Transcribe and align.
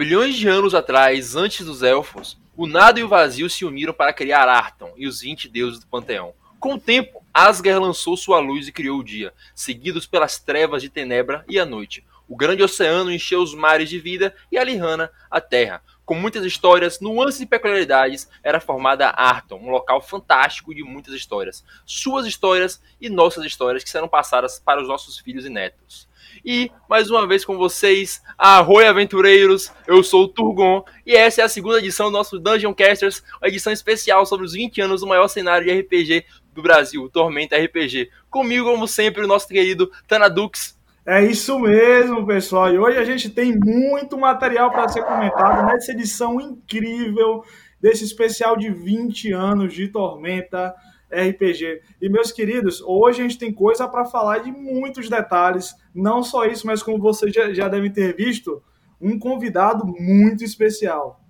Bilhões 0.00 0.34
de 0.34 0.48
anos 0.48 0.74
atrás, 0.74 1.36
antes 1.36 1.66
dos 1.66 1.82
elfos, 1.82 2.38
o 2.56 2.66
nada 2.66 2.98
e 2.98 3.04
o 3.04 3.08
vazio 3.08 3.50
se 3.50 3.66
uniram 3.66 3.92
para 3.92 4.14
criar 4.14 4.48
Arton 4.48 4.94
e 4.96 5.06
os 5.06 5.20
20 5.20 5.46
deuses 5.46 5.78
do 5.78 5.86
panteão. 5.86 6.32
Com 6.58 6.72
o 6.72 6.80
tempo, 6.80 7.22
Asgard 7.34 7.84
lançou 7.84 8.16
sua 8.16 8.38
luz 8.38 8.66
e 8.66 8.72
criou 8.72 9.00
o 9.00 9.04
dia, 9.04 9.34
seguidos 9.54 10.06
pelas 10.06 10.38
trevas 10.38 10.80
de 10.80 10.88
Tenebra 10.88 11.44
e 11.46 11.58
a 11.58 11.66
noite. 11.66 12.02
O 12.26 12.34
grande 12.34 12.62
oceano 12.62 13.12
encheu 13.12 13.42
os 13.42 13.52
mares 13.52 13.90
de 13.90 13.98
vida 13.98 14.34
e 14.50 14.56
a 14.56 14.64
Lihana, 14.64 15.10
a 15.30 15.38
terra. 15.38 15.82
Com 16.06 16.14
muitas 16.14 16.46
histórias, 16.46 16.98
nuances 16.98 17.42
e 17.42 17.46
peculiaridades, 17.46 18.26
era 18.42 18.58
formada 18.58 19.10
Arton, 19.10 19.56
um 19.56 19.68
local 19.68 20.00
fantástico 20.00 20.74
de 20.74 20.82
muitas 20.82 21.12
histórias. 21.12 21.62
Suas 21.84 22.24
histórias 22.24 22.80
e 22.98 23.10
nossas 23.10 23.44
histórias 23.44 23.84
que 23.84 23.90
serão 23.90 24.08
passadas 24.08 24.58
para 24.58 24.80
os 24.80 24.88
nossos 24.88 25.18
filhos 25.18 25.44
e 25.44 25.50
netos. 25.50 26.08
E, 26.44 26.70
mais 26.88 27.10
uma 27.10 27.26
vez 27.26 27.44
com 27.44 27.56
vocês, 27.56 28.22
Arroi 28.36 28.86
Aventureiros, 28.86 29.72
eu 29.86 30.02
sou 30.02 30.24
o 30.24 30.28
Turgon, 30.28 30.84
e 31.06 31.14
essa 31.14 31.42
é 31.42 31.44
a 31.44 31.48
segunda 31.48 31.78
edição 31.78 32.06
do 32.06 32.12
nosso 32.12 32.38
Dungeon 32.38 32.74
Casters, 32.74 33.22
uma 33.40 33.48
edição 33.48 33.72
especial 33.72 34.24
sobre 34.24 34.46
os 34.46 34.52
20 34.52 34.80
anos 34.80 35.00
do 35.00 35.06
maior 35.06 35.28
cenário 35.28 35.66
de 35.66 35.80
RPG 35.80 36.24
do 36.52 36.62
Brasil, 36.62 37.08
Tormenta 37.10 37.56
RPG. 37.56 38.10
Comigo, 38.28 38.70
como 38.70 38.86
sempre, 38.88 39.24
o 39.24 39.26
nosso 39.26 39.48
querido 39.48 39.90
Tanadux. 40.06 40.78
É 41.06 41.24
isso 41.24 41.58
mesmo, 41.58 42.26
pessoal. 42.26 42.72
E 42.72 42.78
hoje 42.78 42.98
a 42.98 43.04
gente 43.04 43.30
tem 43.30 43.58
muito 43.58 44.18
material 44.18 44.70
para 44.70 44.88
ser 44.88 45.02
comentado 45.02 45.66
nessa 45.66 45.92
edição 45.92 46.40
incrível 46.40 47.42
desse 47.80 48.04
especial 48.04 48.56
de 48.56 48.70
20 48.70 49.32
anos 49.32 49.72
de 49.72 49.88
Tormenta 49.88 50.74
RPG. 51.10 51.82
E 52.00 52.08
meus 52.08 52.32
queridos, 52.32 52.80
hoje 52.80 53.20
a 53.20 53.22
gente 53.22 53.38
tem 53.38 53.52
coisa 53.52 53.88
para 53.88 54.04
falar 54.04 54.38
de 54.38 54.50
muitos 54.50 55.08
detalhes. 55.08 55.74
Não 55.94 56.22
só 56.22 56.44
isso, 56.44 56.66
mas 56.66 56.82
como 56.82 56.98
vocês 56.98 57.32
já, 57.32 57.52
já 57.52 57.68
devem 57.68 57.92
ter 57.92 58.14
visto, 58.14 58.62
um 59.00 59.18
convidado 59.18 59.86
muito 59.86 60.44
especial. 60.44 61.20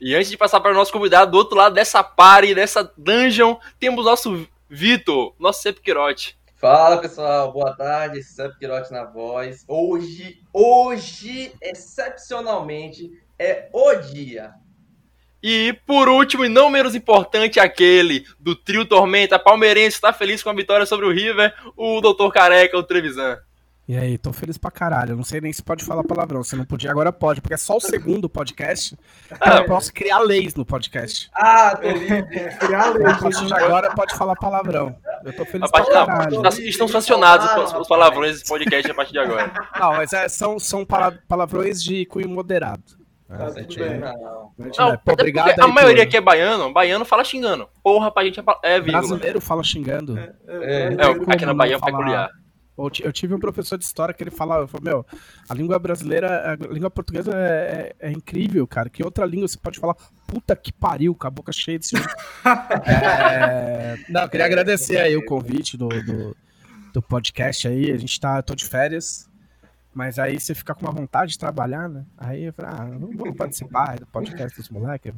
E 0.00 0.14
antes 0.14 0.30
de 0.30 0.36
passar 0.36 0.60
para 0.60 0.72
o 0.72 0.74
nosso 0.74 0.92
convidado, 0.92 1.30
do 1.30 1.38
outro 1.38 1.56
lado 1.56 1.74
dessa 1.74 2.02
party, 2.02 2.54
dessa 2.54 2.92
dungeon, 2.96 3.56
temos 3.78 4.04
nosso 4.04 4.46
Vitor, 4.68 5.34
nosso 5.38 5.62
Sepquirote. 5.62 6.36
Fala 6.56 6.98
pessoal, 6.98 7.52
boa 7.52 7.76
tarde, 7.76 8.22
Sepquirote 8.22 8.92
na 8.92 9.04
voz. 9.04 9.64
Hoje, 9.68 10.40
hoje, 10.52 11.52
excepcionalmente, 11.60 13.10
é 13.38 13.68
o 13.72 13.94
dia. 13.94 14.54
E 15.42 15.76
por 15.86 16.08
último, 16.08 16.44
e 16.44 16.48
não 16.48 16.70
menos 16.70 16.94
importante, 16.94 17.58
aquele 17.58 18.24
do 18.38 18.54
trio 18.54 18.84
Tormenta 18.84 19.38
palmeirense 19.38 19.96
está 19.96 20.12
feliz 20.12 20.42
com 20.42 20.50
a 20.50 20.54
vitória 20.54 20.86
sobre 20.86 21.06
o 21.06 21.12
River, 21.12 21.52
o 21.76 22.00
Dr. 22.00 22.30
Careca, 22.32 22.78
o 22.78 22.82
Trevisan. 22.82 23.38
E 23.88 23.96
aí, 23.96 24.16
tô 24.16 24.32
feliz 24.32 24.56
pra 24.56 24.70
caralho. 24.70 25.10
Eu 25.10 25.16
não 25.16 25.24
sei 25.24 25.40
nem 25.40 25.52
se 25.52 25.60
pode 25.60 25.84
falar 25.84 26.04
palavrão. 26.04 26.44
Se 26.44 26.54
não 26.54 26.64
podia, 26.64 26.90
agora 26.90 27.12
pode, 27.12 27.40
porque 27.40 27.54
é 27.54 27.58
só 27.58 27.76
o 27.76 27.80
segundo 27.80 28.28
podcast. 28.28 28.96
Ah, 29.40 29.56
eu 29.56 29.64
posso 29.64 29.92
criar 29.92 30.20
leis 30.20 30.54
no 30.54 30.64
podcast. 30.64 31.28
Ah, 31.34 31.76
tô 31.76 31.90
livre. 31.90 32.22
criar 32.60 32.90
leis. 32.90 33.16
A 33.16 33.18
partir 33.18 33.44
de 33.44 33.52
agora 33.52 33.92
pode 33.92 34.14
falar 34.14 34.36
palavrão. 34.36 34.96
Eu 35.24 35.34
tô 35.34 35.44
feliz 35.44 35.68
pra 35.68 35.84
caralho. 35.84 36.40
Não, 36.40 36.48
estão 36.48 36.86
sancionados 36.86 37.46
os 37.74 37.88
palavrões 37.88 38.34
desse 38.34 38.48
podcast 38.48 38.88
a 38.88 38.94
partir 38.94 39.12
de 39.12 39.18
agora. 39.18 39.52
Não, 39.78 39.92
mas 39.94 40.12
é, 40.12 40.28
são, 40.28 40.60
são 40.60 40.86
palavrões 41.28 41.82
de 41.82 42.06
cunho 42.06 42.28
moderado. 42.28 43.01
Tá 43.38 43.52
é, 43.56 43.98
não. 43.98 44.52
não 44.56 44.96
Pô, 44.98 45.12
obrigado 45.12 45.58
a 45.58 45.68
maioria 45.68 46.02
aqui 46.02 46.16
é 46.16 46.20
baiano, 46.20 46.72
baiano 46.72 47.04
fala 47.04 47.24
xingando. 47.24 47.68
Porra, 47.82 48.10
pra 48.10 48.24
gente 48.24 48.38
é, 48.38 48.44
é 48.62 48.80
vírgula. 48.80 48.98
Brasileiro 48.98 49.40
fala 49.40 49.64
xingando. 49.64 50.18
É, 50.18 50.34
é, 50.48 50.94
é 50.94 51.32
aqui 51.32 51.46
na 51.46 51.54
Bahia 51.54 51.76
é 51.76 51.80
peculiar. 51.80 52.30
Eu 52.76 53.12
tive 53.12 53.34
um 53.34 53.38
professor 53.38 53.76
de 53.76 53.84
história 53.84 54.14
que 54.14 54.22
ele 54.22 54.30
falava, 54.30 54.66
falou, 54.66 54.84
meu, 54.84 55.06
a 55.48 55.54
língua 55.54 55.78
brasileira, 55.78 56.52
a 56.52 56.72
língua 56.72 56.90
portuguesa 56.90 57.30
é, 57.34 57.94
é, 58.00 58.08
é, 58.08 58.10
incrível, 58.10 58.66
cara. 58.66 58.88
Que 58.88 59.04
outra 59.04 59.26
língua 59.26 59.46
você 59.46 59.58
pode 59.58 59.78
falar, 59.78 59.94
puta 60.26 60.56
que 60.56 60.72
pariu, 60.72 61.14
com 61.14 61.26
a 61.26 61.30
boca 61.30 61.52
cheia 61.52 61.78
desse 61.78 61.94
é... 62.86 63.96
Não, 64.08 64.26
queria 64.26 64.46
agradecer 64.46 64.98
aí 64.98 65.14
o 65.16 65.24
convite 65.24 65.76
do, 65.76 65.88
do, 65.88 66.36
do, 66.94 67.02
podcast 67.02 67.68
aí. 67.68 67.92
A 67.92 67.96
gente 67.98 68.18
tá, 68.18 68.40
tô 68.40 68.54
de 68.54 68.64
férias, 68.64 69.28
mas 69.94 70.18
aí 70.18 70.40
você 70.40 70.54
fica 70.54 70.74
com 70.74 70.86
uma 70.86 70.92
vontade 70.92 71.32
de 71.32 71.38
trabalhar, 71.38 71.88
né? 71.88 72.04
Aí 72.16 72.44
eu 72.44 72.52
falei, 72.52 72.72
ah, 72.74 72.84
não 72.84 73.10
vou 73.10 73.34
participar 73.34 73.98
do 73.98 74.06
podcast 74.06 74.56
dos 74.58 74.70
moleques. 74.70 75.12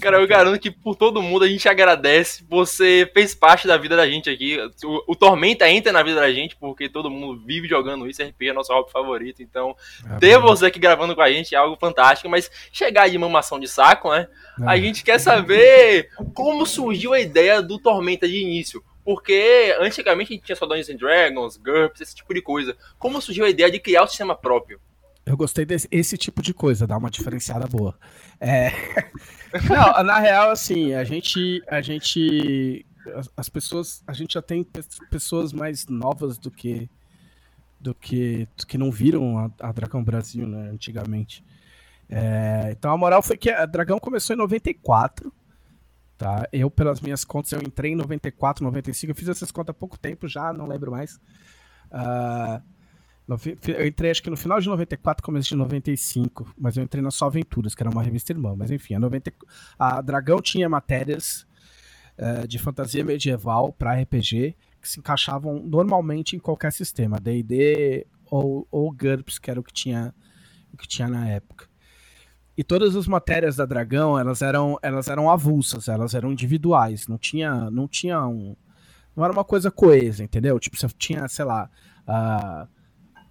Cara, 0.00 0.20
eu 0.20 0.26
garanto 0.26 0.60
que 0.60 0.70
por 0.70 0.94
todo 0.94 1.20
mundo 1.20 1.44
a 1.44 1.48
gente 1.48 1.68
agradece. 1.68 2.44
Você 2.48 3.10
fez 3.12 3.34
parte 3.34 3.66
da 3.66 3.76
vida 3.76 3.96
da 3.96 4.08
gente 4.08 4.30
aqui. 4.30 4.56
O, 4.84 5.12
o, 5.12 5.16
Tormenta 5.16 5.68
entra 5.68 5.92
na 5.92 6.02
vida 6.02 6.20
da 6.20 6.32
gente, 6.32 6.54
porque 6.56 6.88
todo 6.88 7.10
mundo 7.10 7.42
vive 7.44 7.66
jogando 7.66 8.06
isso. 8.06 8.22
RPG 8.22 8.50
é 8.50 8.52
nosso 8.52 8.72
hobby 8.72 8.92
favorito. 8.92 9.42
Então, 9.42 9.74
é 10.08 10.18
ter 10.18 10.38
bom. 10.38 10.46
você 10.46 10.66
aqui 10.66 10.78
gravando 10.78 11.16
com 11.16 11.22
a 11.22 11.30
gente 11.30 11.54
é 11.54 11.58
algo 11.58 11.76
fantástico. 11.76 12.28
Mas 12.28 12.48
chegar 12.72 13.08
de 13.08 13.18
mamação 13.18 13.58
de 13.58 13.66
saco, 13.66 14.10
né? 14.12 14.28
É. 14.60 14.64
A 14.64 14.76
gente 14.76 15.02
quer 15.02 15.18
saber 15.18 16.10
como 16.34 16.64
surgiu 16.66 17.12
a 17.12 17.20
ideia 17.20 17.60
do 17.60 17.78
Tormenta 17.78 18.28
de 18.28 18.36
início. 18.36 18.82
Porque 19.04 19.76
antigamente 19.80 20.32
a 20.32 20.34
gente 20.34 20.46
tinha 20.46 20.56
só 20.56 20.66
Dungeons 20.66 20.88
and 20.88 20.96
Dragons, 20.96 21.56
GURPS, 21.58 22.00
esse 22.00 22.14
tipo 22.14 22.32
de 22.32 22.40
coisa. 22.40 22.76
Como 22.98 23.20
surgiu 23.20 23.44
a 23.44 23.50
ideia 23.50 23.70
de 23.70 23.78
criar 23.78 24.04
o 24.04 24.06
sistema 24.06 24.34
próprio? 24.34 24.80
Eu 25.26 25.36
gostei 25.36 25.64
desse 25.64 26.18
tipo 26.18 26.42
de 26.42 26.52
coisa, 26.52 26.86
dá 26.86 26.96
uma 26.96 27.10
diferenciada 27.10 27.66
boa. 27.66 27.98
É... 28.40 28.70
Não, 29.68 30.02
na 30.04 30.18
real, 30.18 30.50
assim, 30.50 30.94
a 30.94 31.04
gente, 31.04 31.62
a 31.66 31.80
gente, 31.80 32.84
as 33.36 33.48
pessoas, 33.48 34.02
a 34.06 34.12
gente 34.12 34.34
já 34.34 34.42
tem 34.42 34.66
pessoas 35.10 35.52
mais 35.52 35.86
novas 35.86 36.36
do 36.36 36.50
que, 36.50 36.90
do 37.80 37.94
que, 37.94 38.48
do 38.56 38.66
que 38.66 38.76
não 38.76 38.90
viram 38.90 39.38
a, 39.38 39.50
a 39.60 39.72
Dragão 39.72 40.02
Brasil, 40.02 40.46
né, 40.46 40.70
antigamente. 40.70 41.44
É... 42.08 42.70
Então 42.72 42.90
a 42.90 42.98
moral 42.98 43.22
foi 43.22 43.36
que 43.36 43.48
a 43.48 43.64
Dragão 43.64 43.98
começou 43.98 44.34
em 44.34 44.38
94, 44.38 45.32
tá? 46.24 46.48
Eu, 46.50 46.70
pelas 46.70 47.02
minhas 47.02 47.22
contas, 47.22 47.52
eu 47.52 47.60
entrei 47.60 47.92
em 47.92 47.94
94, 47.94 48.64
95, 48.64 49.10
eu 49.10 49.14
fiz 49.14 49.28
essas 49.28 49.50
contas 49.50 49.74
há 49.76 49.78
pouco 49.78 49.98
tempo 49.98 50.26
já, 50.26 50.54
não 50.54 50.66
lembro 50.66 50.90
mais. 50.90 51.16
Uh, 51.90 52.62
eu 53.68 53.86
entrei 53.86 54.10
acho 54.10 54.22
que 54.22 54.30
no 54.30 54.36
final 54.36 54.58
de 54.58 54.66
94, 54.66 55.22
começo 55.22 55.50
de 55.50 55.56
95, 55.56 56.54
mas 56.58 56.78
eu 56.78 56.82
entrei 56.82 57.02
na 57.02 57.10
Só 57.10 57.26
Aventuras, 57.26 57.74
que 57.74 57.82
era 57.82 57.90
uma 57.90 58.02
revista 58.02 58.32
irmã. 58.32 58.54
Mas 58.56 58.70
enfim, 58.70 58.94
a, 58.94 58.98
90, 58.98 59.32
a 59.78 60.00
Dragão 60.00 60.40
tinha 60.40 60.66
matérias 60.66 61.46
uh, 62.18 62.48
de 62.48 62.58
fantasia 62.58 63.04
medieval 63.04 63.70
para 63.74 63.94
RPG 63.94 64.56
que 64.80 64.88
se 64.88 65.00
encaixavam 65.00 65.62
normalmente 65.62 66.36
em 66.36 66.38
qualquer 66.38 66.72
sistema, 66.72 67.20
D&D 67.20 68.06
ou, 68.30 68.66
ou 68.70 68.90
GURPS, 68.90 69.38
que 69.38 69.50
era 69.50 69.60
o 69.60 69.62
que 69.62 69.74
tinha, 69.74 70.14
o 70.72 70.76
que 70.78 70.88
tinha 70.88 71.06
na 71.06 71.28
época. 71.28 71.66
E 72.56 72.62
todas 72.62 72.94
as 72.94 73.06
matérias 73.08 73.56
da 73.56 73.66
Dragão, 73.66 74.18
elas 74.18 74.40
eram, 74.40 74.78
elas 74.82 75.08
eram 75.08 75.28
avulsas, 75.28 75.88
elas 75.88 76.14
eram 76.14 76.32
individuais, 76.32 77.08
não 77.08 77.18
tinha, 77.18 77.70
não 77.70 77.88
tinha 77.88 78.24
um, 78.26 78.54
não 79.16 79.24
era 79.24 79.32
uma 79.32 79.44
coisa 79.44 79.70
coesa, 79.70 80.22
entendeu? 80.22 80.58
Tipo, 80.60 80.76
você 80.76 80.88
tinha, 80.96 81.26
sei 81.28 81.44
lá, 81.44 81.68
uh, 82.08 82.68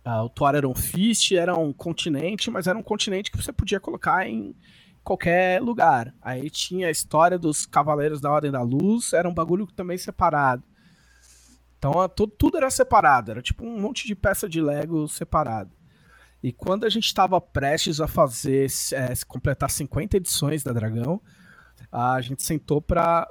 Uh, 0.05 0.67
o 0.67 0.69
um 0.69 0.75
Fist, 0.75 1.31
era 1.31 1.57
um 1.57 1.71
continente, 1.71 2.51
mas 2.51 2.67
era 2.67 2.77
um 2.77 2.83
continente 2.83 3.31
que 3.31 3.41
você 3.41 3.53
podia 3.53 3.79
colocar 3.79 4.27
em 4.27 4.53
qualquer 5.01 5.61
lugar. 5.61 6.13
Aí 6.21 6.49
tinha 6.49 6.87
a 6.87 6.91
história 6.91 7.39
dos 7.39 7.65
Cavaleiros 7.65 8.19
da 8.19 8.29
Ordem 8.29 8.51
da 8.51 8.61
Luz, 8.61 9.13
era 9.13 9.29
um 9.29 9.33
bagulho 9.33 9.65
também 9.67 9.97
separado. 9.97 10.61
Então 11.77 11.93
tudo 12.37 12.57
era 12.57 12.69
separado, 12.69 13.31
era 13.31 13.41
tipo 13.41 13.65
um 13.65 13.79
monte 13.79 14.05
de 14.05 14.13
peça 14.13 14.47
de 14.47 14.61
Lego 14.61 15.07
separado. 15.07 15.71
E 16.43 16.51
quando 16.51 16.85
a 16.85 16.89
gente 16.89 17.05
estava 17.05 17.39
prestes 17.39 18.01
a 18.01 18.07
fazer, 18.07 18.67
é, 18.91 19.13
completar 19.25 19.71
50 19.71 20.17
edições 20.17 20.61
da 20.61 20.73
Dragão, 20.73 21.21
a 21.89 22.19
gente 22.19 22.43
sentou 22.43 22.81
para 22.81 23.25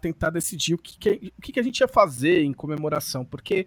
tentar 0.00 0.30
decidir 0.30 0.74
o 0.74 0.78
que, 0.78 0.98
que, 0.98 1.32
o 1.38 1.40
que, 1.40 1.52
que 1.52 1.60
a 1.60 1.62
gente 1.62 1.78
ia 1.78 1.88
fazer 1.88 2.42
em 2.42 2.52
comemoração, 2.52 3.24
porque 3.24 3.66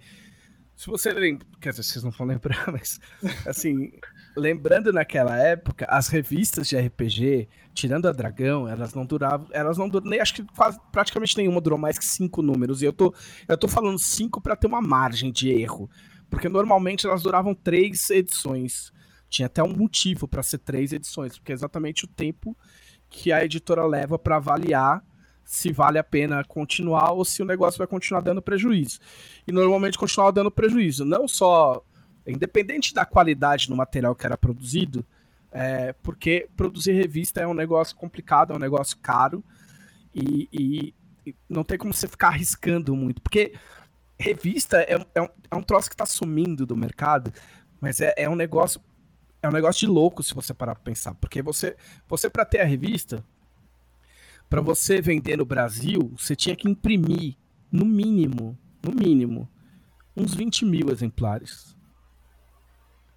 se 0.76 0.88
você 0.88 1.14
lembra, 1.14 1.46
quer 1.62 1.70
dizer, 1.70 1.84
vocês 1.84 2.04
não 2.04 2.10
vão 2.10 2.26
lembrar, 2.26 2.66
mas 2.74 3.00
assim, 3.46 3.92
lembrando 4.36 4.92
naquela 4.92 5.38
época, 5.38 5.86
as 5.88 6.08
revistas 6.08 6.68
de 6.68 6.76
RPG, 6.76 7.48
tirando 7.74 8.08
a 8.08 8.12
Dragão, 8.12 8.68
elas 8.68 8.94
não 8.94 9.06
duravam, 9.06 9.48
elas 9.52 9.78
não 9.78 9.88
duravam, 9.88 10.10
nem 10.10 10.20
acho 10.20 10.34
que 10.34 10.44
quase, 10.56 10.80
praticamente 10.92 11.38
nenhuma 11.38 11.62
durou 11.62 11.78
mais 11.78 12.00
que 12.00 12.06
cinco 12.06 12.42
números. 12.42 12.82
E 12.82 12.86
eu 12.86 12.94
tô, 12.94 13.14
eu 13.48 13.58
tô 13.58 13.68
falando 13.68 14.00
cinco 14.00 14.42
para 14.42 14.56
ter 14.56 14.66
uma 14.66 14.82
margem 14.82 15.32
de 15.32 15.50
erro, 15.50 15.88
porque 16.32 16.50
normalmente 16.50 17.06
elas 17.06 17.22
duravam 17.22 17.54
três 17.54 18.10
edições. 18.10 18.92
Tinha 19.30 19.46
até 19.46 19.62
um 19.62 19.76
motivo 19.76 20.28
para 20.28 20.42
ser 20.42 20.60
três 20.60 20.94
edições, 20.94 21.38
porque 21.38 21.52
é 21.52 21.56
exatamente 21.56 22.06
o 22.06 22.08
tempo 22.08 22.58
que 23.10 23.32
a 23.32 23.44
editora 23.44 23.86
leva 23.86 24.18
para 24.18 24.38
avaliar 24.38 25.04
se 25.44 25.72
vale 25.74 26.00
a 26.00 26.04
pena 26.04 26.44
continuar 26.46 27.12
ou 27.12 27.26
se 27.26 27.42
o 27.42 27.46
negócio 27.46 27.78
vai 27.78 27.86
continuar 27.86 28.22
dando 28.22 28.42
prejuízo. 28.42 29.00
E 29.46 29.52
normalmente 29.52 29.98
continuava 29.98 30.32
dando 30.32 30.50
prejuízo, 30.50 31.04
não 31.04 31.28
só 31.28 31.84
independente 32.26 32.94
da 32.94 33.06
qualidade 33.06 33.68
do 33.68 33.76
material 33.76 34.16
que 34.16 34.26
era 34.26 34.38
produzido, 34.38 35.06
é, 35.52 35.92
porque 36.02 36.48
produzir 36.56 36.94
revista 36.94 37.42
é 37.42 37.48
um 37.48 37.54
negócio 37.54 37.96
complicado, 37.98 38.54
é 38.54 38.56
um 38.56 38.60
negócio 38.60 38.98
caro 39.02 39.44
e, 40.16 40.48
e, 40.54 40.94
e 41.26 41.36
não 41.50 41.66
tem 41.66 41.78
como 41.78 41.94
você 41.94 42.08
ficar 42.08 42.30
arriscando 42.30 42.96
muito, 42.96 43.22
porque 43.22 43.54
revista 44.22 44.82
é, 44.82 44.98
é, 45.16 45.22
um, 45.22 45.28
é 45.52 45.56
um 45.56 45.64
troço 45.64 45.90
que 45.90 45.96
está 45.96 46.06
sumindo 46.06 46.66
do 46.66 46.78
mercado, 46.78 47.34
mas 47.80 48.00
é, 48.00 48.14
é 48.18 48.30
um 48.30 48.36
negócio 48.36 48.82
é 49.42 49.50
um 49.50 49.52
negócio 49.52 49.80
de 49.80 49.88
louco 49.88 50.22
se 50.22 50.36
você 50.36 50.54
parar 50.54 50.76
pra 50.76 50.84
pensar. 50.84 51.16
Porque 51.16 51.42
você, 51.42 51.76
você 52.08 52.30
para 52.30 52.46
ter 52.46 52.62
a 52.62 52.64
revista, 52.64 53.26
para 54.48 54.62
você 54.62 55.02
vender 55.02 55.38
no 55.38 55.46
Brasil, 55.46 56.14
você 56.16 56.36
tinha 56.36 56.56
que 56.56 56.70
imprimir, 56.70 57.38
no 57.72 57.86
mínimo, 57.86 58.58
no 58.84 58.92
mínimo, 58.94 59.50
uns 60.16 60.36
20 60.36 60.66
mil 60.66 60.92
exemplares. 60.92 61.76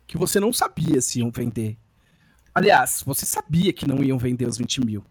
Que 0.06 0.16
você 0.16 0.40
não 0.40 0.52
sabia 0.52 1.00
se 1.02 1.18
iam 1.18 1.30
vender. 1.30 1.76
Aliás, 2.54 3.02
você 3.04 3.26
sabia 3.26 3.72
que 3.72 3.86
não 3.86 4.02
iam 4.02 4.16
vender 4.16 4.46
os 4.46 4.56
20 4.56 4.80
mil. 4.84 5.04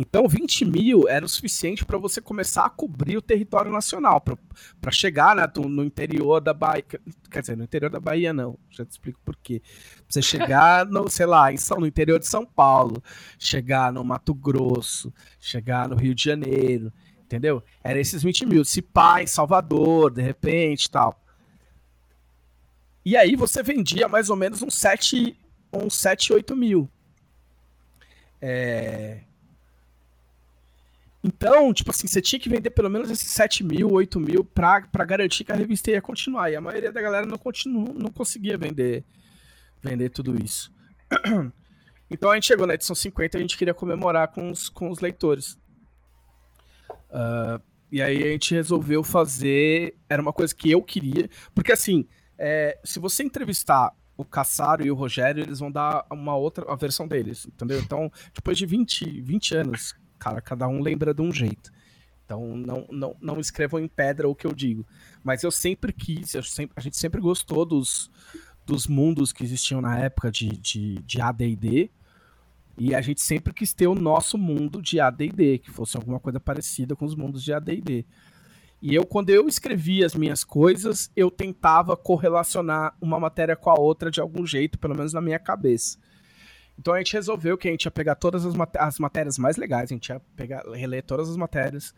Então, 0.00 0.28
20 0.28 0.64
mil 0.64 1.08
era 1.08 1.26
o 1.26 1.28
suficiente 1.28 1.84
para 1.84 1.98
você 1.98 2.20
começar 2.20 2.64
a 2.64 2.70
cobrir 2.70 3.16
o 3.16 3.22
território 3.22 3.72
nacional, 3.72 4.20
para 4.20 4.92
chegar 4.92 5.34
né, 5.34 5.44
no 5.56 5.84
interior 5.84 6.40
da 6.40 6.54
Bahia. 6.54 6.84
Quer 7.28 7.40
dizer, 7.40 7.56
no 7.56 7.64
interior 7.64 7.90
da 7.90 7.98
Bahia 7.98 8.32
não, 8.32 8.56
já 8.70 8.84
te 8.84 8.92
explico 8.92 9.18
por 9.24 9.36
quê. 9.36 9.60
Pra 9.96 10.04
você 10.08 10.22
chegar, 10.22 10.86
no, 10.88 11.10
sei 11.10 11.26
lá, 11.26 11.52
em 11.52 11.56
São, 11.56 11.80
no 11.80 11.86
interior 11.86 12.20
de 12.20 12.28
São 12.28 12.46
Paulo, 12.46 13.02
chegar 13.40 13.92
no 13.92 14.04
Mato 14.04 14.32
Grosso, 14.32 15.12
chegar 15.40 15.88
no 15.88 15.96
Rio 15.96 16.14
de 16.14 16.22
Janeiro, 16.22 16.92
entendeu? 17.24 17.60
Era 17.82 17.98
esses 17.98 18.22
20 18.22 18.46
mil. 18.46 18.64
Se 18.64 18.80
pá, 18.80 19.20
em 19.20 19.26
Salvador, 19.26 20.12
de 20.12 20.22
repente 20.22 20.88
tal. 20.88 21.20
E 23.04 23.16
aí 23.16 23.34
você 23.34 23.64
vendia 23.64 24.06
mais 24.06 24.30
ou 24.30 24.36
menos 24.36 24.62
uns 24.62 24.76
7, 24.76 25.36
uns 25.72 25.94
7 25.94 26.34
8 26.34 26.54
mil. 26.54 26.88
É, 28.40 29.22
então, 31.22 31.72
tipo 31.72 31.90
assim, 31.90 32.06
você 32.06 32.22
tinha 32.22 32.38
que 32.38 32.48
vender 32.48 32.70
pelo 32.70 32.88
menos 32.88 33.10
esses 33.10 33.30
7 33.32 33.64
mil, 33.64 33.90
8 33.90 34.20
mil 34.20 34.44
pra, 34.44 34.82
pra 34.82 35.04
garantir 35.04 35.44
que 35.44 35.50
a 35.50 35.56
revista 35.56 35.90
ia 35.90 36.00
continuar. 36.00 36.50
E 36.50 36.56
a 36.56 36.60
maioria 36.60 36.92
da 36.92 37.02
galera 37.02 37.26
não, 37.26 37.36
continua, 37.36 37.92
não 37.92 38.10
conseguia 38.10 38.56
vender, 38.56 39.04
vender 39.82 40.10
tudo 40.10 40.40
isso. 40.42 40.72
Então 42.10 42.30
a 42.30 42.34
gente 42.36 42.46
chegou 42.46 42.66
na 42.66 42.72
edição 42.72 42.96
50 42.96 43.36
e 43.36 43.38
a 43.38 43.40
gente 43.42 43.58
queria 43.58 43.74
comemorar 43.74 44.28
com 44.28 44.50
os, 44.50 44.70
com 44.70 44.88
os 44.88 45.00
leitores. 45.00 45.58
Uh, 47.10 47.62
e 47.92 48.00
aí 48.00 48.22
a 48.22 48.28
gente 48.28 48.54
resolveu 48.54 49.04
fazer. 49.04 49.94
Era 50.08 50.22
uma 50.22 50.32
coisa 50.32 50.54
que 50.54 50.70
eu 50.70 50.82
queria. 50.82 51.28
Porque 51.54 51.70
assim, 51.70 52.08
é, 52.38 52.78
se 52.82 52.98
você 52.98 53.22
entrevistar 53.22 53.94
o 54.16 54.24
Caçaro 54.24 54.86
e 54.86 54.90
o 54.90 54.94
Rogério, 54.94 55.44
eles 55.44 55.58
vão 55.58 55.70
dar 55.70 56.06
uma 56.10 56.34
outra 56.34 56.64
a 56.72 56.76
versão 56.76 57.06
deles, 57.06 57.44
entendeu? 57.44 57.78
Então, 57.78 58.10
depois 58.34 58.56
de 58.56 58.64
20, 58.64 59.20
20 59.20 59.54
anos 59.54 59.94
cara, 60.18 60.40
cada 60.40 60.68
um 60.68 60.80
lembra 60.80 61.14
de 61.14 61.22
um 61.22 61.32
jeito. 61.32 61.72
Então 62.24 62.56
não, 62.56 62.86
não, 62.90 63.16
não 63.20 63.40
escrevam 63.40 63.80
em 63.80 63.88
pedra 63.88 64.28
o 64.28 64.34
que 64.34 64.46
eu 64.46 64.52
digo. 64.52 64.86
Mas 65.24 65.42
eu 65.42 65.50
sempre 65.50 65.92
quis, 65.92 66.34
eu 66.34 66.42
sempre, 66.42 66.74
a 66.76 66.80
gente 66.80 66.96
sempre 66.96 67.20
gostou 67.20 67.64
dos, 67.64 68.10
dos 68.66 68.86
mundos 68.86 69.32
que 69.32 69.42
existiam 69.42 69.80
na 69.80 69.98
época 69.98 70.30
de, 70.30 70.48
de, 70.58 70.96
de 71.02 71.20
AD&D. 71.20 71.90
E 72.76 72.94
a 72.94 73.00
gente 73.00 73.20
sempre 73.20 73.52
quis 73.52 73.72
ter 73.72 73.88
o 73.88 73.94
nosso 73.94 74.38
mundo 74.38 74.80
de 74.80 75.00
AD&D, 75.00 75.58
que 75.58 75.70
fosse 75.70 75.96
alguma 75.96 76.20
coisa 76.20 76.38
parecida 76.38 76.94
com 76.94 77.04
os 77.04 77.14
mundos 77.14 77.42
de 77.42 77.52
AD&D. 77.52 78.04
E 78.80 78.94
eu, 78.94 79.04
quando 79.04 79.30
eu 79.30 79.48
escrevia 79.48 80.06
as 80.06 80.14
minhas 80.14 80.44
coisas, 80.44 81.10
eu 81.16 81.30
tentava 81.30 81.96
correlacionar 81.96 82.94
uma 83.00 83.18
matéria 83.18 83.56
com 83.56 83.70
a 83.70 83.74
outra 83.74 84.10
de 84.10 84.20
algum 84.20 84.46
jeito, 84.46 84.78
pelo 84.78 84.94
menos 84.94 85.12
na 85.12 85.20
minha 85.20 85.38
cabeça. 85.38 85.98
Então 86.78 86.94
a 86.94 86.98
gente 86.98 87.12
resolveu 87.12 87.58
que 87.58 87.66
a 87.66 87.70
gente 87.72 87.84
ia 87.84 87.90
pegar 87.90 88.14
todas 88.14 88.46
as, 88.46 88.54
as 88.78 88.98
matérias 89.00 89.36
mais 89.36 89.56
legais, 89.56 89.90
a 89.90 89.94
gente 89.94 90.08
ia 90.10 90.20
pegar, 90.36 90.62
reler 90.72 91.02
todas 91.02 91.28
as 91.28 91.36
matérias, 91.36 91.92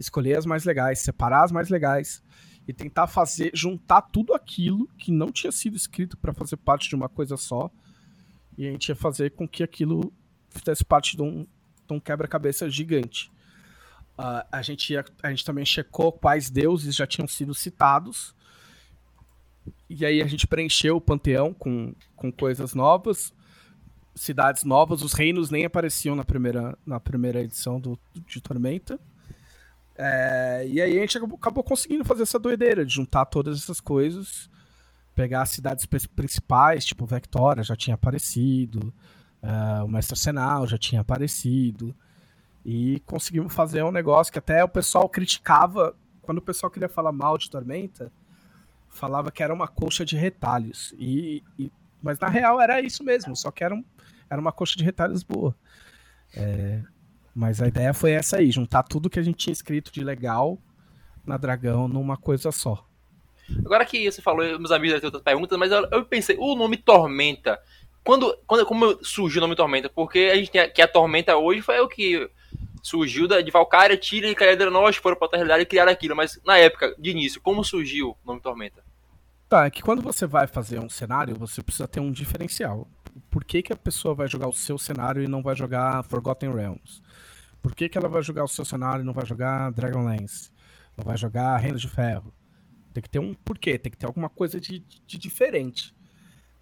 escolher 0.00 0.38
as 0.38 0.46
mais 0.46 0.64
legais, 0.64 1.00
separar 1.00 1.44
as 1.44 1.52
mais 1.52 1.68
legais 1.68 2.22
e 2.66 2.72
tentar 2.72 3.06
fazer, 3.06 3.50
juntar 3.52 4.00
tudo 4.00 4.32
aquilo 4.32 4.88
que 4.96 5.12
não 5.12 5.30
tinha 5.30 5.52
sido 5.52 5.76
escrito 5.76 6.16
para 6.16 6.32
fazer 6.32 6.56
parte 6.56 6.88
de 6.88 6.94
uma 6.94 7.08
coisa 7.08 7.36
só. 7.36 7.70
E 8.56 8.66
a 8.66 8.70
gente 8.70 8.88
ia 8.88 8.96
fazer 8.96 9.32
com 9.32 9.46
que 9.46 9.62
aquilo 9.62 10.12
fizesse 10.48 10.84
parte 10.84 11.14
de 11.14 11.22
um, 11.22 11.46
um 11.90 12.00
quebra-cabeça 12.00 12.70
gigante. 12.70 13.30
Uh, 14.18 14.46
a, 14.50 14.62
gente 14.62 14.92
ia, 14.92 15.04
a 15.22 15.30
gente 15.30 15.44
também 15.44 15.64
checou 15.64 16.12
quais 16.12 16.48
deuses 16.48 16.94
já 16.94 17.06
tinham 17.06 17.26
sido 17.28 17.54
citados. 17.54 18.34
E 19.90 20.06
aí 20.06 20.22
a 20.22 20.26
gente 20.26 20.46
preencheu 20.46 20.96
o 20.96 21.00
panteão 21.00 21.52
com, 21.52 21.94
com 22.16 22.32
coisas 22.32 22.74
novas 22.74 23.34
cidades 24.14 24.64
novas, 24.64 25.02
os 25.02 25.12
reinos 25.12 25.50
nem 25.50 25.64
apareciam 25.64 26.14
na 26.14 26.24
primeira, 26.24 26.76
na 26.84 27.00
primeira 27.00 27.40
edição 27.40 27.80
do, 27.80 27.98
de 28.26 28.40
Tormenta. 28.40 28.98
É, 29.96 30.66
e 30.68 30.80
aí 30.80 30.98
a 30.98 31.00
gente 31.00 31.18
acabou, 31.18 31.38
acabou, 31.38 31.64
conseguindo 31.64 32.04
fazer 32.04 32.22
essa 32.22 32.38
doideira 32.38 32.84
de 32.84 32.92
juntar 32.92 33.26
todas 33.26 33.58
essas 33.58 33.80
coisas, 33.80 34.50
pegar 35.14 35.42
as 35.42 35.50
cidades 35.50 35.86
principais, 35.86 36.84
tipo 36.84 37.06
Vectora 37.06 37.62
já 37.62 37.76
tinha 37.76 37.94
aparecido, 37.94 38.92
uh, 39.42 39.84
o 39.84 39.88
Mestre 39.88 40.14
Arsenal 40.14 40.66
já 40.66 40.78
tinha 40.78 41.02
aparecido, 41.02 41.94
e 42.64 43.00
conseguimos 43.06 43.54
fazer 43.54 43.82
um 43.82 43.92
negócio 43.92 44.32
que 44.32 44.38
até 44.38 44.64
o 44.64 44.68
pessoal 44.68 45.08
criticava, 45.08 45.94
quando 46.22 46.38
o 46.38 46.42
pessoal 46.42 46.70
queria 46.70 46.88
falar 46.88 47.12
mal 47.12 47.36
de 47.36 47.50
Tormenta, 47.50 48.10
falava 48.88 49.30
que 49.30 49.42
era 49.42 49.52
uma 49.52 49.68
colcha 49.68 50.04
de 50.04 50.16
retalhos, 50.16 50.94
e, 50.98 51.42
e 51.58 51.70
mas 52.02 52.18
na 52.18 52.28
real 52.28 52.60
era 52.60 52.80
isso 52.80 53.04
mesmo, 53.04 53.36
só 53.36 53.50
que 53.50 53.62
era 53.62 53.74
um, 53.74 53.84
era 54.28 54.40
uma 54.40 54.52
coxa 54.52 54.76
de 54.76 54.84
retalhos 54.84 55.22
boa. 55.22 55.54
É, 56.34 56.82
mas 57.34 57.62
a 57.62 57.68
ideia 57.68 57.94
foi 57.94 58.12
essa 58.12 58.38
aí, 58.38 58.50
juntar 58.50 58.82
tudo 58.82 59.10
que 59.10 59.18
a 59.18 59.22
gente 59.22 59.36
tinha 59.36 59.52
escrito 59.52 59.92
de 59.92 60.02
legal 60.02 60.58
na 61.24 61.36
Dragão 61.36 61.88
numa 61.88 62.16
coisa 62.16 62.50
só. 62.50 62.86
Agora 63.64 63.84
que 63.84 64.10
você 64.10 64.22
falou, 64.22 64.44
meus 64.58 64.70
amigos 64.70 65.00
têm 65.00 65.06
outras 65.06 65.22
perguntas, 65.22 65.58
mas 65.58 65.70
eu, 65.70 65.86
eu, 65.90 66.04
pensei, 66.04 66.36
o 66.38 66.54
nome 66.54 66.76
Tormenta, 66.76 67.58
quando, 68.04 68.36
quando 68.46 68.66
como 68.66 68.98
surgiu 69.04 69.38
o 69.38 69.42
nome 69.42 69.56
Tormenta? 69.56 69.88
Porque 69.88 70.30
a 70.32 70.36
gente 70.36 70.50
tem 70.50 70.70
que 70.70 70.82
a 70.82 70.88
Tormenta 70.88 71.36
hoje 71.36 71.60
foi 71.60 71.78
o 71.80 71.88
que 71.88 72.28
surgiu 72.82 73.28
da, 73.28 73.40
de 73.40 73.50
Valkyria, 73.50 73.96
Tira 73.96 74.28
e 74.28 74.34
Caedra 74.34 74.70
Nós 74.70 74.96
foram 74.96 75.16
para 75.16 75.28
a 75.32 75.36
realidade 75.36 75.62
e 75.62 75.66
criaram 75.66 75.92
aquilo, 75.92 76.16
mas 76.16 76.40
na 76.44 76.58
época, 76.58 76.94
de 76.98 77.10
início, 77.10 77.40
como 77.40 77.64
surgiu 77.64 78.10
o 78.10 78.26
nome 78.26 78.40
Tormenta? 78.40 78.82
Tá, 79.52 79.66
é 79.66 79.70
que 79.70 79.82
quando 79.82 80.00
você 80.00 80.26
vai 80.26 80.46
fazer 80.46 80.80
um 80.80 80.88
cenário, 80.88 81.36
você 81.36 81.62
precisa 81.62 81.86
ter 81.86 82.00
um 82.00 82.10
diferencial 82.10 82.88
por 83.30 83.44
que, 83.44 83.62
que 83.62 83.72
a 83.72 83.76
pessoa 83.76 84.14
vai 84.14 84.28
jogar 84.28 84.48
o 84.48 84.52
seu 84.52 84.78
cenário 84.78 85.22
e 85.22 85.28
não 85.28 85.42
vai 85.42 85.54
jogar 85.54 86.02
Forgotten 86.04 86.52
Realms? 86.52 87.02
Por 87.60 87.74
que, 87.74 87.88
que 87.88 87.96
ela 87.96 88.08
vai 88.08 88.22
jogar 88.22 88.44
o 88.44 88.48
seu 88.48 88.64
cenário 88.64 89.02
e 89.02 89.04
não 89.04 89.12
vai 89.12 89.24
jogar 89.26 89.70
Dragonlance? 89.70 90.50
Não 90.96 91.04
vai 91.04 91.16
jogar 91.16 91.56
Reino 91.58 91.78
de 91.78 91.88
Ferro? 91.88 92.32
Tem 92.92 93.02
que 93.02 93.08
ter 93.08 93.18
um 93.18 93.34
porquê, 93.34 93.78
tem 93.78 93.90
que 93.90 93.96
ter 93.96 94.06
alguma 94.06 94.28
coisa 94.28 94.60
de, 94.60 94.80
de 95.06 95.18
diferente. 95.18 95.94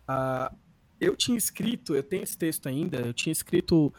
Uh, 0.08 0.54
eu 1.00 1.16
tinha 1.16 1.36
escrito, 1.36 1.94
eu 1.94 2.02
tenho 2.02 2.22
esse 2.22 2.36
texto 2.36 2.68
ainda, 2.68 2.98
eu 2.98 3.12
tinha 3.12 3.32
escrito. 3.32 3.92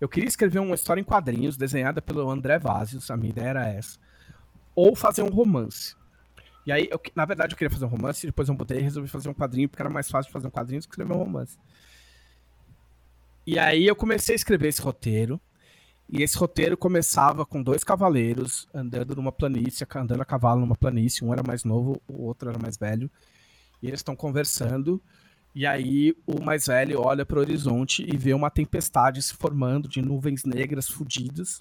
Eu 0.00 0.08
queria 0.08 0.28
escrever 0.28 0.58
uma 0.58 0.74
história 0.74 1.00
em 1.00 1.04
quadrinhos 1.04 1.56
desenhada 1.56 2.02
pelo 2.02 2.28
André 2.30 2.58
Vazios, 2.58 3.10
a 3.10 3.16
minha 3.16 3.30
ideia 3.30 3.48
era 3.48 3.68
essa. 3.68 3.98
Ou 4.74 4.94
fazer 4.94 5.22
um 5.22 5.30
romance. 5.30 5.96
E 6.66 6.72
aí, 6.72 6.88
eu, 6.90 7.00
na 7.14 7.24
verdade, 7.24 7.52
eu 7.52 7.58
queria 7.58 7.70
fazer 7.70 7.84
um 7.84 7.88
romance, 7.88 8.26
depois 8.26 8.48
eu 8.48 8.54
botei 8.54 8.78
e 8.78 8.82
resolvi 8.82 9.08
fazer 9.08 9.28
um 9.28 9.34
quadrinho, 9.34 9.68
porque 9.68 9.82
era 9.82 9.90
mais 9.90 10.10
fácil 10.10 10.28
de 10.28 10.32
fazer 10.32 10.46
um 10.46 10.50
quadrinho 10.50 10.80
do 10.80 10.88
que 10.88 10.92
escrever 10.92 11.12
um 11.12 11.18
romance. 11.18 11.58
E 13.46 13.58
aí 13.58 13.86
eu 13.86 13.94
comecei 13.94 14.34
a 14.34 14.36
escrever 14.36 14.68
esse 14.68 14.80
roteiro. 14.80 15.40
E 16.08 16.22
esse 16.22 16.36
roteiro 16.36 16.76
começava 16.76 17.44
com 17.46 17.62
dois 17.62 17.82
cavaleiros 17.82 18.68
andando 18.74 19.16
numa 19.16 19.32
planície, 19.32 19.86
andando 19.96 20.20
a 20.20 20.24
cavalo 20.24 20.60
numa 20.60 20.76
planície. 20.76 21.24
Um 21.24 21.32
era 21.32 21.42
mais 21.42 21.64
novo, 21.64 22.00
o 22.06 22.22
outro 22.22 22.48
era 22.48 22.58
mais 22.58 22.76
velho. 22.76 23.10
E 23.82 23.86
eles 23.86 24.00
estão 24.00 24.14
conversando. 24.14 25.02
E 25.54 25.66
aí 25.66 26.14
o 26.26 26.42
mais 26.42 26.66
velho 26.66 27.00
olha 27.00 27.24
para 27.24 27.38
o 27.38 27.40
horizonte 27.40 28.04
e 28.06 28.16
vê 28.16 28.34
uma 28.34 28.50
tempestade 28.50 29.22
se 29.22 29.34
formando 29.34 29.88
de 29.88 30.02
nuvens 30.02 30.44
negras 30.44 30.88
fodidas. 30.88 31.60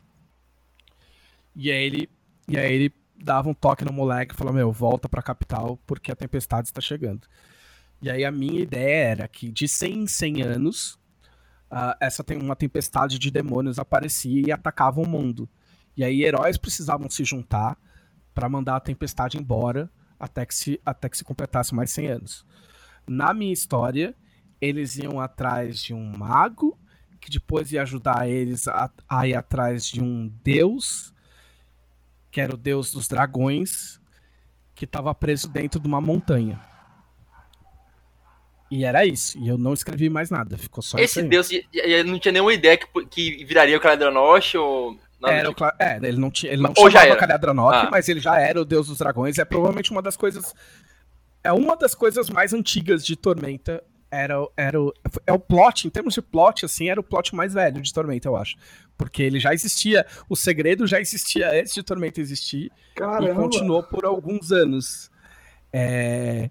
E 1.55 1.71
aí 1.71 1.83
ele, 1.85 2.09
e 2.47 2.57
aí 2.57 2.73
ele 2.73 2.93
dava 3.15 3.49
um 3.49 3.53
toque 3.53 3.85
no 3.85 3.93
moleque 3.93 4.33
e 4.33 4.37
falou: 4.37 4.53
Meu, 4.53 4.71
volta 4.71 5.07
para 5.07 5.19
a 5.19 5.23
capital 5.23 5.79
porque 5.85 6.11
a 6.11 6.15
tempestade 6.15 6.67
está 6.67 6.81
chegando. 6.81 7.27
E 8.01 8.09
aí 8.09 8.25
a 8.25 8.31
minha 8.31 8.61
ideia 8.61 9.11
era 9.11 9.27
que 9.27 9.51
de 9.51 9.67
100 9.67 10.03
em 10.03 10.07
100 10.07 10.41
anos 10.41 10.99
uh, 11.71 11.95
essa 11.99 12.23
tem 12.23 12.37
uma 12.37 12.55
tempestade 12.55 13.17
de 13.17 13.31
demônios 13.31 13.79
aparecia 13.79 14.43
e 14.45 14.51
atacava 14.51 15.01
o 15.01 15.07
mundo. 15.07 15.49
E 15.95 16.03
aí 16.03 16.23
heróis 16.23 16.57
precisavam 16.57 17.09
se 17.09 17.23
juntar 17.23 17.77
para 18.33 18.49
mandar 18.49 18.75
a 18.75 18.81
tempestade 18.81 19.37
embora 19.37 19.89
até 20.19 20.45
que, 20.45 20.55
se, 20.55 20.81
até 20.85 21.07
que 21.09 21.17
se 21.17 21.23
completasse 21.23 21.73
mais 21.73 21.91
100 21.91 22.07
anos. 22.07 22.45
Na 23.07 23.33
minha 23.33 23.53
história, 23.53 24.15
eles 24.59 24.97
iam 24.97 25.19
atrás 25.19 25.79
de 25.79 25.93
um 25.93 26.17
mago, 26.17 26.79
que 27.19 27.29
depois 27.29 27.71
ia 27.71 27.81
ajudar 27.81 28.27
eles 28.27 28.67
a, 28.67 28.89
a 29.07 29.27
ir 29.27 29.35
atrás 29.35 29.85
de 29.85 30.01
um 30.01 30.29
deus, 30.43 31.12
que 32.33 32.41
era 32.41 32.51
o 32.51 32.57
deus 32.57 32.91
dos 32.91 33.07
dragões, 33.07 34.01
que 34.73 34.85
estava 34.85 35.13
preso 35.13 35.47
dentro 35.47 35.79
de 35.79 35.87
uma 35.87 36.01
montanha. 36.01 36.59
E 38.71 38.83
era 38.83 39.05
isso. 39.05 39.37
E 39.37 39.47
eu 39.47 39.55
não 39.55 39.71
escrevi 39.71 40.09
mais 40.09 40.31
nada. 40.31 40.57
Ficou 40.57 40.81
só 40.81 40.97
Esse 40.97 41.21
Deus, 41.21 41.47
não 42.07 42.17
tinha 42.17 42.31
nenhuma 42.31 42.51
ideia 42.51 42.75
que, 42.75 42.87
que 43.05 43.45
viraria 43.45 43.77
o 43.77 43.79
Caledronoche 43.79 44.57
ou. 44.57 44.97
Era 45.23 45.51
o, 45.51 45.55
é, 45.79 45.99
ele 46.01 46.17
não 46.17 46.31
tinha, 46.31 46.51
ele 46.51 46.63
não 46.63 46.73
ou 46.75 46.89
chamava 46.89 47.15
Caledronoche, 47.15 47.85
ah. 47.85 47.89
mas 47.91 48.09
ele 48.09 48.19
já 48.19 48.37
era 48.41 48.59
o 48.59 48.65
Deus 48.65 48.87
dos 48.87 48.97
Dragões. 48.97 49.37
É 49.37 49.45
provavelmente 49.45 49.91
uma 49.91 50.01
das 50.01 50.17
coisas. 50.17 50.55
É 51.43 51.53
uma 51.53 51.77
das 51.77 51.93
coisas 51.93 52.31
mais 52.31 52.51
antigas 52.51 53.05
de 53.05 53.15
Tormenta. 53.15 53.83
Era, 54.13 54.47
era 54.55 54.81
o, 54.81 54.93
é 55.25 55.33
o 55.33 55.39
plot, 55.39 55.87
em 55.87 55.89
termos 55.89 56.13
de 56.13 56.21
plot, 56.21 56.65
assim, 56.65 56.89
era 56.89 56.99
o 56.99 57.03
plot 57.03 57.35
mais 57.35 57.53
velho 57.53 57.81
de 57.81 57.93
Tormenta, 57.93 58.27
eu 58.27 58.35
acho. 58.35 58.55
Porque 58.97 59.23
ele 59.23 59.39
já 59.39 59.53
existia, 59.53 60.05
o 60.29 60.35
segredo 60.35 60.85
já 60.85 60.99
existia 60.99 61.51
antes 61.59 61.73
de 61.73 61.81
Tormenta 61.81 62.21
existir 62.21 62.71
Caramba. 62.95 63.31
e 63.31 63.33
continuou 63.33 63.83
por 63.83 64.05
alguns 64.05 64.51
anos. 64.51 65.09
É... 65.71 66.49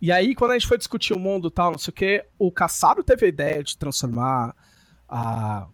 E 0.00 0.12
aí, 0.12 0.34
quando 0.34 0.52
a 0.52 0.54
gente 0.54 0.68
foi 0.68 0.78
discutir 0.78 1.14
o 1.14 1.18
mundo 1.18 1.48
e 1.48 1.50
tal, 1.50 1.72
não 1.72 1.78
sei 1.78 1.90
o 1.90 1.94
que, 1.94 2.24
o 2.38 2.52
Caçado 2.52 3.02
teve 3.02 3.26
a 3.26 3.28
ideia 3.28 3.62
de 3.64 3.76
transformar 3.76 4.54
a, 5.08 5.66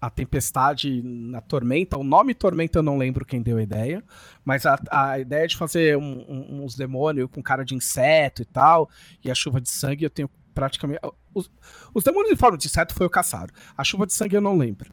a 0.00 0.10
tempestade 0.10 1.02
na 1.02 1.40
tormenta. 1.40 1.98
O 1.98 2.04
nome 2.04 2.34
tormenta 2.34 2.78
eu 2.78 2.82
não 2.82 2.98
lembro 2.98 3.24
quem 3.24 3.42
deu 3.42 3.56
a 3.56 3.62
ideia, 3.62 4.04
mas 4.44 4.66
a, 4.66 4.78
a 4.90 5.18
ideia 5.18 5.48
de 5.48 5.56
fazer 5.56 5.96
um, 5.96 6.24
um, 6.28 6.62
uns 6.62 6.76
demônios 6.76 7.30
com 7.30 7.42
cara 7.42 7.64
de 7.64 7.74
inseto 7.74 8.42
e 8.42 8.44
tal, 8.44 8.88
e 9.24 9.30
a 9.30 9.34
chuva 9.34 9.60
de 9.60 9.70
sangue 9.70 10.04
eu 10.04 10.10
tenho 10.10 10.28
praticamente. 10.54 11.00
Os, 11.34 11.50
os 11.92 12.04
demônios 12.04 12.32
em 12.32 12.36
forma 12.36 12.56
de 12.56 12.66
inseto 12.66 12.94
foi 12.94 13.06
o 13.06 13.10
caçado. 13.10 13.52
A 13.76 13.84
chuva 13.84 14.06
de 14.06 14.12
sangue 14.12 14.36
eu 14.36 14.40
não 14.40 14.56
lembro. 14.56 14.92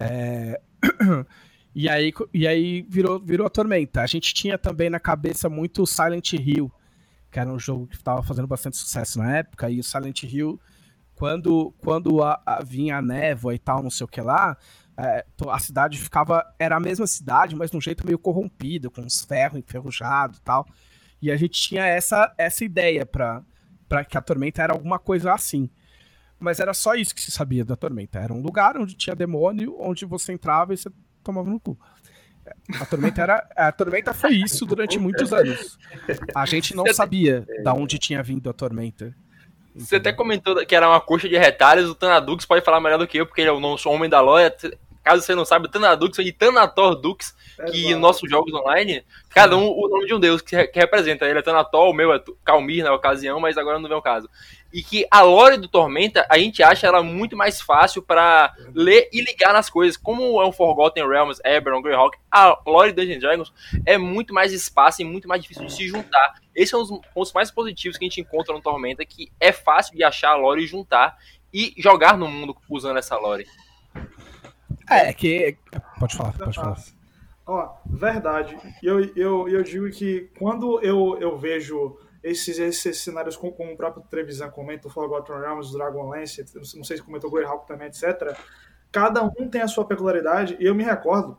É... 0.00 0.60
e 1.74 1.88
aí, 1.88 2.12
e 2.32 2.46
aí 2.46 2.82
virou, 2.88 3.20
virou 3.20 3.46
a 3.46 3.50
tormenta. 3.50 4.00
A 4.02 4.06
gente 4.06 4.32
tinha 4.34 4.56
também 4.56 4.90
na 4.90 4.98
cabeça 4.98 5.48
muito 5.48 5.86
Silent 5.86 6.32
Hill, 6.32 6.72
que 7.30 7.38
era 7.38 7.52
um 7.52 7.58
jogo 7.58 7.86
que 7.86 7.96
estava 7.96 8.22
fazendo 8.22 8.46
bastante 8.46 8.76
sucesso 8.76 9.18
na 9.18 9.38
época, 9.38 9.70
e 9.70 9.78
o 9.78 9.84
Silent 9.84 10.22
Hill 10.24 10.60
quando, 11.14 11.72
quando 11.78 12.20
a, 12.20 12.42
a, 12.44 12.64
vinha 12.64 12.96
a 12.96 13.02
névoa 13.02 13.54
e 13.54 13.58
tal, 13.58 13.80
não 13.80 13.90
sei 13.90 14.04
o 14.04 14.08
que 14.08 14.20
lá, 14.20 14.56
é, 14.98 15.24
a 15.48 15.58
cidade 15.60 15.96
ficava. 15.96 16.44
Era 16.58 16.76
a 16.76 16.80
mesma 16.80 17.06
cidade, 17.06 17.54
mas 17.54 17.70
de 17.70 17.76
um 17.76 17.80
jeito 17.80 18.04
meio 18.04 18.18
corrompido, 18.18 18.90
com 18.90 19.02
os 19.02 19.22
ferros 19.22 19.58
enferrujados 19.58 20.38
e 20.38 20.42
tal. 20.42 20.66
E 21.20 21.30
a 21.30 21.36
gente 21.36 21.60
tinha 21.60 21.86
essa, 21.86 22.34
essa 22.36 22.64
ideia 22.64 23.06
para 23.06 23.42
que 24.04 24.16
a 24.16 24.20
tormenta 24.20 24.62
era 24.62 24.72
alguma 24.72 24.98
coisa 24.98 25.32
assim. 25.32 25.68
Mas 26.38 26.58
era 26.58 26.74
só 26.74 26.94
isso 26.94 27.14
que 27.14 27.22
se 27.22 27.30
sabia 27.30 27.64
da 27.64 27.76
tormenta. 27.76 28.18
Era 28.18 28.32
um 28.32 28.40
lugar 28.40 28.76
onde 28.76 28.94
tinha 28.94 29.14
demônio, 29.14 29.76
onde 29.78 30.04
você 30.04 30.32
entrava 30.32 30.74
e 30.74 30.76
você 30.76 30.90
tomava 31.22 31.48
no 31.48 31.60
cu. 31.60 31.78
A 32.80 32.84
tormenta 32.84 33.22
era. 33.22 33.48
A 33.56 33.70
tormenta 33.70 34.12
foi 34.12 34.34
isso 34.34 34.66
durante 34.66 34.98
muitos 34.98 35.30
anos. 35.32 35.78
A 36.34 36.44
gente 36.44 36.74
não 36.74 36.84
sabia 36.92 37.46
da 37.62 37.72
onde 37.72 37.98
tinha 37.98 38.22
vindo 38.22 38.50
a 38.50 38.52
tormenta. 38.52 39.14
Você 39.74 39.96
até 39.96 40.12
comentou 40.12 40.66
que 40.66 40.74
era 40.74 40.88
uma 40.88 41.00
coxa 41.00 41.28
de 41.28 41.38
retalhos, 41.38 41.88
o 41.88 41.94
Tanadux 41.94 42.44
pode 42.44 42.64
falar 42.64 42.80
melhor 42.80 42.98
do 42.98 43.06
que 43.06 43.18
eu, 43.18 43.26
porque 43.26 43.40
ele 43.40 43.48
é 43.48 43.52
o 43.52 43.60
nosso 43.60 43.88
homem 43.88 44.10
da 44.10 44.20
loja. 44.20 44.54
Caso 45.02 45.22
você 45.22 45.34
não 45.34 45.44
saiba, 45.44 45.68
Tanadux 45.68 46.16
de 46.16 46.32
Tanator 46.32 46.94
Dux, 46.94 47.34
é 47.58 47.64
que 47.64 47.86
em 47.86 47.94
nossos 47.94 48.30
jogos 48.30 48.52
online, 48.54 49.04
cada 49.30 49.56
um 49.56 49.68
o 49.68 49.88
nome 49.88 50.06
de 50.06 50.14
um 50.14 50.20
deus 50.20 50.40
que, 50.40 50.66
que 50.68 50.78
representa. 50.78 51.26
Ele 51.26 51.38
é 51.38 51.42
Tanator, 51.42 51.90
o 51.90 51.94
meu 51.94 52.12
é 52.12 52.22
Calmir 52.44 52.84
na 52.84 52.94
ocasião, 52.94 53.40
mas 53.40 53.58
agora 53.58 53.78
não 53.78 53.88
vem 53.88 53.98
o 53.98 54.02
caso 54.02 54.28
e 54.72 54.82
que 54.82 55.06
a 55.10 55.20
lore 55.20 55.58
do 55.58 55.68
Tormenta 55.68 56.26
a 56.28 56.38
gente 56.38 56.62
acha 56.62 56.86
ela 56.86 57.02
muito 57.02 57.36
mais 57.36 57.60
fácil 57.60 58.02
para 58.02 58.54
ler 58.74 59.08
e 59.12 59.20
ligar 59.20 59.52
nas 59.52 59.68
coisas. 59.68 59.96
Como 59.96 60.40
é 60.40 60.46
o 60.46 60.52
Forgotten 60.52 61.06
Realms, 61.06 61.40
Eberron, 61.44 61.82
Greyhawk, 61.82 62.16
a 62.30 62.58
lore 62.66 62.92
Dungeons 62.92 63.20
Dragons 63.20 63.52
é 63.84 63.98
muito 63.98 64.32
mais 64.32 64.52
espaço 64.52 65.02
e 65.02 65.04
muito 65.04 65.28
mais 65.28 65.42
difícil 65.42 65.66
de 65.66 65.72
se 65.72 65.86
juntar. 65.86 66.40
Esse 66.54 66.74
é 66.74 66.78
um 66.78 66.80
dos 66.82 67.00
pontos 67.12 67.32
mais 67.32 67.50
positivos 67.50 67.98
que 67.98 68.04
a 68.04 68.08
gente 68.08 68.20
encontra 68.20 68.54
no 68.54 68.62
Tormenta, 68.62 69.04
que 69.04 69.30
é 69.38 69.52
fácil 69.52 69.94
de 69.94 70.02
achar 70.02 70.30
a 70.30 70.36
lore 70.36 70.64
e 70.64 70.66
juntar 70.66 71.18
e 71.52 71.74
jogar 71.76 72.16
no 72.16 72.26
mundo 72.26 72.56
usando 72.68 72.98
essa 72.98 73.16
lore. 73.18 73.46
É, 74.92 75.08
é 75.08 75.12
que. 75.12 75.56
Pode 75.98 76.16
falar, 76.16 76.32
pode 76.32 76.54
falar. 76.54 76.82
Ó, 77.46 77.76
verdade. 77.86 78.56
Eu, 78.82 79.00
eu, 79.16 79.48
eu 79.48 79.62
digo 79.62 79.90
que 79.90 80.30
quando 80.38 80.80
eu, 80.80 81.18
eu 81.20 81.36
vejo 81.36 81.98
esses, 82.22 82.58
esses 82.58 82.98
cenários 82.98 83.36
como, 83.36 83.52
como 83.52 83.72
o 83.72 83.76
próprio 83.76 84.04
Trevisan 84.08 84.48
comenta, 84.50 84.86
o 84.86 84.90
Forgotten 84.90 85.40
Realms, 85.40 85.72
Dragonlance, 85.72 86.44
não 86.76 86.84
sei 86.84 86.96
se 86.96 87.02
comentou 87.02 87.30
Greyhawk 87.30 87.66
também, 87.66 87.88
etc. 87.88 88.36
Cada 88.92 89.24
um 89.24 89.48
tem 89.48 89.60
a 89.60 89.68
sua 89.68 89.84
peculiaridade, 89.84 90.56
e 90.60 90.66
eu 90.66 90.74
me 90.74 90.84
recordo, 90.84 91.36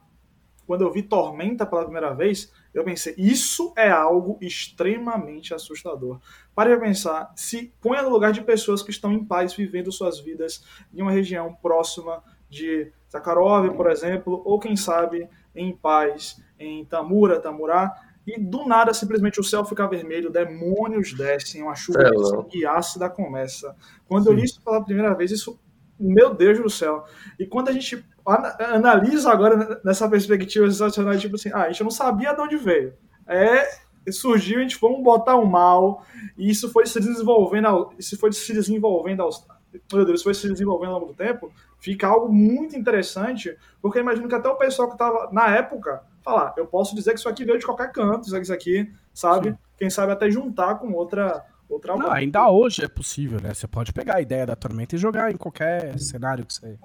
quando 0.66 0.82
eu 0.82 0.92
vi 0.92 1.04
Tormenta 1.04 1.66
pela 1.66 1.84
primeira 1.84 2.14
vez, 2.14 2.52
eu 2.74 2.84
pensei, 2.84 3.14
isso 3.18 3.74
é 3.78 3.90
algo 3.90 4.38
extremamente 4.42 5.54
assustador. 5.54 6.20
Pare 6.56 6.72
para 6.72 6.86
pensar, 6.86 7.32
se 7.36 7.74
ponha 7.80 8.02
no 8.02 8.10
lugar 8.10 8.32
de 8.32 8.42
pessoas 8.42 8.82
que 8.82 8.92
estão 8.92 9.12
em 9.12 9.24
paz, 9.24 9.54
vivendo 9.54 9.92
suas 9.92 10.20
vidas 10.20 10.64
em 10.94 11.02
uma 11.02 11.12
região 11.12 11.54
próxima 11.54 12.24
de 12.50 12.92
Zakharov, 13.14 13.70
por 13.76 13.90
exemplo, 13.90 14.42
ou 14.44 14.60
quem 14.60 14.76
sabe 14.76 15.30
em 15.56 15.72
paz 15.72 16.42
em 16.60 16.84
Tamura, 16.86 17.40
Tamurá, 17.40 17.94
e 18.26 18.40
do 18.40 18.66
nada, 18.66 18.94
simplesmente 18.94 19.40
o 19.40 19.44
céu 19.44 19.64
fica 19.66 19.88
vermelho, 19.88 20.32
demônios 20.32 21.14
descem, 21.14 21.62
uma 21.62 21.76
chuva 21.76 22.00
sangue 22.24 22.66
ácida 22.66 23.10
começa. 23.10 23.76
Quando 24.08 24.24
Sim. 24.24 24.30
eu 24.30 24.36
li 24.36 24.44
isso 24.46 24.62
pela 24.64 24.84
primeira 24.84 25.14
vez, 25.14 25.30
isso, 25.30 25.60
meu 26.00 26.34
Deus 26.34 26.60
do 26.60 26.70
céu. 26.70 27.04
E 27.38 27.46
quando 27.46 27.70
a 27.70 27.72
gente 27.74 28.04
analisa 28.26 29.30
agora 29.30 29.82
nessa 29.84 30.10
perspectiva 30.10 30.70
sensacional, 30.72 31.18
tipo 31.18 31.36
assim, 31.36 31.50
ah, 31.54 31.64
a 31.64 31.68
gente 31.68 31.84
não 31.84 31.92
sabia 31.92 32.34
de 32.34 32.42
onde 32.42 32.56
veio. 32.56 32.94
É, 33.28 33.68
surgiu, 34.12 34.60
a 34.60 34.62
gente 34.62 34.80
vamos 34.80 35.04
botar 35.04 35.36
o 35.36 35.44
um 35.44 35.46
mal, 35.46 36.06
e 36.38 36.50
isso 36.50 36.70
foi 36.70 36.86
se 36.86 37.00
desenvolvendo, 37.02 37.92
isso 38.00 38.18
foi 38.18 38.32
se 38.32 38.54
desenvolvendo 38.54 39.22
aos, 39.22 39.46
meu 39.92 40.06
Deus, 40.06 40.20
isso 40.20 40.24
foi 40.24 40.34
se 40.34 40.48
desenvolvendo 40.48 40.94
ao 40.94 41.00
longo 41.00 41.12
do 41.12 41.18
tempo, 41.18 41.52
fica 41.84 42.08
algo 42.08 42.32
muito 42.32 42.78
interessante, 42.78 43.58
porque 43.82 44.00
eu 44.00 44.04
imagino 44.04 44.30
que 44.30 44.36
até 44.36 44.48
o 44.48 44.56
pessoal 44.56 44.88
que 44.88 44.96
estava 44.96 45.30
na 45.34 45.54
época 45.54 46.02
falar, 46.24 46.54
eu 46.56 46.66
posso 46.66 46.96
dizer 46.96 47.12
que 47.12 47.20
isso 47.20 47.28
aqui 47.28 47.44
veio 47.44 47.60
de 47.60 47.66
qualquer 47.66 47.92
canto, 47.92 48.26
isso 48.26 48.54
aqui, 48.54 48.90
sabe? 49.14 49.50
Sim. 49.50 49.58
Quem 49.78 49.90
sabe 49.90 50.14
até 50.14 50.32
juntar 50.32 50.76
com 50.76 50.94
outra 50.94 51.46
outra 51.68 51.98
Não, 51.98 52.10
ainda 52.10 52.50
hoje 52.50 52.86
é 52.86 52.88
possível, 52.88 53.42
né? 53.42 53.54
Você 53.54 53.68
pode 53.68 53.92
pegar 53.92 54.16
a 54.16 54.22
ideia 54.22 54.46
da 54.46 54.56
Tormenta 54.56 54.96
e 54.96 54.98
jogar 54.98 55.30
em 55.30 55.36
qualquer 55.36 56.00
cenário 56.00 56.46
que 56.46 56.54
você, 56.54 56.80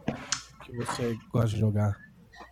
que 0.65 0.77
você 0.77 1.17
gosta 1.33 1.51
de 1.51 1.61
jogar. 1.61 1.97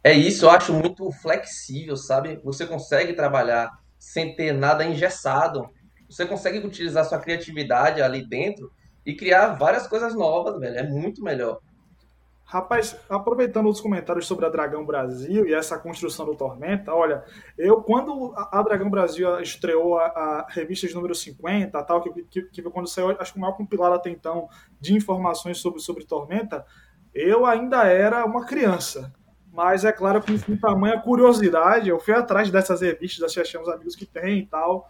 É 0.05 0.13
isso, 0.13 0.45
eu 0.45 0.51
acho 0.51 0.73
muito 0.73 1.11
flexível, 1.11 1.97
sabe? 1.97 2.41
Você 2.45 2.65
consegue 2.65 3.13
trabalhar 3.15 3.71
sem 3.99 4.37
ter 4.37 4.53
nada 4.53 4.85
engessado. 4.85 5.69
Você 6.09 6.25
consegue 6.25 6.65
utilizar 6.65 7.05
sua 7.05 7.19
criatividade 7.19 8.01
ali 8.01 8.25
dentro 8.25 8.71
e 9.05 9.17
criar 9.17 9.55
várias 9.55 9.89
coisas 9.89 10.15
novas, 10.15 10.61
velho. 10.61 10.77
É 10.77 10.85
muito 10.85 11.25
melhor. 11.25 11.59
Rapaz, 12.49 12.97
aproveitando 13.11 13.69
os 13.69 13.81
comentários 13.81 14.25
sobre 14.25 14.47
a 14.47 14.49
Dragão 14.49 14.87
Brasil 14.87 15.49
e 15.49 15.53
essa 15.53 15.77
construção 15.77 16.25
do 16.25 16.37
Tormenta, 16.37 16.95
olha, 16.95 17.25
eu 17.59 17.83
quando 17.83 18.33
a 18.37 18.63
Dragão 18.63 18.89
Brasil 18.89 19.41
estreou 19.41 19.99
a, 19.99 20.05
a 20.05 20.47
revista 20.49 20.87
de 20.87 20.95
número 20.95 21.13
50, 21.13 21.83
tal, 21.83 22.01
que, 22.01 22.23
que, 22.23 22.43
que 22.43 22.63
quando 22.63 22.87
saiu, 22.87 23.17
acho 23.19 23.33
que 23.33 23.39
o 23.39 23.43
maior 23.43 23.57
compilado 23.57 23.97
até 23.97 24.11
então 24.11 24.49
de 24.81 24.95
informações 24.95 25.59
sobre, 25.59 25.81
sobre 25.81 26.05
Tormenta, 26.05 26.65
eu 27.13 27.45
ainda 27.45 27.85
era 27.85 28.25
uma 28.25 28.47
criança. 28.47 29.13
Mas 29.53 29.85
é 29.85 29.91
claro 29.91 30.23
que 30.23 30.39
com 30.39 30.57
tamanha 30.57 31.01
curiosidade, 31.01 31.89
eu 31.89 31.99
fui 31.99 32.15
atrás 32.15 32.49
dessas 32.49 32.81
revistas, 32.81 33.37
achei 33.37 33.61
uns 33.61 33.69
amigos 33.69 33.97
que 33.97 34.07
tem 34.07 34.39
e 34.39 34.47
tal. 34.47 34.89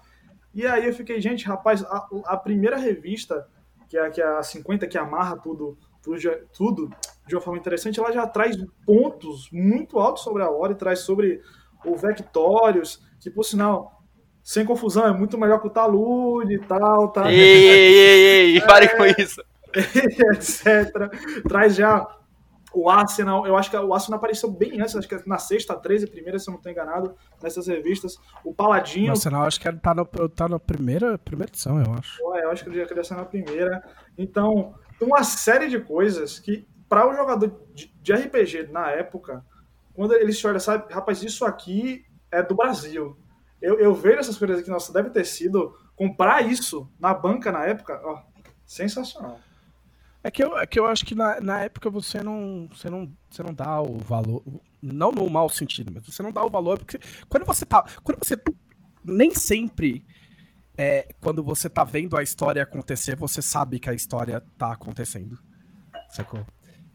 E 0.53 0.67
aí 0.67 0.85
eu 0.85 0.93
fiquei, 0.93 1.23
gente, 1.23 1.47
rapaz, 1.47 1.83
a, 1.85 2.07
a 2.27 2.37
primeira 2.37 2.77
revista, 2.77 3.49
que 3.89 3.97
é, 3.97 4.11
que 4.11 4.21
é 4.21 4.27
a 4.27 4.43
50, 4.43 4.87
que 4.87 4.99
amarra 4.99 5.39
tudo 5.39 5.79
tudo, 6.07 6.19
tudo 6.57 6.91
de 7.27 7.35
uma 7.35 7.41
forma 7.41 7.59
interessante, 7.59 7.99
ela 7.99 8.13
já 8.13 8.27
traz 8.27 8.57
pontos 8.85 9.49
muito 9.53 9.99
altos 9.99 10.23
sobre 10.23 10.43
a 10.43 10.49
lore, 10.49 10.75
traz 10.75 11.01
sobre 11.01 11.41
o 11.85 11.97
Vectorius, 11.97 13.03
que 13.21 13.31
por 13.31 13.45
sinal, 13.45 14.03
sem 14.43 14.65
confusão, 14.65 15.07
é 15.07 15.13
muito 15.13 15.37
melhor 15.37 15.61
que 15.61 15.67
o 15.67 15.71
Talude 15.71 16.55
e 16.55 16.59
tal, 16.61 17.09
tá? 17.09 17.31
Ei, 17.31 17.39
ei, 17.39 17.95
ei, 17.95 18.55
ei, 18.55 18.61
pare 18.67 18.89
com 18.97 19.05
isso. 19.21 19.43
etc. 19.77 21.11
Traz 21.49 21.75
já 21.75 22.07
o 22.77 22.91
Arsenal, 22.91 23.47
eu 23.47 23.57
acho 23.57 23.71
que 23.71 23.77
o 23.77 23.95
Arsenal 23.95 24.19
apareceu 24.19 24.51
bem 24.51 24.81
antes, 24.81 24.95
acho 24.95 25.09
que 25.09 25.19
na 25.27 25.39
sexta, 25.39 25.75
13, 25.75 26.09
primeira, 26.09 26.39
se 26.39 26.49
eu 26.49 26.53
não 26.53 26.59
estou 26.59 26.71
enganado, 26.71 27.17
nessas 27.43 27.67
revistas. 27.67 28.19
O 28.45 28.53
Paladinho. 28.53 29.09
O 29.09 29.11
Arsenal, 29.13 29.45
acho 29.45 29.59
que 29.59 29.73
tá, 29.73 29.95
no, 29.95 30.05
tá 30.05 30.47
na 30.47 30.59
primeira, 30.59 31.17
primeira 31.17 31.51
edição, 31.51 31.83
eu 31.83 31.95
acho. 31.95 32.23
Ué, 32.27 32.45
eu 32.45 32.51
acho 32.51 32.63
que 32.63 32.71
ele 32.71 32.79
já 32.79 32.87
queria 32.87 33.03
ser 33.03 33.15
na 33.15 33.25
primeira. 33.25 33.83
Então, 34.19 34.75
uma 35.01 35.25
série 35.25 35.69
de 35.69 35.81
coisas 35.81 36.39
que, 36.39 36.67
para 36.89 37.09
o 37.09 37.15
jogador 37.15 37.61
de, 37.75 37.93
de, 38.01 38.13
RPG 38.13 38.69
na 38.71 38.91
época, 38.91 39.45
quando 39.95 40.15
ele 40.15 40.33
se 40.33 40.47
olha, 40.47 40.61
sabe, 40.61 40.93
rapaz, 40.93 41.23
isso 41.23 41.45
aqui 41.45 42.05
é 42.31 42.43
do 42.43 42.55
Brasil. 42.55 43.17
Eu, 43.61 43.79
eu 43.79 43.95
vejo 43.95 44.19
essas 44.19 44.37
coisas 44.37 44.61
aqui, 44.61 44.71
nossa, 44.71 44.93
deve 44.93 45.11
ter 45.11 45.25
sido 45.25 45.77
comprar 45.95 46.45
isso 46.47 46.91
na 46.99 47.15
banca 47.15 47.51
na 47.51 47.65
época, 47.65 48.01
ó, 48.05 48.23
sensacional. 48.65 49.41
É 50.23 50.31
que 50.31 50.43
eu, 50.43 50.59
é 50.59 50.67
que 50.67 50.79
eu 50.79 50.87
acho 50.87 51.07
que 51.07 51.15
na, 51.15 51.41
na 51.41 51.63
época 51.63 51.89
você 51.89 52.23
não, 52.23 52.69
você, 52.73 52.91
não, 52.91 53.11
você 53.31 53.43
não 53.43 53.55
dá 53.55 53.81
o 53.81 53.99
valor, 53.99 54.43
não 54.83 55.13
no 55.13 55.29
mau 55.31 55.49
sentido, 55.49 55.93
mas 55.95 56.05
você 56.05 56.23
não 56.23 56.33
dá 56.33 56.45
o 56.45 56.51
valor, 56.51 56.79
porque 56.79 56.99
quando 57.29 57.47
você 57.47 57.65
tá. 57.65 57.85
Quando 58.03 58.19
você. 58.19 58.37
Nem 59.05 59.33
sempre 59.33 60.05
é, 60.77 61.15
quando 61.21 61.43
você 61.43 61.71
tá 61.71 61.85
vendo 61.85 62.17
a 62.17 62.23
história 62.23 62.63
acontecer, 62.63 63.17
você 63.17 63.41
sabe 63.41 63.79
que 63.79 63.89
a 63.89 63.95
história 63.95 64.43
tá 64.59 64.73
acontecendo. 64.73 65.39
Sacou? 66.11 66.45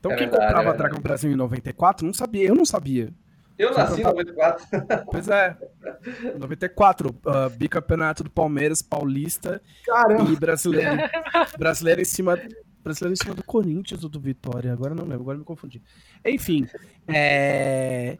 Então 0.01 0.11
é 0.11 0.15
quem 0.15 0.27
verdade, 0.27 0.55
comprava 0.55 0.69
é 0.75 0.77
Dragon 0.77 0.99
Brasil 0.99 1.31
em 1.31 1.35
94 1.35 2.05
não 2.05 2.13
sabia, 2.13 2.47
eu 2.47 2.55
não 2.55 2.65
sabia. 2.65 3.13
Eu 3.55 3.71
nasci 3.71 4.01
em 4.01 4.03
94. 4.03 4.65
Pois 5.11 5.27
é. 5.27 5.55
94, 6.39 7.09
uh, 7.09 7.49
bicampeonato 7.55 8.23
do 8.23 8.31
Palmeiras, 8.31 8.81
Paulista 8.81 9.61
Caramba. 9.85 10.31
e 10.31 10.35
brasileiro. 10.35 10.97
Brasileiro 11.59 12.01
em 12.01 12.05
cima. 12.05 12.39
Brasileiro 12.83 13.13
em 13.13 13.23
cima 13.23 13.35
do 13.35 13.43
Corinthians 13.43 14.03
ou 14.03 14.09
do 14.09 14.19
Vitória. 14.19 14.73
Agora 14.73 14.95
não 14.95 15.03
lembro, 15.03 15.21
agora 15.21 15.37
me 15.37 15.43
confundi. 15.43 15.83
Enfim. 16.25 16.67
É... 17.07 18.17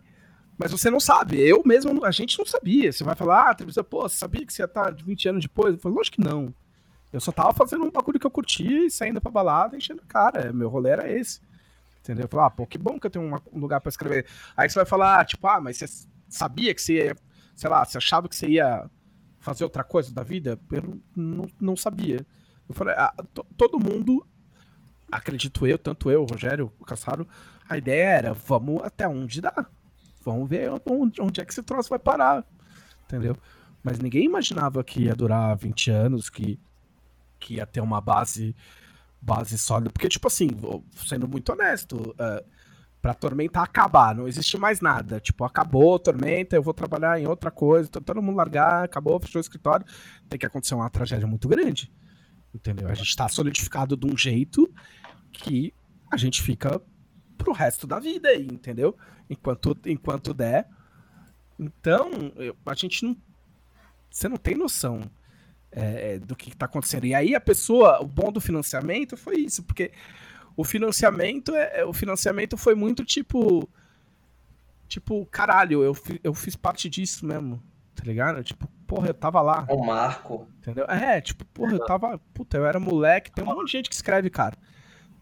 Mas 0.56 0.72
você 0.72 0.92
não 0.92 1.00
sabe. 1.00 1.42
Eu 1.42 1.64
mesmo, 1.66 2.06
a 2.06 2.12
gente 2.12 2.38
não 2.38 2.46
sabia. 2.46 2.92
Você 2.92 3.04
vai 3.04 3.16
falar, 3.16 3.50
ah, 3.50 3.56
televisão, 3.56 3.84
pô, 3.84 4.08
você 4.08 4.18
sabia 4.18 4.46
que 4.46 4.54
você 4.54 4.62
ia 4.62 4.66
estar 4.66 4.94
20 4.94 5.30
anos 5.30 5.42
depois? 5.42 5.74
Eu 5.74 5.80
falei, 5.80 5.98
lógico 5.98 6.18
que 6.18 6.24
não. 6.24 6.54
Eu 7.12 7.20
só 7.20 7.32
tava 7.32 7.52
fazendo 7.52 7.84
um 7.84 7.90
bagulho 7.90 8.20
que 8.20 8.28
eu 8.28 8.32
curtia 8.32 8.86
e 8.86 8.92
saindo 8.92 9.20
pra 9.20 9.32
balada, 9.32 9.76
enchendo 9.76 10.04
a 10.04 10.08
cara. 10.08 10.54
Meu 10.54 10.70
rolê 10.70 10.92
era 10.92 11.12
esse. 11.12 11.42
Entendeu? 12.12 12.26
Eu 12.26 12.30
falei, 12.30 12.46
ah, 12.46 12.50
pô, 12.50 12.68
que 12.68 12.78
bom 12.78 13.00
que 13.00 13.08
eu 13.08 13.12
tenho 13.12 13.34
um 13.54 13.60
lugar 13.60 13.80
pra 13.80 13.90
escrever. 13.90 14.26
Aí 14.56 14.70
você 14.70 14.76
vai 14.76 14.86
falar, 14.86 15.26
tipo, 15.26 15.48
ah, 15.48 15.62
mas 15.62 15.78
você 15.78 15.86
sabia 16.28 16.74
que 16.76 16.82
você 16.82 17.06
ia, 17.06 17.16
sei 17.56 17.70
lá, 17.70 17.86
você 17.86 17.98
achava 17.98 18.28
que 18.28 18.36
você 18.36 18.50
ia 18.50 18.90
fazer 19.40 19.64
outra 19.64 19.82
coisa 19.84 20.14
da 20.14 20.24
vida? 20.24 20.60
Eu 20.70 21.00
não, 21.16 21.48
não, 21.60 21.78
sabia. 21.78 22.26
Eu 22.68 22.76
falei, 22.76 22.94
ah, 22.98 23.14
to- 23.34 23.46
todo 23.56 23.80
mundo, 23.80 24.28
acredito 25.10 25.66
eu, 25.66 25.78
tanto 25.78 26.12
eu, 26.12 26.26
Rogério, 26.26 26.70
o 26.80 26.84
Caçaro, 26.84 27.26
a 27.70 27.78
ideia 27.78 28.10
era, 28.10 28.34
vamos 28.34 28.84
até 28.84 29.08
onde 29.08 29.40
dá. 29.40 29.66
Vamos 30.24 30.50
ver 30.50 30.70
onde, 30.86 31.22
onde 31.22 31.40
é 31.40 31.46
que 31.46 31.52
esse 31.54 31.64
troço 31.64 31.90
vai 31.90 32.00
parar. 32.00 32.46
Entendeu? 33.06 33.38
Mas 33.82 34.00
ninguém 34.00 34.26
imaginava 34.26 34.84
que 34.84 35.04
ia 35.04 35.16
durar 35.16 35.56
20 35.58 35.90
anos, 35.90 36.30
que, 36.30 36.60
que 37.40 37.56
ia 37.56 37.66
ter 37.66 37.80
uma 37.80 38.02
base 38.02 38.54
base 39.22 39.58
sólida. 39.58 39.92
Porque, 39.92 40.10
tipo 40.10 40.28
assim, 40.28 40.50
sendo 41.06 41.28
muito 41.28 41.52
honesto, 41.52 41.96
uh, 42.12 42.46
pra 43.02 43.14
Tormenta 43.14 43.62
acabar, 43.62 44.16
não 44.16 44.28
existe 44.28 44.58
mais 44.58 44.80
nada. 44.82 45.20
Tipo, 45.20 45.44
acabou 45.44 45.98
Tormenta, 46.00 46.56
eu 46.56 46.64
vou 46.64 46.74
trabalhar 46.74 47.20
em 47.20 47.28
outra 47.28 47.52
coisa, 47.52 47.88
então 47.90 48.02
todo 48.02 48.22
mundo 48.22 48.36
largar, 48.36 48.84
acabou, 48.84 49.20
fechou 49.20 49.40
o 49.40 49.42
escritório. 49.42 49.86
Tem 50.30 50.40
que 50.40 50.46
acontecer 50.46 50.76
uma 50.76 50.90
tragédia 50.90 51.28
muito 51.28 51.48
grande. 51.48 51.92
Entendeu? 52.54 52.90
A 52.90 52.94
gente 52.94 53.16
tá 53.16 53.28
solidificado 53.30 53.96
de 53.96 54.06
um 54.06 54.18
jeito 54.18 54.72
que 55.32 55.74
a 56.12 56.18
gente 56.18 56.42
fica 56.42 56.82
pro 57.38 57.54
resto 57.54 57.88
da 57.88 58.00
vida 58.00 58.30
aí, 58.30 58.46
entendeu? 58.46 58.96
Enquanto, 59.30 59.78
enquanto 59.86 60.34
der. 60.34 60.68
Então, 61.58 62.12
eu- 62.36 62.56
a 62.66 62.74
gente 62.74 63.06
não. 63.06 63.16
Você 64.10 64.28
não 64.28 64.36
tem 64.38 64.56
noção 64.56 65.02
é, 65.72 66.20
do 66.20 66.36
que 66.36 66.50
está 66.50 66.66
acontecendo. 66.66 67.06
E 67.06 67.14
aí 67.16 67.34
a 67.36 67.40
pessoa, 67.42 68.02
o 68.02 68.08
bom 68.08 68.32
do 68.32 68.42
financiamento 68.42 69.16
foi 69.16 69.38
isso, 69.38 69.64
porque 69.64 69.92
o 70.56 70.64
financiamento 70.64 71.56
é, 71.56 71.80
é- 71.82 71.86
o 71.86 71.94
financiamento 71.94 72.58
foi 72.58 72.76
muito 72.76 73.04
tipo 73.06 73.70
tipo, 74.88 75.26
caralho, 75.28 75.82
eu, 75.84 75.96
eu 76.24 76.34
fiz 76.34 76.56
parte 76.56 76.90
disso 76.90 77.26
mesmo, 77.26 77.64
tá 77.96 78.04
ligado? 78.04 78.44
Tipo, 78.44 78.68
porra, 78.86 79.08
eu 79.08 79.14
tava 79.14 79.42
lá, 79.42 79.66
O 79.70 79.86
Marco. 79.86 80.48
entendeu? 80.58 80.84
É, 80.86 81.22
tipo, 81.22 81.46
porra, 81.46 81.74
eu 81.74 81.86
tava, 81.86 82.18
puta, 82.34 82.58
eu 82.58 82.66
era 82.66 82.78
moleque, 82.80 83.32
tem 83.32 83.42
um 83.44 83.48
monte 83.48 83.68
de 83.68 83.72
gente 83.72 83.90
que 83.90 83.96
escreve, 83.96 84.30
cara. 84.30 84.58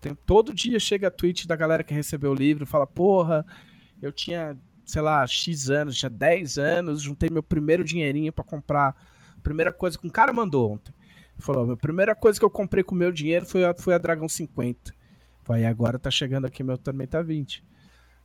Tem, 0.01 0.15
todo 0.25 0.53
dia 0.55 0.79
chega 0.79 1.11
tweet 1.11 1.47
da 1.47 1.55
galera 1.55 1.83
que 1.83 1.93
recebeu 1.93 2.31
o 2.31 2.35
livro, 2.35 2.65
fala, 2.65 2.87
porra, 2.87 3.45
eu 4.01 4.11
tinha, 4.11 4.57
sei 4.85 5.03
lá, 5.03 5.25
X 5.27 5.69
anos, 5.69 5.95
tinha 5.99 6.09
10 6.09 6.57
anos, 6.57 7.01
juntei 7.03 7.29
meu 7.29 7.43
primeiro 7.43 7.83
dinheirinho 7.83 8.33
pra 8.33 8.43
comprar. 8.43 8.95
Primeira 9.39 9.71
coisa 9.71 9.97
que 9.97 10.07
um 10.07 10.09
cara 10.09 10.33
mandou 10.33 10.73
ontem. 10.73 10.93
Falou, 11.37 11.71
a 11.71 11.77
primeira 11.77 12.13
coisa 12.13 12.37
que 12.37 12.45
eu 12.45 12.49
comprei 12.49 12.83
com 12.83 12.93
meu 12.93 13.11
dinheiro 13.11 13.45
foi 13.45 13.63
a, 13.63 13.73
foi 13.73 13.93
a 13.93 13.97
Dragão 13.97 14.27
50. 14.27 14.93
Aí 15.49 15.65
agora 15.65 15.97
tá 15.97 16.11
chegando 16.11 16.45
aqui 16.45 16.63
meu 16.63 16.77
Tormenta 16.77 17.23
20. 17.23 17.63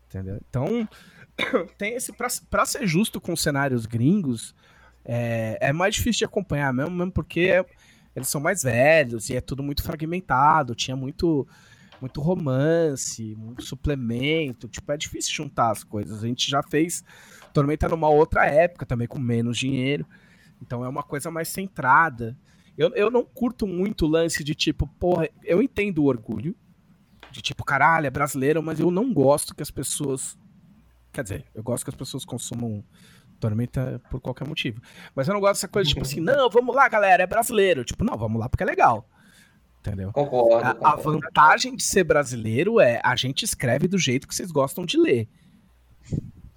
Entendeu? 0.07 0.39
Então, 0.49 0.89
tem 1.79 1.95
esse. 1.95 2.13
Pra, 2.13 2.29
pra 2.51 2.67
ser 2.67 2.87
justo 2.87 3.21
com 3.21 3.33
os 3.33 3.43
cenários 3.43 3.87
gringos, 3.87 4.55
é, 5.05 5.59
é 5.61 5.73
mais 5.73 5.95
difícil 5.95 6.19
de 6.19 6.25
acompanhar 6.25 6.73
mesmo, 6.73 6.91
mesmo 6.95 7.13
porque 7.13 7.65
eles 8.15 8.29
são 8.29 8.41
mais 8.41 8.63
velhos 8.63 9.31
e 9.31 9.37
é 9.37 9.41
tudo 9.41 9.63
muito 9.63 9.83
fragmentado, 9.83 10.75
tinha 10.75 10.97
muito 10.97 11.47
muito 12.01 12.21
romance, 12.21 13.35
muito 13.37 13.63
suplemento, 13.63 14.69
tipo, 14.69 14.93
é 14.93 14.97
difícil 14.97 15.33
juntar 15.33 15.71
as 15.71 15.83
coisas. 15.83 16.23
A 16.23 16.27
gente 16.27 16.51
já 16.51 16.63
fez 16.63 17.03
Tormenta 17.53 17.89
numa 17.89 18.11
outra 18.11 18.45
época 18.45 18.85
também 18.85 19.07
com 19.07 19.19
menos 19.19 19.57
dinheiro. 19.57 20.07
Então 20.65 20.85
é 20.85 20.89
uma 20.89 21.03
coisa 21.03 21.31
mais 21.31 21.49
centrada. 21.49 22.37
Eu, 22.77 22.91
eu 22.95 23.11
não 23.11 23.25
curto 23.25 23.67
muito 23.67 24.07
o 24.07 24.09
lance 24.09 24.43
de 24.43 24.55
tipo, 24.55 24.87
porra, 24.99 25.29
eu 25.43 25.63
entendo 25.63 25.99
o 25.99 26.07
orgulho. 26.07 26.57
De 27.31 27.43
tipo, 27.43 27.65
caralho, 27.65 28.07
é 28.07 28.11
brasileiro, 28.11 28.63
mas 28.63 28.81
eu 28.81 28.91
não 28.91 29.13
gosto 29.13 29.55
que 29.55 29.63
as 29.63 29.71
pessoas. 29.71 30.39
Quer 31.13 31.23
dizer, 31.23 31.45
eu 31.55 31.63
gosto 31.63 31.85
que 31.85 31.91
as 31.91 31.97
pessoas 31.97 32.25
consumam 32.25 32.83
Tormenta 33.39 34.01
por 34.11 34.21
qualquer 34.21 34.49
motivo. 34.49 34.81
Mas 35.15 35.29
eu 35.29 35.35
não 35.35 35.41
gosto 35.41 35.55
dessa 35.55 35.69
coisa, 35.69 35.89
tipo 35.89 36.03
assim, 36.03 36.21
não, 36.21 36.49
vamos 36.49 36.75
lá, 36.75 36.89
galera, 36.89 37.23
é 37.23 37.27
brasileiro. 37.27 37.85
Tipo, 37.85 38.05
não, 38.05 38.17
vamos 38.17 38.41
lá 38.41 38.49
porque 38.49 38.63
é 38.63 38.67
legal. 38.67 39.07
Entendeu? 39.81 40.13
Concordo. 40.13 40.79
A, 40.83 40.97
vantagem 40.97 41.77
de 41.77 41.83
ser 41.83 42.05
brasileiro 42.05 42.81
é 42.81 43.03
a 43.05 43.15
gente 43.15 43.45
escreve 43.45 43.87
do 43.87 43.99
jeito 43.99 44.27
que 44.27 44.35
vocês 44.35 44.51
gostam 44.51 44.87
de 44.87 44.97
ler. 44.97 45.29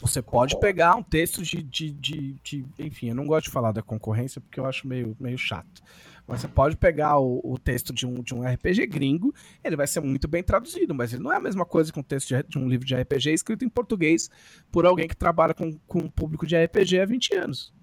Você 0.08 0.22
pode 0.22 0.60
pegar 0.60 0.96
um 0.96 1.04
texto 1.04 1.41
de, 1.41 1.62
de, 1.62 1.91
de, 1.91 2.34
de- 2.43 2.65
Enfim, 2.80 3.10
eu 3.10 3.15
não 3.15 3.26
gosto 3.26 3.46
de 3.46 3.52
falar 3.52 3.72
da 3.72 3.82
concorrência 3.82 4.39
porque 4.39 4.60
eu 4.60 4.65
acho 4.65 4.88
meio, 4.88 5.15
meio 5.20 5.38
chato. 5.38 5.82
Mas 6.26 6.41
você 6.41 6.48
pode 6.48 6.76
pegar 6.76 7.17
o, 7.20 7.39
o 7.43 7.58
texto 7.58 7.93
de 7.93 8.06
um, 8.06 8.22
de 8.22 8.36
um 8.36 8.41
RPG 8.43 8.86
gringo, 8.88 9.34
ele 9.63 9.78
vai 9.78 9.88
ser 9.88 10.02
muito 10.02 10.28
bem 10.28 10.43
traduzido, 10.43 10.93
mas 10.93 11.13
ele 11.13 11.24
não 11.24 11.32
é 11.32 11.38
a 11.38 11.39
mesma 11.39 11.65
coisa 11.65 11.91
que 11.91 12.00
um 12.00 12.04
texto 12.04 12.28
de, 12.30 12.43
de 12.43 12.58
um 12.58 12.67
livro 12.67 12.86
de 12.86 12.93
RPG 12.96 13.32
escrito 13.32 13.63
em 13.63 13.70
português 13.70 14.30
por 14.70 14.86
alguém 14.86 15.08
que 15.08 15.15
trabalha 15.15 15.54
com, 15.54 15.78
com 15.88 16.00
um 16.00 16.10
público 16.10 16.46
de 16.46 16.58
RPG 16.62 17.00
há 17.00 17.06
20 17.06 17.36
anos. 17.36 17.74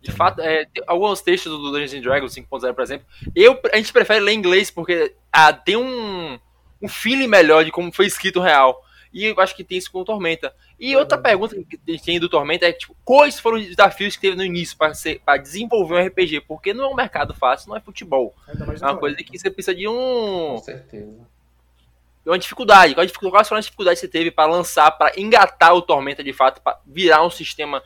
De 0.00 0.10
fato, 0.12 0.40
é, 0.40 0.66
alguns 0.86 1.22
textos 1.22 1.50
do 1.50 1.70
Dungeons 1.70 1.94
and 1.94 2.00
Dragons 2.00 2.34
5.0, 2.34 2.74
por 2.74 2.82
exemplo, 2.82 3.06
eu, 3.34 3.58
a 3.72 3.76
gente 3.76 3.92
prefere 3.92 4.20
ler 4.20 4.32
em 4.32 4.38
inglês 4.38 4.70
porque 4.70 5.14
ah, 5.32 5.52
tem 5.52 5.76
um, 5.76 6.38
um 6.82 6.88
feeling 6.88 7.28
melhor 7.28 7.64
de 7.64 7.70
como 7.70 7.90
foi 7.92 8.06
escrito 8.06 8.40
real. 8.40 8.83
E 9.14 9.26
eu 9.26 9.40
acho 9.40 9.54
que 9.54 9.62
tem 9.62 9.78
isso 9.78 9.92
com 9.92 10.00
o 10.00 10.04
Tormenta. 10.04 10.52
E 10.78 10.96
outra 10.96 11.16
pergunta 11.16 11.54
que 11.54 11.78
tem 12.04 12.18
do 12.18 12.28
Tormenta 12.28 12.66
é, 12.66 12.72
tipo, 12.72 12.96
quais 13.04 13.38
foram 13.38 13.58
os 13.58 13.66
desafios 13.66 14.16
que 14.16 14.22
teve 14.22 14.36
no 14.36 14.44
início 14.44 14.76
para 14.76 14.92
para 15.24 15.38
desenvolver 15.40 15.94
um 15.94 16.04
RPG? 16.04 16.40
Porque 16.40 16.74
não 16.74 16.84
é 16.84 16.88
um 16.88 16.96
mercado 16.96 17.32
fácil, 17.32 17.68
não 17.68 17.76
é 17.76 17.80
futebol. 17.80 18.34
Ainda 18.48 18.66
mais 18.66 18.82
É 18.82 18.86
uma 18.86 18.96
coisa 18.96 19.16
que 19.16 19.38
você 19.38 19.48
precisa 19.48 19.72
de 19.72 19.86
um 19.86 20.56
Com 20.56 20.58
certeza. 20.58 21.26
de 22.24 22.28
uma 22.30 22.38
dificuldade. 22.38 22.92
Quais 22.96 23.12
foram 23.48 23.60
as 23.60 23.66
dificuldades 23.66 24.00
que 24.00 24.06
você 24.06 24.10
teve 24.10 24.32
para 24.32 24.50
lançar, 24.50 24.90
para 24.90 25.18
engatar 25.18 25.72
o 25.74 25.80
Tormenta 25.80 26.24
de 26.24 26.32
fato, 26.32 26.60
para 26.60 26.80
virar 26.84 27.24
um 27.24 27.30
sistema 27.30 27.84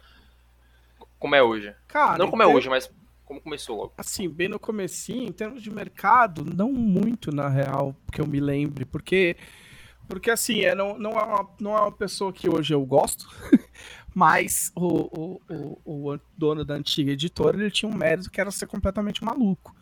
como 1.18 1.34
é 1.34 1.42
hoje? 1.42 1.74
Cara, 1.88 2.16
não 2.16 2.30
como 2.30 2.42
é 2.42 2.46
hoje, 2.46 2.70
mas 2.70 2.90
como 3.26 3.38
começou 3.38 3.76
logo. 3.76 3.92
assim, 3.98 4.26
bem 4.30 4.48
no 4.48 4.58
comecinho, 4.58 5.28
em 5.28 5.32
termos 5.32 5.62
de 5.62 5.70
mercado, 5.70 6.42
não 6.42 6.72
muito 6.72 7.30
na 7.30 7.50
real, 7.50 7.94
que 8.10 8.18
eu 8.18 8.26
me 8.26 8.40
lembre, 8.40 8.86
porque 8.86 9.36
porque 10.08 10.30
assim, 10.30 10.60
é, 10.60 10.74
não, 10.74 10.98
não, 10.98 11.12
é 11.12 11.22
uma, 11.22 11.50
não 11.60 11.76
é 11.76 11.80
uma 11.82 11.92
pessoa 11.92 12.32
que 12.32 12.48
hoje 12.48 12.74
eu 12.74 12.84
gosto, 12.84 13.28
mas 14.14 14.72
o, 14.74 15.40
o, 15.46 15.80
o, 15.84 16.12
o 16.14 16.20
dono 16.36 16.64
da 16.64 16.74
antiga 16.74 17.12
editora, 17.12 17.56
ele 17.56 17.70
tinha 17.70 17.90
um 17.90 17.94
mérito 17.94 18.30
que 18.30 18.40
era 18.40 18.50
ser 18.50 18.66
completamente 18.66 19.22
maluco. 19.22 19.74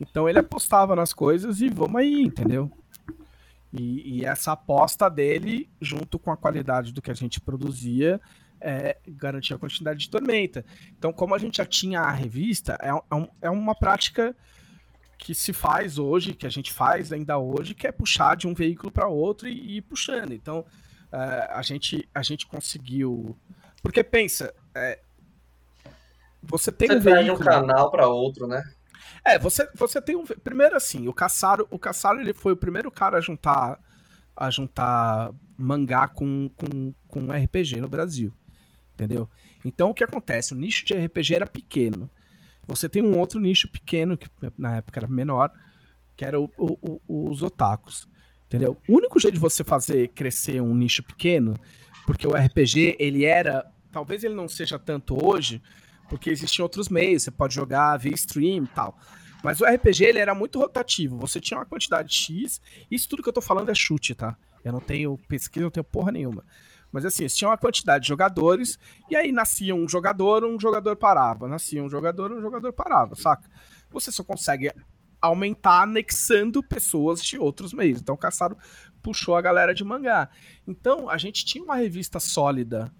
Então 0.00 0.28
ele 0.28 0.38
apostava 0.38 0.96
nas 0.96 1.12
coisas 1.12 1.60
e 1.60 1.68
vamos 1.68 2.00
aí, 2.00 2.22
entendeu? 2.22 2.70
E, 3.72 4.18
e 4.18 4.24
essa 4.24 4.52
aposta 4.52 5.08
dele, 5.08 5.68
junto 5.80 6.18
com 6.18 6.30
a 6.30 6.36
qualidade 6.36 6.92
do 6.92 7.00
que 7.00 7.10
a 7.10 7.14
gente 7.14 7.40
produzia, 7.40 8.20
é, 8.60 8.96
garantia 9.06 9.56
a 9.56 9.58
quantidade 9.58 10.00
de 10.00 10.10
tormenta. 10.10 10.64
Então, 10.98 11.12
como 11.12 11.34
a 11.34 11.38
gente 11.38 11.56
já 11.56 11.66
tinha 11.66 12.00
a 12.00 12.10
revista, 12.10 12.76
é, 12.80 12.88
é 12.88 13.14
um- 13.14 13.28
é 13.40 13.50
uma 13.50 13.74
prática 13.74 14.36
que 15.22 15.36
se 15.36 15.52
faz 15.52 15.98
hoje, 15.98 16.34
que 16.34 16.44
a 16.44 16.50
gente 16.50 16.72
faz 16.72 17.12
ainda 17.12 17.38
hoje, 17.38 17.76
que 17.76 17.86
é 17.86 17.92
puxar 17.92 18.36
de 18.36 18.48
um 18.48 18.54
veículo 18.54 18.90
para 18.90 19.06
outro 19.06 19.46
e, 19.46 19.52
e 19.52 19.76
ir 19.76 19.82
puxando. 19.82 20.32
Então, 20.32 20.66
é, 21.12 21.48
a, 21.48 21.62
gente, 21.62 22.08
a 22.12 22.22
gente 22.22 22.44
conseguiu. 22.44 23.38
Porque 23.80 24.02
pensa, 24.02 24.52
é, 24.74 24.98
você 26.42 26.72
tem 26.72 26.88
Você 26.88 26.94
um 26.96 26.98
de 26.98 27.08
um 27.08 27.12
veículo. 27.14 27.44
canal 27.44 27.88
para 27.88 28.08
outro, 28.08 28.48
né? 28.48 28.64
É, 29.24 29.38
você, 29.38 29.68
você 29.76 30.02
tem 30.02 30.16
um. 30.16 30.24
Primeiro 30.24 30.76
assim, 30.76 31.06
o 31.06 31.14
Caçaro, 31.14 31.68
o 31.70 31.78
Caçaro 31.78 32.20
ele 32.20 32.34
foi 32.34 32.54
o 32.54 32.56
primeiro 32.56 32.90
cara 32.90 33.18
a 33.18 33.20
juntar 33.20 33.78
a 34.34 34.50
juntar 34.50 35.30
mangá 35.56 36.08
com, 36.08 36.50
com, 36.56 36.92
com 37.06 37.30
RPG 37.30 37.80
no 37.80 37.88
Brasil. 37.88 38.34
Entendeu? 38.94 39.30
Então 39.64 39.90
o 39.90 39.94
que 39.94 40.02
acontece? 40.02 40.52
O 40.52 40.56
nicho 40.56 40.84
de 40.84 40.94
RPG 40.94 41.36
era 41.36 41.46
pequeno. 41.46 42.10
Você 42.66 42.88
tem 42.88 43.02
um 43.02 43.18
outro 43.18 43.40
nicho 43.40 43.68
pequeno, 43.68 44.16
que 44.16 44.28
na 44.56 44.76
época 44.76 45.00
era 45.00 45.08
menor, 45.08 45.50
que 46.16 46.24
era 46.24 46.40
o- 46.40 46.50
o- 46.56 47.00
o- 47.08 47.30
os 47.30 47.42
otakus. 47.42 48.08
Entendeu? 48.46 48.76
O 48.88 48.96
único 48.96 49.18
jeito 49.18 49.34
de 49.34 49.40
você 49.40 49.64
fazer 49.64 50.08
crescer 50.08 50.60
um 50.60 50.74
nicho 50.74 51.02
pequeno, 51.02 51.54
porque 52.06 52.26
o 52.26 52.36
RPG, 52.36 52.96
ele 52.98 53.24
era. 53.24 53.64
Talvez 53.90 54.22
ele 54.24 54.34
não 54.34 54.46
seja 54.48 54.78
tanto 54.78 55.16
hoje, 55.24 55.62
porque 56.08 56.30
existem 56.30 56.62
outros 56.62 56.88
meios, 56.88 57.22
você 57.22 57.30
pode 57.30 57.54
jogar 57.54 57.96
via 57.96 58.12
stream 58.14 58.64
e 58.64 58.68
tal. 58.68 58.98
Mas 59.42 59.60
o 59.60 59.64
RPG 59.64 60.04
ele 60.04 60.18
era 60.18 60.34
muito 60.34 60.58
rotativo. 60.58 61.16
Você 61.18 61.40
tinha 61.40 61.58
uma 61.58 61.66
quantidade 61.66 62.14
X. 62.14 62.60
Isso 62.90 63.08
tudo 63.08 63.22
que 63.22 63.28
eu 63.28 63.32
tô 63.32 63.40
falando 63.40 63.70
é 63.70 63.74
chute, 63.74 64.14
tá? 64.14 64.36
Eu 64.64 64.72
não 64.72 64.80
tenho 64.80 65.18
pesquisa, 65.28 65.64
não 65.64 65.70
tenho 65.70 65.82
porra 65.82 66.12
nenhuma. 66.12 66.44
Mas 66.92 67.06
assim, 67.06 67.26
tinha 67.26 67.48
uma 67.48 67.56
quantidade 67.56 68.02
de 68.02 68.08
jogadores, 68.08 68.78
e 69.10 69.16
aí 69.16 69.32
nascia 69.32 69.74
um 69.74 69.88
jogador, 69.88 70.44
um 70.44 70.60
jogador 70.60 70.94
parava. 70.94 71.48
Nascia 71.48 71.82
um 71.82 71.88
jogador, 71.88 72.30
um 72.30 72.40
jogador 72.40 72.72
parava, 72.72 73.16
saca? 73.16 73.48
Você 73.90 74.12
só 74.12 74.22
consegue 74.22 74.70
aumentar 75.20 75.82
anexando 75.82 76.62
pessoas 76.62 77.24
de 77.24 77.38
outros 77.38 77.72
meios. 77.72 78.00
Então 78.00 78.16
o 78.16 78.18
Caçaro 78.18 78.58
puxou 79.00 79.36
a 79.36 79.40
galera 79.40 79.72
de 79.72 79.84
mangá. 79.84 80.28
Então 80.66 81.08
a 81.08 81.16
gente 81.16 81.44
tinha 81.44 81.64
uma 81.64 81.76
revista 81.76 82.18
sólida 82.20 82.92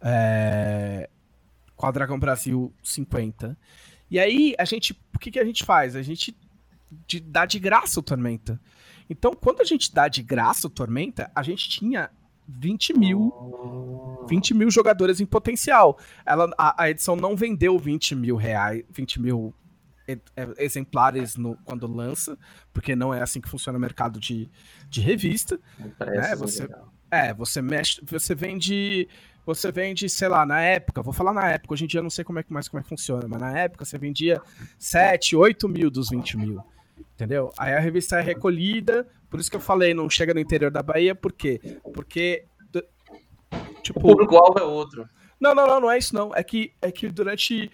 é, 0.00 1.08
com 1.76 1.86
a 1.86 1.90
Dragão 1.90 2.18
Brasil 2.18 2.74
50. 2.82 3.56
E 4.10 4.18
aí 4.18 4.54
a 4.58 4.64
gente, 4.64 4.98
o 5.14 5.18
que, 5.18 5.30
que 5.30 5.38
a 5.38 5.44
gente 5.44 5.62
faz? 5.64 5.94
A 5.94 6.02
gente 6.02 6.34
de, 7.06 7.20
dá 7.20 7.44
de 7.44 7.58
graça 7.58 8.00
o 8.00 8.02
Tormenta. 8.02 8.58
Então 9.08 9.34
quando 9.34 9.60
a 9.60 9.64
gente 9.64 9.92
dá 9.92 10.08
de 10.08 10.22
graça 10.22 10.66
o 10.66 10.70
Tormenta, 10.70 11.30
a 11.34 11.42
gente 11.42 11.68
tinha 11.68 12.10
20 12.48 12.94
mil, 12.94 14.26
20 14.26 14.54
mil 14.54 14.70
jogadores 14.70 15.20
em 15.20 15.26
potencial. 15.26 15.98
Ela, 16.24 16.50
a, 16.56 16.82
a 16.82 16.90
edição 16.90 17.14
não 17.14 17.36
vendeu 17.36 17.78
20 17.78 18.14
mil 18.14 18.36
reais, 18.36 18.82
20 18.90 19.20
mil 19.20 19.54
é, 20.08 20.18
exemplares 20.56 21.36
no, 21.36 21.56
quando 21.64 21.86
lança, 21.86 22.38
porque 22.72 22.96
não 22.96 23.12
é 23.12 23.22
assim 23.22 23.40
que 23.40 23.48
funciona 23.48 23.78
o 23.78 23.80
mercado 23.80 24.18
de, 24.18 24.48
de 24.88 25.00
revista. 25.00 25.60
Né? 25.78 26.34
Você, 26.36 26.68
é, 27.10 27.34
você 27.34 27.60
mexe, 27.60 28.00
você 28.02 28.34
vende, 28.34 29.06
você 29.44 29.70
vende, 29.70 30.08
sei 30.08 30.28
lá, 30.28 30.46
na 30.46 30.60
época, 30.60 31.02
vou 31.02 31.12
falar 31.12 31.34
na 31.34 31.50
época, 31.50 31.74
hoje 31.74 31.84
em 31.84 31.88
dia 31.88 31.98
eu 31.98 32.02
não 32.02 32.10
sei 32.10 32.24
como 32.24 32.38
é 32.38 32.42
que 32.42 32.52
mais 32.52 32.68
como 32.68 32.80
é 32.80 32.82
que 32.82 32.88
funciona, 32.88 33.28
mas 33.28 33.40
na 33.40 33.58
época 33.58 33.84
você 33.84 33.98
vendia 33.98 34.40
7, 34.78 35.36
8 35.36 35.68
mil 35.68 35.90
dos 35.90 36.08
20 36.08 36.38
mil. 36.38 36.64
Entendeu? 37.14 37.50
Aí 37.58 37.72
a 37.72 37.80
revista 37.80 38.18
é 38.18 38.22
recolhida, 38.22 39.06
por 39.30 39.40
isso 39.40 39.50
que 39.50 39.56
eu 39.56 39.60
falei, 39.60 39.92
não 39.94 40.08
chega 40.08 40.34
no 40.34 40.40
interior 40.40 40.70
da 40.70 40.82
Bahia, 40.82 41.14
por 41.14 41.32
quê? 41.32 41.60
Porque. 41.92 42.44
Tipo, 43.82 44.00
o 44.00 44.02
público-alvo 44.02 44.58
é 44.58 44.62
outro. 44.62 45.08
Não, 45.40 45.54
não, 45.54 45.66
não, 45.66 45.80
não 45.80 45.90
é 45.90 45.98
isso 45.98 46.14
não. 46.14 46.34
É 46.34 46.42
que, 46.42 46.72
é 46.82 46.90
que 46.90 47.08
durante 47.08 47.70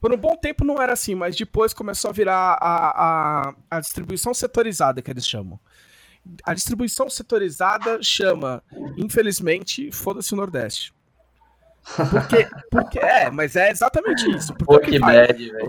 por 0.00 0.12
um 0.12 0.16
bom 0.16 0.34
tempo 0.34 0.64
não 0.64 0.80
era 0.80 0.94
assim, 0.94 1.14
mas 1.14 1.36
depois 1.36 1.74
começou 1.74 2.08
a 2.08 2.12
virar 2.12 2.58
a, 2.60 3.48
a, 3.50 3.54
a 3.70 3.80
distribuição 3.80 4.32
setorizada, 4.32 5.02
que 5.02 5.10
eles 5.10 5.26
chamam. 5.26 5.60
A 6.42 6.54
distribuição 6.54 7.08
setorizada 7.10 8.02
chama, 8.02 8.62
infelizmente, 8.96 9.92
foda-se 9.92 10.32
o 10.32 10.36
Nordeste. 10.36 10.94
Porque, 11.82 12.48
porque 12.70 12.98
é, 13.00 13.30
mas 13.30 13.56
é 13.56 13.70
exatamente 13.70 14.28
isso. 14.30 14.54
Porque 14.54 14.64
Pô, 14.64 14.80
que 14.80 14.98
bad, 14.98 15.50
velho. 15.50 15.68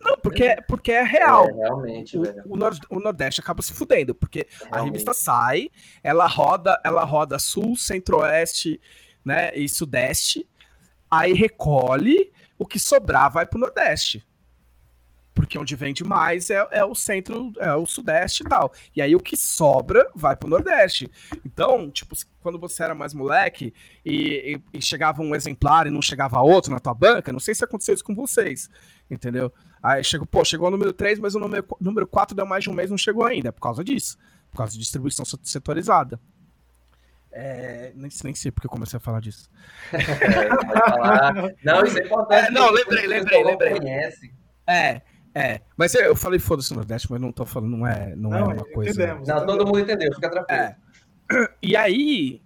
Não, 0.00 0.16
porque, 0.18 0.56
porque 0.66 0.92
é 0.92 1.02
real. 1.02 1.48
É, 1.48 1.52
realmente, 1.52 2.18
o, 2.18 2.22
velho. 2.22 2.42
O, 2.46 2.56
Nord, 2.56 2.80
o, 2.88 3.00
Nordeste 3.00 3.40
acaba 3.40 3.62
se 3.62 3.72
fudendo, 3.72 4.14
porque 4.14 4.46
Realmente. 4.50 4.78
a 4.78 4.84
revista 4.84 5.14
sai, 5.14 5.70
ela 6.02 6.26
roda, 6.26 6.80
ela 6.84 7.04
roda 7.04 7.38
sul, 7.38 7.76
centro-oeste, 7.76 8.80
né, 9.24 9.54
e 9.54 9.68
sudeste, 9.68 10.48
aí 11.10 11.32
recolhe, 11.32 12.32
o 12.58 12.66
que 12.66 12.78
sobrar 12.78 13.30
vai 13.30 13.46
pro 13.46 13.58
Nordeste. 13.58 14.26
Porque 15.34 15.58
onde 15.58 15.76
vende 15.76 16.02
mais 16.02 16.50
é, 16.50 16.66
é, 16.72 16.84
o 16.84 16.94
centro, 16.94 17.52
é 17.58 17.72
o 17.74 17.86
sudeste 17.86 18.42
e 18.42 18.46
tal. 18.48 18.72
E 18.94 19.00
aí 19.00 19.14
o 19.14 19.20
que 19.20 19.36
sobra 19.36 20.10
vai 20.14 20.36
pro 20.36 20.48
Nordeste. 20.48 21.10
Então, 21.44 21.90
tipo, 21.90 22.16
quando 22.40 22.58
você 22.58 22.82
era 22.82 22.94
mais 22.94 23.14
moleque 23.14 23.72
e, 24.04 24.60
e, 24.72 24.78
e 24.78 24.82
chegava 24.82 25.22
um 25.22 25.34
exemplar 25.34 25.86
e 25.86 25.90
não 25.90 26.02
chegava 26.02 26.40
outro 26.40 26.72
na 26.72 26.80
tua 26.80 26.94
banca, 26.94 27.32
não 27.32 27.40
sei 27.40 27.54
se 27.54 27.64
aconteceu 27.64 27.94
isso 27.94 28.04
com 28.04 28.14
vocês, 28.14 28.68
entendeu? 29.10 29.52
Aí 29.82 30.02
chegou, 30.04 30.26
pô, 30.26 30.44
chegou 30.44 30.68
o 30.68 30.70
número 30.70 30.92
3, 30.92 31.18
mas 31.18 31.34
o 31.34 31.38
número, 31.38 31.64
número 31.80 32.06
4 32.06 32.34
deu 32.34 32.44
mais 32.44 32.64
de 32.64 32.70
um 32.70 32.74
mês 32.74 32.90
não 32.90 32.98
chegou 32.98 33.24
ainda, 33.24 33.48
é 33.48 33.52
por 33.52 33.62
causa 33.62 33.84
disso. 33.84 34.18
Por 34.50 34.58
causa 34.58 34.72
de 34.72 34.78
distribuição 34.80 35.24
setorizada. 35.24 36.20
É, 37.32 37.92
nem, 37.94 38.10
nem 38.24 38.34
sei 38.34 38.50
porque 38.50 38.66
eu 38.66 38.70
comecei 38.70 38.96
a 38.96 39.00
falar 39.00 39.20
disso. 39.20 39.48
É. 39.92 41.56
Não, 41.64 41.84
isso 41.84 41.98
é 41.98 42.04
importante. 42.04 42.48
É, 42.48 42.50
não, 42.50 42.70
lembrei, 42.70 43.06
lembrei, 43.06 43.44
lembrei. 43.44 43.78
Conhece. 43.78 44.32
É, 44.66 45.00
é. 45.34 45.60
Mas 45.76 45.94
eu, 45.94 46.02
eu 46.02 46.16
falei 46.16 46.38
foda-se 46.38 46.74
Nordeste, 46.74 47.10
mas 47.10 47.20
não 47.20 47.32
tô 47.32 47.46
falando, 47.46 47.76
não 47.76 47.86
é, 47.86 48.14
não, 48.16 48.34
é 48.34 48.42
uma 48.42 48.64
coisa. 48.64 48.90
entendemos, 48.90 49.28
Não, 49.28 49.46
todo 49.46 49.66
mundo 49.66 49.80
entendeu, 49.80 50.12
fica 50.14 50.30
tranquilo. 50.30 50.60
É. 50.60 50.76
E 51.62 51.76
aí, 51.76 52.42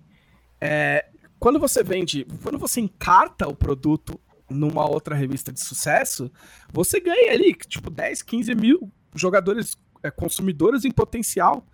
é, 0.61 1.07
quando 1.39 1.59
você 1.59 1.83
vende, 1.83 2.27
quando 2.43 2.59
você 2.59 2.81
encarta 2.81 3.49
o 3.49 3.55
produto 3.55 4.21
numa 4.49 4.89
outra 4.89 5.15
revista 5.15 5.51
de 5.51 5.61
sucesso, 5.61 6.31
você 6.71 7.01
ganha 7.01 7.33
ali, 7.33 7.55
tipo, 7.55 7.91
10, 7.91 8.23
15 8.23 8.55
mil 8.55 8.93
jogadores, 9.15 9.77
é, 10.03 10.11
consumidores 10.11 10.85
em 10.85 10.91
potencial. 10.91 11.67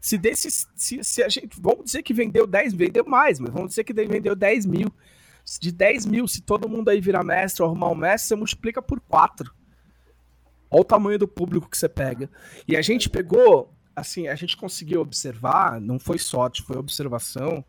Se 0.00 0.18
desses, 0.18 0.66
se, 0.74 1.02
se 1.04 1.22
a 1.22 1.28
gente, 1.28 1.60
vamos 1.60 1.84
dizer 1.84 2.02
que 2.02 2.12
vendeu 2.12 2.44
10, 2.44 2.74
vendeu 2.74 3.04
mais, 3.04 3.38
mas 3.38 3.52
vamos 3.52 3.68
dizer 3.68 3.84
que 3.84 3.92
vendeu 3.92 4.34
10 4.34 4.66
mil. 4.66 4.92
De 5.60 5.70
10 5.72 6.06
mil, 6.06 6.26
se 6.26 6.40
todo 6.40 6.68
mundo 6.68 6.88
aí 6.88 7.00
virar 7.00 7.24
mestre 7.24 7.62
ou 7.62 7.68
arrumar 7.68 7.90
um 7.90 7.94
mestre, 7.94 8.28
você 8.28 8.34
multiplica 8.34 8.82
por 8.82 9.00
4. 9.00 9.52
Olha 10.72 10.80
o 10.80 10.84
tamanho 10.84 11.18
do 11.18 11.28
público 11.28 11.68
que 11.68 11.76
você 11.76 11.88
pega. 11.88 12.30
E 12.66 12.78
a 12.78 12.80
gente 12.80 13.10
pegou, 13.10 13.70
assim, 13.94 14.26
a 14.26 14.34
gente 14.34 14.56
conseguiu 14.56 15.02
observar, 15.02 15.78
não 15.78 15.98
foi 15.98 16.18
sorte, 16.18 16.62
foi 16.62 16.78
observação, 16.78 17.62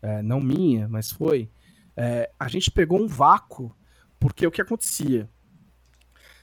é, 0.00 0.22
não 0.22 0.40
minha, 0.40 0.86
mas 0.88 1.10
foi. 1.10 1.50
É, 1.96 2.30
a 2.38 2.46
gente 2.46 2.70
pegou 2.70 3.02
um 3.02 3.08
vácuo, 3.08 3.74
porque 4.20 4.46
o 4.46 4.52
que 4.52 4.62
acontecia? 4.62 5.28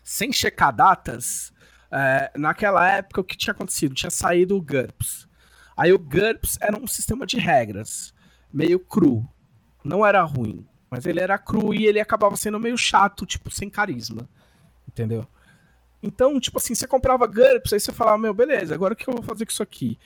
Sem 0.03 0.33
checar 0.33 0.75
datas, 0.75 1.53
é, 1.89 2.29
naquela 2.35 2.85
época 2.89 3.21
o 3.21 3.23
que 3.23 3.37
tinha 3.37 3.53
acontecido? 3.53 3.95
Tinha 3.95 4.09
saído 4.09 4.57
o 4.57 4.61
GURPS. 4.61 5.29
Aí 5.77 5.93
o 5.93 5.99
GURPS 5.99 6.57
era 6.59 6.77
um 6.77 6.87
sistema 6.87 7.25
de 7.25 7.37
regras, 7.37 8.13
meio 8.51 8.79
cru. 8.79 9.25
Não 9.81 10.05
era 10.05 10.21
ruim, 10.23 10.67
mas 10.89 11.05
ele 11.05 11.21
era 11.21 11.37
cru 11.37 11.73
e 11.73 11.85
ele 11.85 12.01
acabava 12.01 12.35
sendo 12.35 12.59
meio 12.59 12.77
chato, 12.77 13.25
tipo, 13.25 13.49
sem 13.49 13.69
carisma. 13.69 14.27
Entendeu? 14.85 15.25
Então, 16.01 16.39
tipo 16.39 16.57
assim, 16.57 16.73
você 16.73 16.87
comprava 16.87 17.27
GURPS, 17.27 17.73
aí 17.73 17.79
você 17.79 17.91
falava, 17.91 18.17
meu, 18.17 18.33
beleza, 18.33 18.73
agora 18.73 18.93
o 18.93 18.97
que 18.97 19.07
eu 19.07 19.13
vou 19.13 19.23
fazer 19.23 19.45
com 19.45 19.51
isso 19.51 19.61
aqui? 19.61 19.99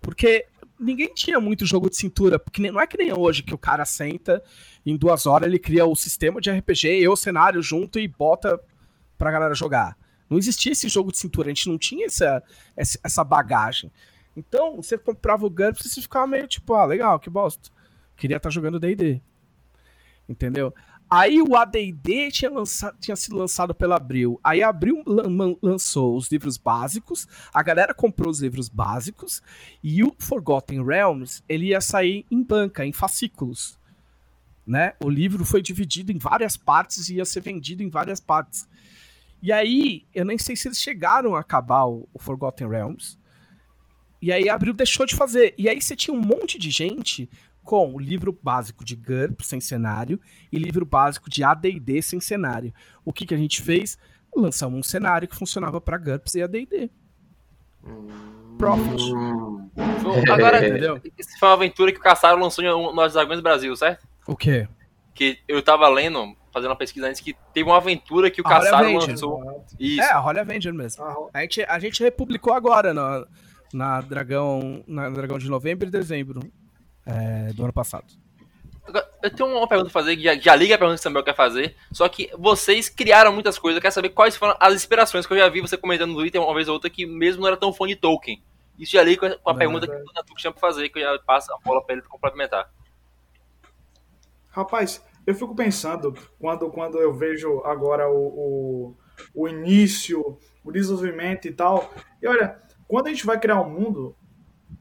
Porque 0.00 0.46
ninguém 0.78 1.12
tinha 1.14 1.40
muito 1.40 1.66
jogo 1.66 1.90
de 1.90 1.96
cintura, 1.96 2.38
porque 2.38 2.70
não 2.70 2.80
é 2.80 2.86
que 2.86 2.96
nem 2.96 3.12
hoje 3.12 3.42
que 3.42 3.54
o 3.54 3.58
cara 3.58 3.84
senta 3.84 4.42
em 4.84 4.96
duas 4.96 5.26
horas 5.26 5.48
ele 5.48 5.58
cria 5.58 5.84
o 5.84 5.94
sistema 5.94 6.40
de 6.40 6.50
RPG 6.50 7.00
e 7.00 7.08
o 7.08 7.16
cenário 7.16 7.62
junto 7.62 7.98
e 7.98 8.08
bota 8.08 8.58
pra 9.16 9.30
galera 9.30 9.54
jogar. 9.54 9.96
Não 10.28 10.38
existia 10.38 10.72
esse 10.72 10.88
jogo 10.88 11.12
de 11.12 11.18
cintura, 11.18 11.48
a 11.48 11.54
gente 11.54 11.68
não 11.68 11.78
tinha 11.78 12.06
essa, 12.06 12.42
essa 12.76 13.22
bagagem. 13.22 13.92
Então, 14.36 14.76
você 14.76 14.98
comprava 14.98 15.46
o 15.46 15.50
GURPS 15.50 15.86
e 15.86 15.88
você 15.88 16.02
ficava 16.02 16.26
meio 16.26 16.48
tipo, 16.48 16.74
ah, 16.74 16.84
legal, 16.84 17.20
que 17.20 17.30
bosta. 17.30 17.70
Queria 18.16 18.38
estar 18.38 18.50
jogando 18.50 18.80
D&D. 18.80 19.20
Entendeu? 20.28 20.74
Aí 21.16 21.40
o 21.40 21.54
AD&D 21.54 22.32
tinha, 22.32 22.50
tinha 22.98 23.14
sido 23.14 23.36
lançado 23.36 23.72
pela 23.72 23.94
Abril. 23.94 24.40
Aí 24.42 24.64
a 24.64 24.68
Abril 24.68 25.04
lançou 25.62 26.16
os 26.16 26.28
livros 26.28 26.56
básicos, 26.56 27.28
a 27.52 27.62
galera 27.62 27.94
comprou 27.94 28.28
os 28.28 28.40
livros 28.40 28.68
básicos, 28.68 29.40
e 29.80 30.02
o 30.02 30.12
Forgotten 30.18 30.84
Realms, 30.84 31.40
ele 31.48 31.66
ia 31.66 31.80
sair 31.80 32.26
em 32.28 32.42
banca, 32.42 32.84
em 32.84 32.92
fascículos. 32.92 33.78
Né? 34.66 34.94
O 34.98 35.08
livro 35.08 35.44
foi 35.44 35.62
dividido 35.62 36.10
em 36.10 36.18
várias 36.18 36.56
partes 36.56 37.08
e 37.08 37.14
ia 37.14 37.24
ser 37.24 37.42
vendido 37.42 37.84
em 37.84 37.88
várias 37.88 38.18
partes. 38.18 38.68
E 39.40 39.52
aí, 39.52 40.04
eu 40.12 40.24
nem 40.24 40.36
sei 40.36 40.56
se 40.56 40.66
eles 40.66 40.82
chegaram 40.82 41.36
a 41.36 41.40
acabar 41.40 41.84
o, 41.84 42.08
o 42.12 42.18
Forgotten 42.18 42.68
Realms. 42.68 43.16
E 44.20 44.32
aí 44.32 44.48
a 44.48 44.54
Abril 44.56 44.74
deixou 44.74 45.06
de 45.06 45.14
fazer. 45.14 45.54
E 45.56 45.68
aí 45.68 45.80
você 45.80 45.94
tinha 45.94 46.16
um 46.16 46.20
monte 46.20 46.58
de 46.58 46.72
gente 46.72 47.30
com 47.64 47.94
o 47.94 47.98
livro 47.98 48.38
básico 48.42 48.84
de 48.84 48.94
GURP 48.94 49.42
sem 49.42 49.60
cenário 49.60 50.20
e 50.52 50.58
livro 50.58 50.84
básico 50.84 51.28
de 51.28 51.42
AD&D 51.42 52.02
sem 52.02 52.20
cenário. 52.20 52.72
O 53.04 53.12
que, 53.12 53.26
que 53.26 53.34
a 53.34 53.38
gente 53.38 53.62
fez? 53.62 53.98
Lançamos 54.36 54.78
um 54.78 54.82
cenário 54.82 55.26
que 55.26 55.34
funcionava 55.34 55.80
para 55.80 55.96
GURPS 55.98 56.34
e 56.34 56.42
AD&D. 56.42 56.90
Profit. 58.58 59.12
Hum, 59.12 59.70
Agora, 60.30 60.58
Entendeu? 60.66 61.00
isso 61.18 61.38
foi 61.38 61.48
uma 61.48 61.54
aventura 61.54 61.90
que 61.92 61.98
o 61.98 62.02
Caçaro 62.02 62.40
lançou 62.40 62.62
em 62.62 62.94
Nós 62.94 63.12
Dragões 63.12 63.38
do 63.38 63.42
Brasil, 63.42 63.74
certo? 63.76 64.06
O 64.26 64.36
quê? 64.36 64.68
Que 65.14 65.38
eu 65.48 65.62
tava 65.62 65.88
lendo, 65.88 66.36
fazendo 66.52 66.70
uma 66.70 66.76
pesquisa 66.76 67.08
antes, 67.08 67.20
que 67.20 67.34
teve 67.52 67.68
uma 67.68 67.76
aventura 67.76 68.30
que 68.30 68.40
o 68.40 68.44
Caçaro 68.44 68.92
lançou. 68.92 69.64
Isso. 69.78 70.02
É, 70.02 70.12
a 70.12 70.24
Holy 70.24 70.38
Avenger 70.38 70.72
mesmo. 70.72 71.04
Ah, 71.04 71.14
A 71.34 71.40
gente, 71.42 71.62
a 71.62 71.78
gente 71.78 72.02
republicou 72.02 72.52
agora 72.52 72.94
na, 72.94 73.26
na, 73.72 74.00
Dragão, 74.00 74.82
na 74.86 75.08
Dragão 75.10 75.38
de 75.38 75.48
novembro 75.48 75.88
e 75.88 75.90
dezembro 75.90 76.40
é, 77.06 77.52
do 77.52 77.64
ano 77.64 77.72
passado. 77.72 78.06
Agora, 78.86 79.08
Eu 79.22 79.34
tenho 79.34 79.48
uma 79.56 79.66
pergunta 79.66 79.90
pra 79.90 80.00
fazer, 80.00 80.16
que 80.16 80.22
já, 80.22 80.34
já 80.36 80.54
liga 80.54 80.74
a 80.74 80.78
pergunta 80.78 80.96
que 80.96 81.00
o 81.00 81.02
Samuel 81.02 81.24
quer 81.24 81.34
fazer. 81.34 81.74
Só 81.90 82.06
que 82.08 82.30
vocês 82.38 82.88
criaram 82.90 83.32
muitas 83.32 83.58
coisas, 83.58 83.76
eu 83.76 83.82
quero 83.82 83.94
saber 83.94 84.10
quais 84.10 84.36
foram 84.36 84.54
as 84.60 84.74
inspirações 84.74 85.26
que 85.26 85.32
eu 85.32 85.38
já 85.38 85.48
vi 85.48 85.60
você 85.62 85.76
comentando 85.78 86.10
no 86.10 86.16
Twitter 86.18 86.40
uma 86.42 86.54
vez 86.54 86.68
ou 86.68 86.74
outra, 86.74 86.90
que 86.90 87.06
mesmo 87.06 87.40
não 87.40 87.48
era 87.48 87.56
tão 87.56 87.72
fã 87.72 87.86
de 87.86 87.96
Tolkien. 87.96 88.42
Isso 88.78 88.92
já 88.92 89.02
liga 89.02 89.20
com 89.20 89.26
a- 89.26 89.38
com 89.38 89.50
a 89.50 89.52
Não, 89.52 89.58
pergunta 89.58 89.86
que 89.86 89.92
o 89.94 90.12
Natu 90.14 90.34
tinha 90.34 90.50
pra 90.52 90.60
fazer, 90.60 90.88
que 90.90 90.98
eu 90.98 91.02
já 91.02 91.18
passo 91.20 91.50
a 91.52 91.58
bola 91.64 91.82
pra 91.82 91.94
ele 91.94 92.02
complementar. 92.02 92.70
Rapaz, 94.50 95.02
eu 95.26 95.34
fico 95.34 95.54
pensando, 95.54 96.12
quando, 96.38 96.70
quando 96.70 96.98
eu 96.98 97.12
vejo 97.12 97.60
agora 97.64 98.08
o, 98.08 98.16
o, 98.94 98.96
o 99.34 99.48
início, 99.48 100.38
o 100.62 100.70
desenvolvimento 100.72 101.46
e 101.48 101.52
tal, 101.52 101.92
e 102.22 102.26
olha, 102.28 102.60
quando 102.86 103.06
a 103.06 103.10
gente 103.10 103.26
vai 103.26 103.38
criar 103.38 103.60
um 103.60 103.68
mundo, 103.70 104.16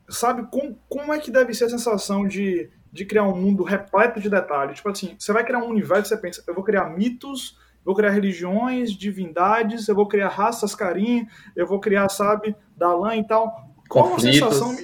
sabe 0.10 0.48
como, 0.52 0.80
como 0.90 1.14
é 1.14 1.20
que 1.20 1.32
deve 1.32 1.54
ser 1.54 1.66
a 1.66 1.70
sensação 1.70 2.28
de 2.28 2.70
de 2.94 3.06
criar 3.06 3.24
um 3.24 3.36
mundo 3.36 3.64
repleto 3.64 4.20
de 4.20 4.30
detalhes. 4.30 4.78
Tipo 4.78 4.90
assim, 4.90 5.16
você 5.18 5.34
vai 5.34 5.44
criar 5.44 5.58
um 5.58 5.70
universo, 5.70 6.10
você 6.10 6.18
pensa, 6.18 6.44
eu 6.48 6.54
vou 6.54 6.64
criar 6.64 6.86
mitos, 6.96 7.58
vou 7.84 7.96
criar 7.96 8.12
religiões, 8.12 8.92
divindades, 8.92 9.88
eu 9.88 9.96
vou 9.96 10.08
criar 10.08 10.30
raças 10.30 10.76
carinha, 10.76 11.28
eu 11.56 11.66
vou 11.66 11.80
criar, 11.80 12.08
sabe, 12.08 12.56
Dalan 12.78 13.16
e 13.18 13.28
tal. 13.28 13.68
Qual 13.90 14.14
a 14.14 14.20
sensação 14.20 14.78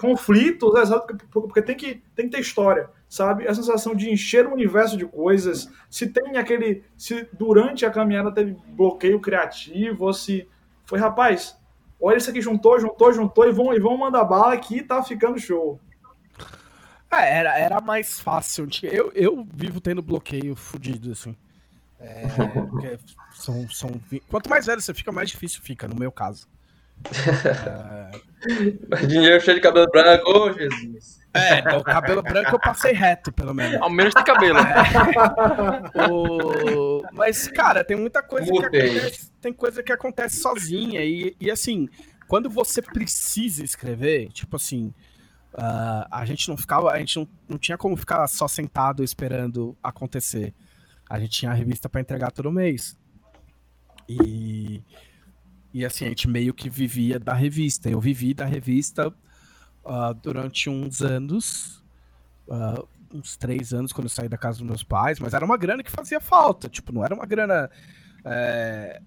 conflitos, 0.00 0.74
é, 0.76 0.82
exato, 0.82 1.16
porque 1.30 1.60
tem 1.60 1.76
que, 1.76 2.02
tem 2.14 2.26
que 2.26 2.36
ter 2.36 2.40
história, 2.40 2.88
sabe? 3.08 3.46
A 3.46 3.54
sensação 3.54 3.94
de 3.94 4.10
encher 4.10 4.46
o 4.46 4.52
universo 4.52 4.96
de 4.96 5.04
coisas, 5.04 5.68
se 5.90 6.06
tem 6.06 6.38
aquele, 6.38 6.84
se 6.96 7.28
durante 7.32 7.84
a 7.84 7.90
caminhada 7.90 8.32
teve 8.32 8.56
bloqueio 8.68 9.20
criativo, 9.20 10.04
ou 10.04 10.14
se 10.14 10.48
foi, 10.86 10.98
rapaz, 10.98 11.57
olha 12.00 12.16
isso 12.16 12.30
aqui, 12.30 12.40
juntou, 12.40 12.78
juntou, 12.80 13.12
juntou, 13.12 13.48
e 13.48 13.52
vão, 13.52 13.74
e 13.74 13.80
vão 13.80 13.96
mandar 13.96 14.24
bala 14.24 14.52
aqui, 14.52 14.82
tá 14.82 15.02
ficando 15.02 15.38
show. 15.38 15.80
É, 17.10 17.38
era, 17.38 17.58
era 17.58 17.80
mais 17.80 18.20
fácil. 18.20 18.68
Eu, 18.82 19.10
eu 19.14 19.46
vivo 19.54 19.80
tendo 19.80 20.02
bloqueio 20.02 20.54
fudido, 20.54 21.12
assim. 21.12 21.34
É, 21.98 22.24
são, 23.34 23.68
são, 23.70 23.90
quanto 24.28 24.48
mais 24.48 24.66
velho 24.66 24.80
você 24.80 24.94
fica, 24.94 25.10
mais 25.10 25.30
difícil 25.30 25.62
fica, 25.62 25.88
no 25.88 25.96
meu 25.96 26.12
caso. 26.12 26.46
É... 28.40 29.06
Dinheiro 29.06 29.40
cheio 29.40 29.56
de 29.56 29.60
cabelo 29.60 29.88
branco, 29.90 30.30
ô 30.30 30.44
oh, 30.44 30.52
Jesus. 30.52 31.18
É, 31.34 31.76
o 31.76 31.82
cabelo 31.82 32.22
branco 32.22 32.54
eu 32.54 32.60
passei 32.60 32.92
reto, 32.92 33.32
pelo 33.32 33.52
menos. 33.52 33.80
Ao 33.80 33.90
menos 33.90 34.14
tem 34.14 34.24
cabelo. 34.24 34.58
É. 34.58 36.08
o... 36.10 37.02
Mas, 37.12 37.48
cara, 37.48 37.84
tem 37.84 37.96
muita 37.96 38.22
coisa 38.22 38.50
Mutei. 38.50 38.70
que 38.70 38.98
acontece. 38.98 39.32
Tem 39.40 39.52
coisa 39.52 39.82
que 39.82 39.92
acontece 39.92 40.36
sozinha. 40.36 41.04
E, 41.04 41.36
e 41.40 41.50
assim, 41.50 41.88
quando 42.26 42.48
você 42.48 42.80
precisa 42.80 43.64
escrever, 43.64 44.28
tipo 44.28 44.56
assim. 44.56 44.92
Uh, 45.54 46.06
a 46.10 46.24
gente 46.24 46.48
não 46.48 46.56
ficava. 46.56 46.92
A 46.92 46.98
gente 46.98 47.16
não, 47.16 47.28
não 47.48 47.58
tinha 47.58 47.76
como 47.76 47.96
ficar 47.96 48.26
só 48.28 48.46
sentado 48.46 49.02
esperando 49.02 49.76
acontecer. 49.82 50.54
A 51.08 51.18
gente 51.18 51.32
tinha 51.32 51.50
a 51.50 51.54
revista 51.54 51.88
para 51.88 52.00
entregar 52.00 52.30
todo 52.30 52.52
mês. 52.52 52.96
E 54.08 54.82
e 55.72 55.84
assim, 55.84 56.06
a 56.06 56.08
gente 56.08 56.28
meio 56.28 56.54
que 56.54 56.70
vivia 56.70 57.18
da 57.18 57.34
revista. 57.34 57.90
Eu 57.90 58.00
vivi 58.00 58.32
da 58.32 58.44
revista 58.44 59.08
uh, 59.08 60.14
durante 60.22 60.70
uns 60.70 61.02
anos, 61.02 61.84
uh, 62.46 62.88
uns 63.12 63.36
três 63.36 63.72
anos, 63.72 63.92
quando 63.92 64.06
eu 64.06 64.10
saí 64.10 64.28
da 64.28 64.38
casa 64.38 64.58
dos 64.58 64.66
meus 64.66 64.82
pais, 64.82 65.18
mas 65.18 65.34
era 65.34 65.44
uma 65.44 65.56
grana 65.56 65.82
que 65.82 65.90
fazia 65.90 66.20
falta. 66.20 66.68
Tipo, 66.68 66.92
não 66.92 67.04
era 67.04 67.14
uma 67.14 67.26
grana. 67.26 67.70
É... 68.24 69.00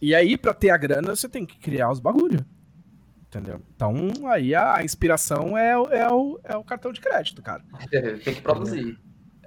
E 0.00 0.14
aí, 0.14 0.36
para 0.36 0.54
ter 0.54 0.70
a 0.70 0.76
grana, 0.76 1.16
você 1.16 1.28
tem 1.28 1.44
que 1.44 1.58
criar 1.58 1.90
os 1.90 2.00
bagulho. 2.00 2.44
Entendeu? 3.26 3.60
Então, 3.74 3.92
aí 4.26 4.54
a 4.54 4.82
inspiração 4.82 5.56
é, 5.56 5.72
é, 5.72 6.08
o, 6.08 6.40
é 6.44 6.56
o 6.56 6.64
cartão 6.64 6.92
de 6.92 7.00
crédito, 7.00 7.42
cara. 7.42 7.62
tem 7.90 8.34
que 8.34 8.40
produzir. 8.40 8.98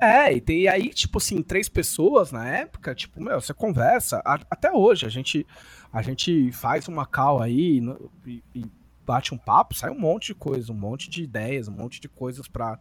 É, 0.02 0.34
e, 0.34 0.42
tem, 0.42 0.62
e 0.62 0.68
aí, 0.68 0.90
tipo 0.90 1.20
assim, 1.20 1.44
três 1.44 1.70
pessoas 1.70 2.32
na 2.32 2.48
época, 2.48 2.96
tipo, 2.96 3.22
meu, 3.22 3.40
você 3.40 3.54
conversa, 3.54 4.20
a, 4.26 4.34
até 4.50 4.72
hoje, 4.72 5.06
a 5.06 5.10
gente 5.10 5.46
a 5.94 6.02
gente 6.02 6.52
faz 6.52 6.88
uma 6.88 7.06
call 7.06 7.40
aí 7.42 7.80
e, 8.26 8.44
e, 8.56 8.66
bate 9.06 9.34
um 9.34 9.38
papo, 9.38 9.76
sai 9.76 9.92
um 9.92 10.00
monte 10.00 10.28
de 10.28 10.36
coisa, 10.36 10.72
um 10.72 10.76
monte 10.76 11.10
de 11.10 11.22
ideias, 11.24 11.68
um 11.68 11.74
monte 11.74 12.00
de 12.00 12.08
coisas 12.08 12.48
para 12.48 12.80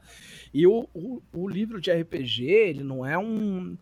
E 0.54 0.66
o, 0.66 0.88
o, 0.94 1.20
o, 1.32 1.48
livro 1.48 1.80
de 1.80 1.90
RPG, 1.90 2.44
ele 2.44 2.84
não 2.84 3.04
é 3.04 3.18
um. 3.18 3.76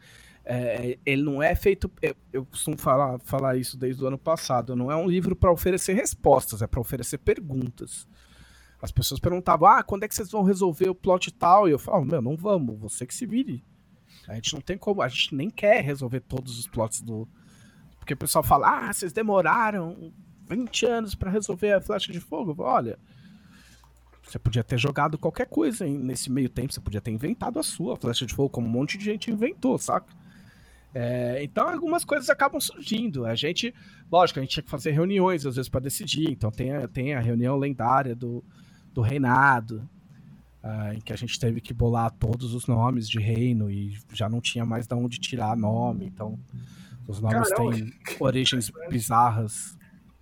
É, 0.44 0.98
ele 1.04 1.22
não 1.22 1.42
é 1.42 1.54
feito. 1.54 1.90
Eu, 2.00 2.16
eu 2.32 2.46
costumo 2.46 2.78
falar, 2.78 3.18
falar 3.20 3.56
isso 3.56 3.76
desde 3.76 4.02
o 4.02 4.06
ano 4.06 4.16
passado. 4.16 4.74
Não 4.74 4.90
é 4.90 4.96
um 4.96 5.06
livro 5.06 5.36
para 5.36 5.52
oferecer 5.52 5.92
respostas, 5.92 6.62
é 6.62 6.66
para 6.66 6.80
oferecer 6.80 7.18
perguntas. 7.18 8.08
As 8.80 8.92
pessoas 8.92 9.20
perguntavam: 9.20 9.68
ah, 9.68 9.82
quando 9.82 10.04
é 10.04 10.08
que 10.08 10.14
vocês 10.14 10.30
vão 10.30 10.42
resolver 10.42 10.88
o 10.88 10.94
plot 10.94 11.32
tal? 11.32 11.68
E 11.68 11.72
eu 11.72 11.78
falo: 11.78 12.04
meu, 12.04 12.22
não 12.22 12.36
vamos, 12.36 12.78
você 12.78 13.06
que 13.06 13.14
se 13.14 13.26
vire. 13.26 13.64
A 14.28 14.34
gente 14.34 14.54
não 14.54 14.60
tem 14.60 14.76
como, 14.76 15.00
a 15.00 15.08
gente 15.08 15.34
nem 15.34 15.48
quer 15.48 15.82
resolver 15.82 16.20
todos 16.20 16.58
os 16.58 16.66
plots 16.66 17.00
do, 17.00 17.26
porque 18.08 18.14
o 18.14 18.16
pessoal 18.16 18.42
fala, 18.42 18.88
ah, 18.88 18.90
vocês 18.90 19.12
demoraram 19.12 20.10
20 20.48 20.86
anos 20.86 21.14
para 21.14 21.30
resolver 21.30 21.72
a 21.72 21.80
flecha 21.80 22.10
de 22.10 22.18
fogo. 22.18 22.54
Olha, 22.58 22.98
você 24.22 24.38
podia 24.38 24.64
ter 24.64 24.78
jogado 24.78 25.18
qualquer 25.18 25.46
coisa 25.46 25.86
hein? 25.86 25.98
nesse 25.98 26.32
meio 26.32 26.48
tempo, 26.48 26.72
você 26.72 26.80
podia 26.80 27.02
ter 27.02 27.10
inventado 27.10 27.58
a 27.58 27.62
sua 27.62 27.98
flecha 27.98 28.24
de 28.24 28.32
fogo, 28.32 28.48
como 28.48 28.66
um 28.66 28.70
monte 28.70 28.96
de 28.96 29.04
gente 29.04 29.30
inventou, 29.30 29.76
saca? 29.76 30.10
É, 30.94 31.42
então 31.42 31.68
algumas 31.68 32.02
coisas 32.02 32.30
acabam 32.30 32.58
surgindo. 32.58 33.26
A 33.26 33.34
gente, 33.34 33.74
lógico, 34.10 34.38
a 34.38 34.42
gente 34.42 34.52
tinha 34.52 34.64
que 34.64 34.70
fazer 34.70 34.92
reuniões 34.92 35.44
às 35.44 35.56
vezes 35.56 35.68
para 35.68 35.80
decidir. 35.80 36.30
Então 36.30 36.50
tem 36.50 36.72
a, 36.72 36.88
tem 36.88 37.12
a 37.12 37.20
reunião 37.20 37.58
lendária 37.58 38.14
do, 38.14 38.42
do 38.98 39.02
reinado, 39.02 39.88
uh, 40.60 40.92
em 40.92 41.00
que 41.00 41.12
a 41.12 41.16
gente 41.16 41.38
teve 41.38 41.60
que 41.60 41.72
bolar 41.72 42.10
todos 42.10 42.52
os 42.52 42.66
nomes 42.66 43.08
de 43.08 43.20
reino 43.20 43.70
e 43.70 43.96
já 44.12 44.28
não 44.28 44.40
tinha 44.40 44.66
mais 44.66 44.88
de 44.88 44.94
onde 44.96 45.20
tirar 45.20 45.56
nome. 45.56 46.06
Então 46.06 46.36
os 47.06 47.20
nomes 47.20 47.48
Caramba. 47.48 47.76
têm 47.76 47.92
origens 48.18 48.72
bizarras. 48.90 49.78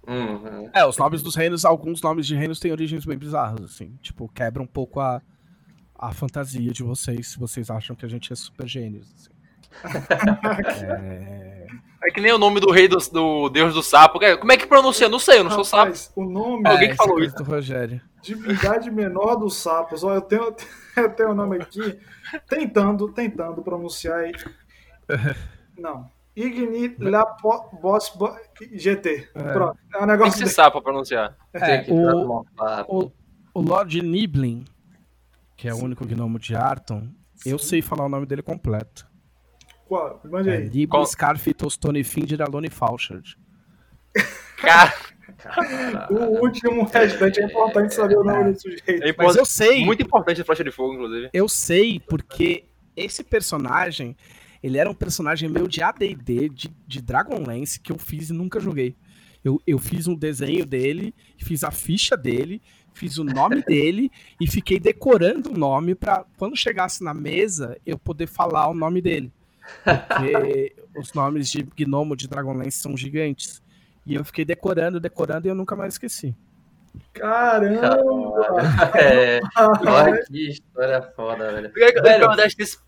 Uhum. 0.06 0.68
É, 0.74 0.84
os 0.84 0.98
nomes 0.98 1.22
dos 1.22 1.34
reinos, 1.34 1.64
alguns 1.64 2.02
nomes 2.02 2.26
de 2.26 2.36
reinos 2.36 2.60
têm 2.60 2.70
origens 2.70 3.06
bem 3.06 3.16
bizarras, 3.16 3.62
assim. 3.64 3.96
Tipo, 4.02 4.28
quebra 4.28 4.62
um 4.62 4.66
pouco 4.66 5.00
a, 5.00 5.22
a 5.98 6.12
fantasia 6.12 6.70
de 6.70 6.82
vocês, 6.82 7.28
se 7.28 7.38
vocês 7.38 7.70
acham 7.70 7.96
que 7.96 8.04
a 8.04 8.08
gente 8.08 8.30
é 8.30 8.36
super 8.36 8.68
gênios. 8.68 9.10
Assim. 9.14 9.30
é... 10.84 11.45
é... 12.06 12.10
que 12.10 12.20
nem 12.20 12.32
o 12.32 12.38
nome 12.38 12.60
do 12.60 12.70
rei 12.70 12.88
do, 12.88 12.96
do 12.96 13.48
deus 13.48 13.74
do 13.74 13.82
sapo. 13.82 14.18
Como 14.38 14.52
é 14.52 14.56
que 14.56 14.66
pronuncia? 14.66 15.08
Não 15.08 15.18
sei, 15.18 15.38
eu 15.38 15.44
não 15.44 15.50
Rapaz, 15.50 15.68
sou 15.68 15.78
sapo. 15.78 16.20
O 16.20 16.24
nome. 16.24 16.68
Alguém 16.68 16.88
que 16.88 16.94
é, 16.94 16.96
falou 16.96 17.20
isso. 17.20 17.36
Do 17.36 17.44
Rogério. 17.44 18.00
Divindade 18.22 18.90
menor 18.90 19.36
dos 19.36 19.56
sapos. 19.56 20.02
Olha, 20.02 20.16
eu 20.16 20.22
tenho, 20.22 20.56
eu 20.96 21.10
tenho 21.10 21.30
o 21.30 21.34
nome 21.34 21.56
aqui. 21.56 21.98
Tentando, 22.48 23.12
tentando 23.12 23.62
pronunciar 23.62 24.20
aí. 24.20 24.32
Não. 25.78 26.10
Igni 26.34 26.94
La 26.98 27.24
Boss 27.80 28.12
GT. 28.72 29.30
É. 29.34 29.52
Pronto. 29.52 29.78
É 29.94 30.02
um 30.02 30.06
negócio. 30.06 30.34
Tem 30.34 30.42
que 30.42 30.48
ser 30.48 30.54
sapo 30.54 30.72
pra 30.72 30.92
pronunciar. 30.92 31.36
É, 31.54 31.86
o, 31.88 32.44
o, 32.88 33.12
o 33.54 33.60
Lord 33.62 34.02
Niblin, 34.02 34.64
que 35.56 35.66
é 35.66 35.72
o 35.72 35.78
único 35.78 36.04
gnomo 36.04 36.38
de 36.38 36.54
Arton, 36.54 37.08
eu 37.44 37.58
sei 37.58 37.80
falar 37.80 38.04
o 38.04 38.08
nome 38.08 38.26
dele 38.26 38.42
completo. 38.42 39.06
Qual? 39.87 40.20
Mande 40.25 40.51
aí. 40.51 40.57
É, 40.57 40.61
Niblin 40.64 40.87
Qual? 40.87 41.07
Scarf 41.07 41.55
Tostone 41.55 42.03
Finger 42.05 42.42
Alone 42.42 42.70
Falchard. 42.70 43.38
Cara. 44.59 44.92
o 46.11 46.42
último 46.42 46.85
restante 46.85 47.40
é 47.40 47.44
importante 47.44 47.94
saber 47.94 48.16
o 48.16 48.25
nome 48.25 48.53
do 48.53 48.61
sujeito. 48.61 48.90
É 48.90 49.14
Mas 49.16 49.37
eu 49.37 49.44
sei. 49.44 49.85
Muito 49.85 50.03
importante 50.03 50.40
a 50.40 50.44
flecha 50.44 50.64
de 50.64 50.70
fogo, 50.70 50.94
inclusive. 50.94 51.31
Eu 51.33 51.49
sei, 51.49 52.01
porque 52.01 52.64
esse 52.96 53.22
personagem 53.22 54.16
ele 54.62 54.79
era 54.79 54.90
um 54.90 54.94
personagem 54.94 55.49
meu 55.49 55.68
de 55.68 55.83
AD&D, 55.83 56.49
de, 56.49 56.75
de 56.87 57.03
Dragonlance, 57.03 57.79
que 57.79 57.92
eu 57.92 57.99
fiz 57.99 58.31
e 58.31 58.33
nunca 58.33 58.59
joguei. 58.59 58.96
Eu, 59.44 59.61
eu 59.64 59.79
fiz 59.79 60.09
um 60.09 60.14
desenho 60.14 60.66
dele, 60.66 61.14
fiz 61.38 61.62
a 61.62 61.70
ficha 61.70 62.16
dele, 62.16 62.61
fiz 62.92 63.16
o 63.18 63.22
nome 63.22 63.62
dele 63.68 64.11
e 64.40 64.51
fiquei 64.51 64.81
decorando 64.81 65.51
o 65.51 65.57
nome 65.57 65.94
para 65.94 66.25
quando 66.37 66.57
chegasse 66.57 67.05
na 67.05 67.14
mesa 67.14 67.79
eu 67.87 67.96
poder 67.96 68.27
falar 68.27 68.68
o 68.68 68.75
nome 68.75 69.01
dele. 69.01 69.33
Porque 69.85 70.76
os 70.96 71.12
nomes 71.12 71.48
de 71.48 71.62
gnomo 71.62 72.16
de 72.16 72.29
Dragonlance 72.29 72.79
são 72.79 72.96
gigantes. 72.96 73.62
E 74.05 74.14
eu 74.14 74.24
fiquei 74.24 74.44
decorando, 74.44 75.00
decorando 75.00 75.46
e 75.46 75.50
eu 75.50 75.55
nunca 75.55 75.74
mais 75.74 75.94
esqueci. 75.94 76.35
Caramba! 77.12 77.98
É, 78.98 79.40
olha 79.87 80.24
que 80.24 80.50
história 80.50 81.02
foda, 81.14 81.52
velho. 81.52 81.72
velho 81.72 82.26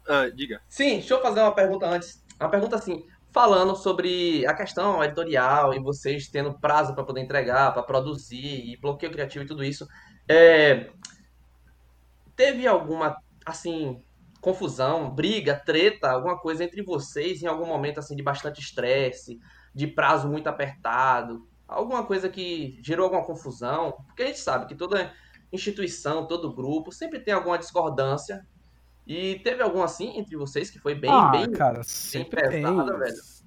ah, 0.08 0.28
diga. 0.34 0.60
Sim, 0.68 0.98
deixa 0.98 1.14
eu 1.14 1.22
fazer 1.22 1.40
uma 1.40 1.54
pergunta 1.54 1.86
antes. 1.86 2.24
Uma 2.40 2.48
pergunta 2.48 2.76
assim, 2.76 3.04
falando 3.30 3.74
sobre 3.76 4.46
a 4.46 4.54
questão 4.54 5.02
editorial 5.02 5.74
e 5.74 5.78
vocês 5.78 6.28
tendo 6.28 6.58
prazo 6.58 6.94
para 6.94 7.04
poder 7.04 7.20
entregar, 7.20 7.72
para 7.72 7.82
produzir 7.82 8.70
e 8.70 8.76
bloqueio 8.76 9.12
criativo 9.12 9.44
e 9.44 9.48
tudo 9.48 9.64
isso. 9.64 9.86
É, 10.28 10.90
teve 12.36 12.66
alguma, 12.66 13.16
assim, 13.44 14.02
confusão, 14.40 15.10
briga, 15.10 15.54
treta, 15.54 16.10
alguma 16.10 16.38
coisa 16.38 16.64
entre 16.64 16.82
vocês 16.82 17.42
em 17.42 17.46
algum 17.46 17.66
momento 17.66 17.98
assim 17.98 18.14
de 18.14 18.22
bastante 18.22 18.60
estresse, 18.60 19.38
de 19.74 19.86
prazo 19.86 20.28
muito 20.28 20.48
apertado? 20.48 21.46
alguma 21.68 22.04
coisa 22.04 22.28
que 22.30 22.78
gerou 22.82 23.04
alguma 23.04 23.24
confusão, 23.24 23.92
porque 24.06 24.22
a 24.22 24.26
gente 24.26 24.40
sabe 24.40 24.66
que 24.66 24.74
toda 24.74 25.12
instituição, 25.52 26.26
todo 26.26 26.52
grupo 26.52 26.90
sempre 26.90 27.20
tem 27.20 27.34
alguma 27.34 27.58
discordância. 27.58 28.44
E 29.06 29.38
teve 29.40 29.62
algum 29.62 29.82
assim 29.82 30.18
entre 30.18 30.36
vocês 30.36 30.70
que 30.70 30.78
foi 30.78 30.94
bem, 30.94 31.10
ah, 31.10 31.28
bem, 31.30 31.50
cara, 31.52 31.82
sempre 31.82 32.42
bem 32.42 32.62
pesada, 32.62 32.90
tem. 32.90 33.00
velho? 33.00 33.38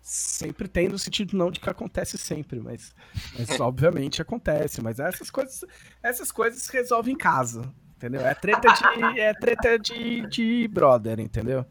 Sempre 0.00 0.68
tem 0.68 0.88
no 0.88 0.98
sentido 0.98 1.36
não 1.36 1.50
de 1.50 1.60
que 1.60 1.68
acontece 1.68 2.16
sempre, 2.16 2.60
mas, 2.60 2.94
mas 3.36 3.58
obviamente 3.60 4.22
acontece. 4.22 4.80
Mas 4.80 5.00
essas 5.00 5.30
coisas, 5.30 5.64
essas 6.02 6.30
coisas 6.30 6.62
se 6.62 6.72
resolvem 6.72 7.14
em 7.14 7.18
casa, 7.18 7.62
entendeu? 7.98 8.20
É 8.20 8.34
treta 8.34 8.68
de, 8.72 8.84
é 9.20 9.34
treta 9.34 9.78
de, 9.78 10.26
de 10.28 10.68
brother, 10.68 11.18
entendeu? 11.20 11.66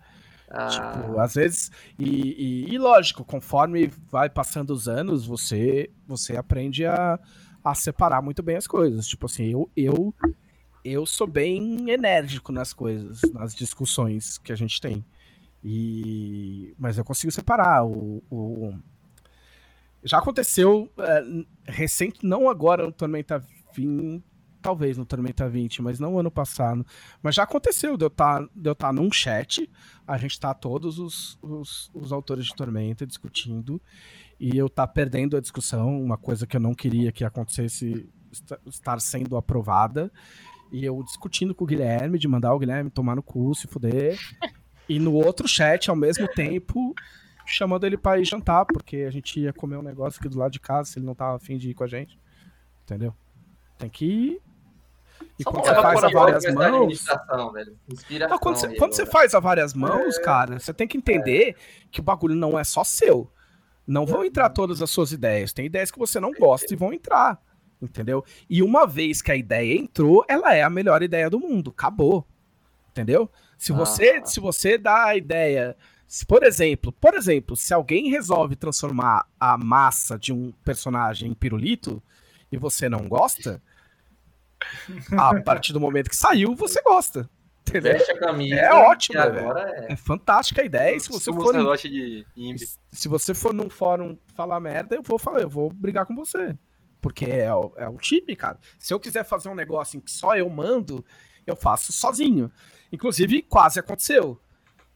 Ah. 0.49 0.67
Tipo, 0.67 1.19
às 1.19 1.33
vezes. 1.33 1.71
E, 1.97 2.65
e, 2.67 2.73
e, 2.73 2.77
lógico, 2.77 3.23
conforme 3.23 3.87
vai 4.09 4.29
passando 4.29 4.71
os 4.71 4.87
anos, 4.87 5.25
você 5.25 5.89
você 6.05 6.37
aprende 6.37 6.85
a, 6.85 7.19
a 7.63 7.73
separar 7.73 8.21
muito 8.21 8.43
bem 8.43 8.57
as 8.57 8.67
coisas. 8.67 9.07
Tipo 9.07 9.25
assim, 9.25 9.51
eu, 9.51 9.69
eu, 9.75 10.13
eu 10.83 11.05
sou 11.05 11.27
bem 11.27 11.89
enérgico 11.89 12.51
nas 12.51 12.73
coisas, 12.73 13.21
nas 13.33 13.55
discussões 13.55 14.37
que 14.37 14.51
a 14.51 14.55
gente 14.55 14.79
tem. 14.79 15.03
E 15.63 16.75
mas 16.77 16.97
eu 16.97 17.03
consigo 17.03 17.31
separar 17.31 17.85
o, 17.85 18.23
o... 18.29 18.73
já 20.03 20.19
aconteceu 20.19 20.89
é, 20.97 21.23
recente, 21.65 22.19
não 22.23 22.49
agora 22.49 22.85
no 22.85 22.91
Tormenta 22.91 23.43
20, 23.73 24.23
talvez 24.67 24.97
no 24.97 25.05
Tormenta 25.05 25.47
20, 25.47 25.81
mas 25.81 25.97
não 25.97 26.19
ano 26.19 26.29
passado. 26.29 26.85
Mas 27.23 27.35
já 27.35 27.43
aconteceu 27.43 27.95
de 27.95 28.03
eu 28.03 28.09
estar 28.09 28.41
tá, 28.41 28.49
eu 28.61 28.75
tá 28.75 28.91
num 28.91 29.09
chat, 29.09 29.69
a 30.05 30.17
gente 30.17 30.37
tá 30.37 30.53
todos 30.53 30.99
os, 30.99 31.39
os, 31.41 31.89
os 31.93 32.11
autores 32.11 32.47
de 32.47 32.53
Tormenta 32.53 33.07
discutindo, 33.07 33.81
e 34.37 34.57
eu 34.57 34.67
tá 34.67 34.85
perdendo 34.85 35.37
a 35.37 35.39
discussão, 35.39 36.01
uma 36.01 36.17
coisa 36.17 36.45
que 36.45 36.57
eu 36.57 36.59
não 36.59 36.73
queria 36.73 37.13
que 37.13 37.23
acontecesse 37.23 38.09
estar 38.65 38.99
sendo 38.99 39.37
aprovada. 39.37 40.11
E 40.69 40.83
eu 40.83 41.01
discutindo 41.01 41.55
com 41.55 41.63
o 41.63 41.67
Guilherme, 41.67 42.19
de 42.19 42.27
mandar 42.27 42.53
o 42.53 42.59
Guilherme 42.59 42.89
tomar 42.89 43.15
no 43.15 43.23
cu, 43.23 43.55
se 43.55 43.67
fuder. 43.67 44.19
E 44.89 44.99
no 44.99 45.13
outro 45.13 45.47
chat, 45.47 45.89
ao 45.89 45.95
mesmo 45.95 46.27
tempo, 46.27 46.93
chamando 47.45 47.85
ele 47.85 47.97
pra 47.97 48.19
ir 48.19 48.25
jantar, 48.25 48.65
porque 48.65 48.97
a 48.97 49.09
gente 49.09 49.39
ia 49.39 49.53
comer 49.53 49.77
um 49.77 49.81
negócio 49.81 50.19
aqui 50.19 50.27
do 50.27 50.37
lado 50.37 50.51
de 50.51 50.59
casa, 50.59 50.91
se 50.91 50.99
ele 50.99 51.05
não 51.05 51.15
tava 51.15 51.37
afim 51.37 51.57
de 51.57 51.69
ir 51.69 51.73
com 51.73 51.85
a 51.85 51.87
gente. 51.87 52.19
Entendeu? 52.83 53.15
Tem 53.77 53.89
que. 53.89 54.41
E 55.39 55.43
Só 55.43 55.51
quando 55.51 55.65
você 55.65 55.75
faz 55.75 56.03
a 56.03 56.09
várias 56.09 56.53
mãos. 56.53 57.05
Não, 58.29 58.39
quando, 58.39 58.55
você, 58.55 58.75
quando 58.75 58.93
você, 58.93 59.05
faz 59.05 59.35
a 59.35 59.39
várias 59.39 59.73
mãos, 59.73 60.17
é... 60.17 60.21
cara, 60.21 60.59
você 60.59 60.73
tem 60.73 60.87
que 60.87 60.97
entender 60.97 61.49
é. 61.49 61.55
que 61.91 61.99
o 61.99 62.03
bagulho 62.03 62.35
não 62.35 62.57
é 62.57 62.63
só 62.63 62.83
seu. 62.83 63.31
Não 63.85 64.05
vão 64.05 64.25
entrar 64.25 64.49
todas 64.49 64.81
as 64.81 64.89
suas 64.89 65.11
ideias. 65.11 65.53
Tem 65.53 65.65
ideias 65.65 65.91
que 65.91 65.99
você 65.99 66.19
não 66.19 66.31
gosta 66.31 66.73
e 66.73 66.77
vão 66.77 66.91
entrar. 66.91 67.39
Entendeu? 67.81 68.25
E 68.49 68.63
uma 68.63 68.87
vez 68.87 69.21
que 69.21 69.31
a 69.31 69.35
ideia 69.35 69.77
entrou, 69.77 70.25
ela 70.27 70.53
é 70.53 70.63
a 70.63 70.69
melhor 70.69 71.03
ideia 71.03 71.29
do 71.29 71.39
mundo. 71.39 71.69
Acabou. 71.69 72.25
Entendeu? 72.89 73.29
Se 73.57 73.71
você, 73.71 74.21
ah. 74.21 74.25
se 74.25 74.39
você 74.39 74.77
dá 74.77 75.05
a 75.05 75.15
ideia, 75.15 75.77
se, 76.07 76.25
por 76.25 76.43
exemplo, 76.43 76.91
por 76.91 77.13
exemplo, 77.13 77.55
se 77.55 77.73
alguém 77.73 78.09
resolve 78.09 78.55
transformar 78.55 79.27
a 79.39 79.57
massa 79.57 80.17
de 80.17 80.33
um 80.33 80.51
personagem 80.63 81.29
em 81.29 81.33
pirulito 81.33 82.01
e 82.51 82.57
você 82.57 82.89
não 82.89 83.07
gosta, 83.07 83.61
a 85.17 85.41
partir 85.41 85.73
do 85.73 85.79
momento 85.79 86.09
que 86.09 86.15
saiu, 86.15 86.55
você 86.55 86.81
gosta. 86.81 87.29
Entendeu? 87.67 87.97
a 87.97 88.19
camisa. 88.19 88.55
É 88.55 88.73
ótimo, 88.73 89.19
é... 89.19 89.87
é... 89.89 89.95
fantástica 89.95 90.61
a 90.61 90.65
ideia. 90.65 90.99
Se 90.99 91.09
você 91.09 91.31
for 91.31 91.53
de 91.53 91.59
se 92.91 93.07
você 93.07 93.33
for 93.33 93.53
num 93.53 93.69
fórum 93.69 94.17
falar 94.33 94.59
merda, 94.59 94.95
eu 94.95 95.03
vou 95.03 95.19
falar, 95.19 95.41
eu 95.41 95.49
vou 95.49 95.69
brigar 95.69 96.05
com 96.05 96.15
você. 96.15 96.57
Porque 97.01 97.25
é 97.25 97.53
o, 97.53 97.73
é 97.75 97.87
o 97.87 97.97
time, 97.97 98.35
cara. 98.35 98.57
Se 98.79 98.93
eu 98.93 98.99
quiser 98.99 99.23
fazer 99.23 99.49
um 99.49 99.55
negócio 99.55 99.97
em 99.97 99.99
que 99.99 100.09
só 100.09 100.35
eu 100.35 100.49
mando, 100.49 101.05
eu 101.45 101.55
faço 101.55 101.91
sozinho. 101.91 102.51
Inclusive, 102.91 103.41
quase 103.43 103.79
aconteceu. 103.79 104.39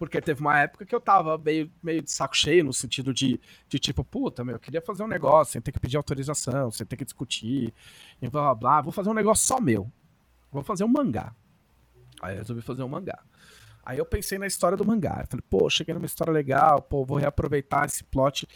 Porque 0.01 0.19
teve 0.19 0.41
uma 0.41 0.57
época 0.57 0.83
que 0.83 0.95
eu 0.95 0.99
tava 0.99 1.37
meio, 1.37 1.71
meio 1.83 2.01
de 2.01 2.11
saco 2.11 2.35
cheio, 2.35 2.63
no 2.63 2.73
sentido 2.73 3.13
de, 3.13 3.39
de 3.69 3.77
tipo, 3.77 4.03
puta, 4.03 4.43
meu, 4.43 4.55
eu 4.55 4.59
queria 4.59 4.81
fazer 4.81 5.03
um 5.03 5.07
negócio 5.07 5.53
sem 5.53 5.61
ter 5.61 5.71
que 5.71 5.79
pedir 5.79 5.95
autorização, 5.95 6.71
sem 6.71 6.87
ter 6.87 6.97
que 6.97 7.05
discutir, 7.05 7.71
e 8.19 8.27
blá 8.27 8.41
blá 8.41 8.55
blá. 8.55 8.81
Vou 8.81 8.91
fazer 8.91 9.11
um 9.11 9.13
negócio 9.13 9.45
só 9.45 9.61
meu. 9.61 9.91
Vou 10.51 10.63
fazer 10.63 10.83
um 10.83 10.87
mangá. 10.87 11.35
Aí 12.19 12.33
eu 12.33 12.39
resolvi 12.39 12.63
fazer 12.63 12.81
um 12.81 12.87
mangá. 12.87 13.19
Aí 13.85 13.99
eu 13.99 14.05
pensei 14.07 14.39
na 14.39 14.47
história 14.47 14.75
do 14.75 14.83
mangá. 14.83 15.19
Eu 15.21 15.27
falei, 15.27 15.45
pô, 15.47 15.69
cheguei 15.69 15.93
numa 15.93 16.07
história 16.07 16.33
legal, 16.33 16.81
pô, 16.81 17.05
vou 17.05 17.19
reaproveitar 17.19 17.85
esse 17.85 18.03
plot 18.03 18.47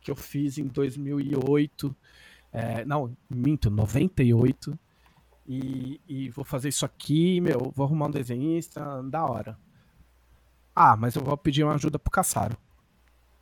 que 0.00 0.10
eu 0.10 0.16
fiz 0.16 0.58
em 0.58 0.66
2008. 0.66 1.94
É, 2.52 2.84
não, 2.84 3.16
minto, 3.30 3.70
98 3.70 4.76
e, 5.46 6.00
e 6.08 6.28
vou 6.30 6.44
fazer 6.44 6.70
isso 6.70 6.84
aqui, 6.84 7.40
meu, 7.40 7.72
vou 7.72 7.86
arrumar 7.86 8.08
um 8.08 8.10
desenhista, 8.10 9.00
da 9.04 9.24
hora. 9.24 9.56
Ah, 10.80 10.96
mas 10.96 11.16
eu 11.16 11.24
vou 11.24 11.36
pedir 11.36 11.64
uma 11.64 11.74
ajuda 11.74 11.98
pro 11.98 12.08
Caçaro. 12.08 12.56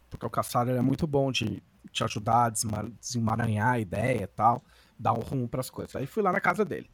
Porque 0.08 0.24
o 0.24 0.30
Caçaro 0.30 0.70
é 0.70 0.80
muito 0.80 1.06
bom 1.06 1.30
de 1.30 1.62
te 1.92 2.02
ajudar 2.02 2.46
a 2.46 2.50
desemaranhar 2.98 3.74
a 3.74 3.78
ideia 3.78 4.22
e 4.22 4.26
tal, 4.26 4.62
dar 4.98 5.12
um 5.12 5.20
rumo 5.20 5.46
pras 5.46 5.68
coisas. 5.68 5.94
Aí 5.96 6.06
fui 6.06 6.22
lá 6.22 6.32
na 6.32 6.40
casa 6.40 6.64
dele. 6.64 6.88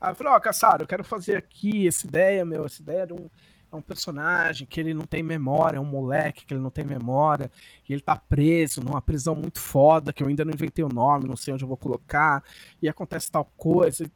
Aí 0.00 0.10
eu 0.10 0.16
falei, 0.16 0.32
ó, 0.32 0.36
oh, 0.36 0.40
Caçaro, 0.40 0.82
eu 0.82 0.88
quero 0.88 1.04
fazer 1.04 1.36
aqui 1.36 1.86
essa 1.86 2.04
ideia, 2.04 2.44
meu, 2.44 2.66
essa 2.66 2.82
ideia 2.82 3.06
de 3.06 3.12
um, 3.12 3.30
é 3.72 3.76
um 3.76 3.80
personagem 3.80 4.66
que 4.66 4.80
ele 4.80 4.92
não 4.92 5.06
tem 5.06 5.22
memória, 5.22 5.76
é 5.76 5.80
um 5.80 5.84
moleque 5.84 6.44
que 6.44 6.52
ele 6.52 6.60
não 6.60 6.70
tem 6.70 6.84
memória, 6.84 7.48
e 7.88 7.92
ele 7.92 8.02
tá 8.02 8.16
preso 8.16 8.80
numa 8.80 9.00
prisão 9.00 9.36
muito 9.36 9.60
foda, 9.60 10.12
que 10.12 10.20
eu 10.20 10.26
ainda 10.26 10.44
não 10.44 10.52
inventei 10.52 10.84
o 10.84 10.88
nome, 10.88 11.28
não 11.28 11.36
sei 11.36 11.54
onde 11.54 11.62
eu 11.62 11.68
vou 11.68 11.76
colocar, 11.76 12.42
e 12.82 12.88
acontece 12.88 13.30
tal 13.30 13.44
coisa. 13.56 14.10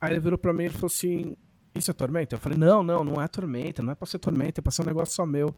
Aí 0.00 0.12
ele 0.12 0.20
virou 0.20 0.38
pra 0.38 0.54
mim 0.54 0.64
e 0.64 0.70
falou 0.70 0.86
assim: 0.86 1.36
Isso 1.76 1.90
é 1.90 1.94
tormenta? 1.94 2.34
Eu 2.34 2.40
falei: 2.40 2.58
Não, 2.58 2.82
não, 2.82 3.04
não 3.04 3.22
é 3.22 3.28
tormenta, 3.28 3.82
não 3.82 3.92
é 3.92 3.94
pra 3.94 4.06
ser 4.06 4.18
tormenta, 4.18 4.60
é 4.60 4.62
pra 4.62 4.72
ser 4.72 4.82
um 4.82 4.86
negócio 4.86 5.14
só 5.14 5.26
meu. 5.26 5.54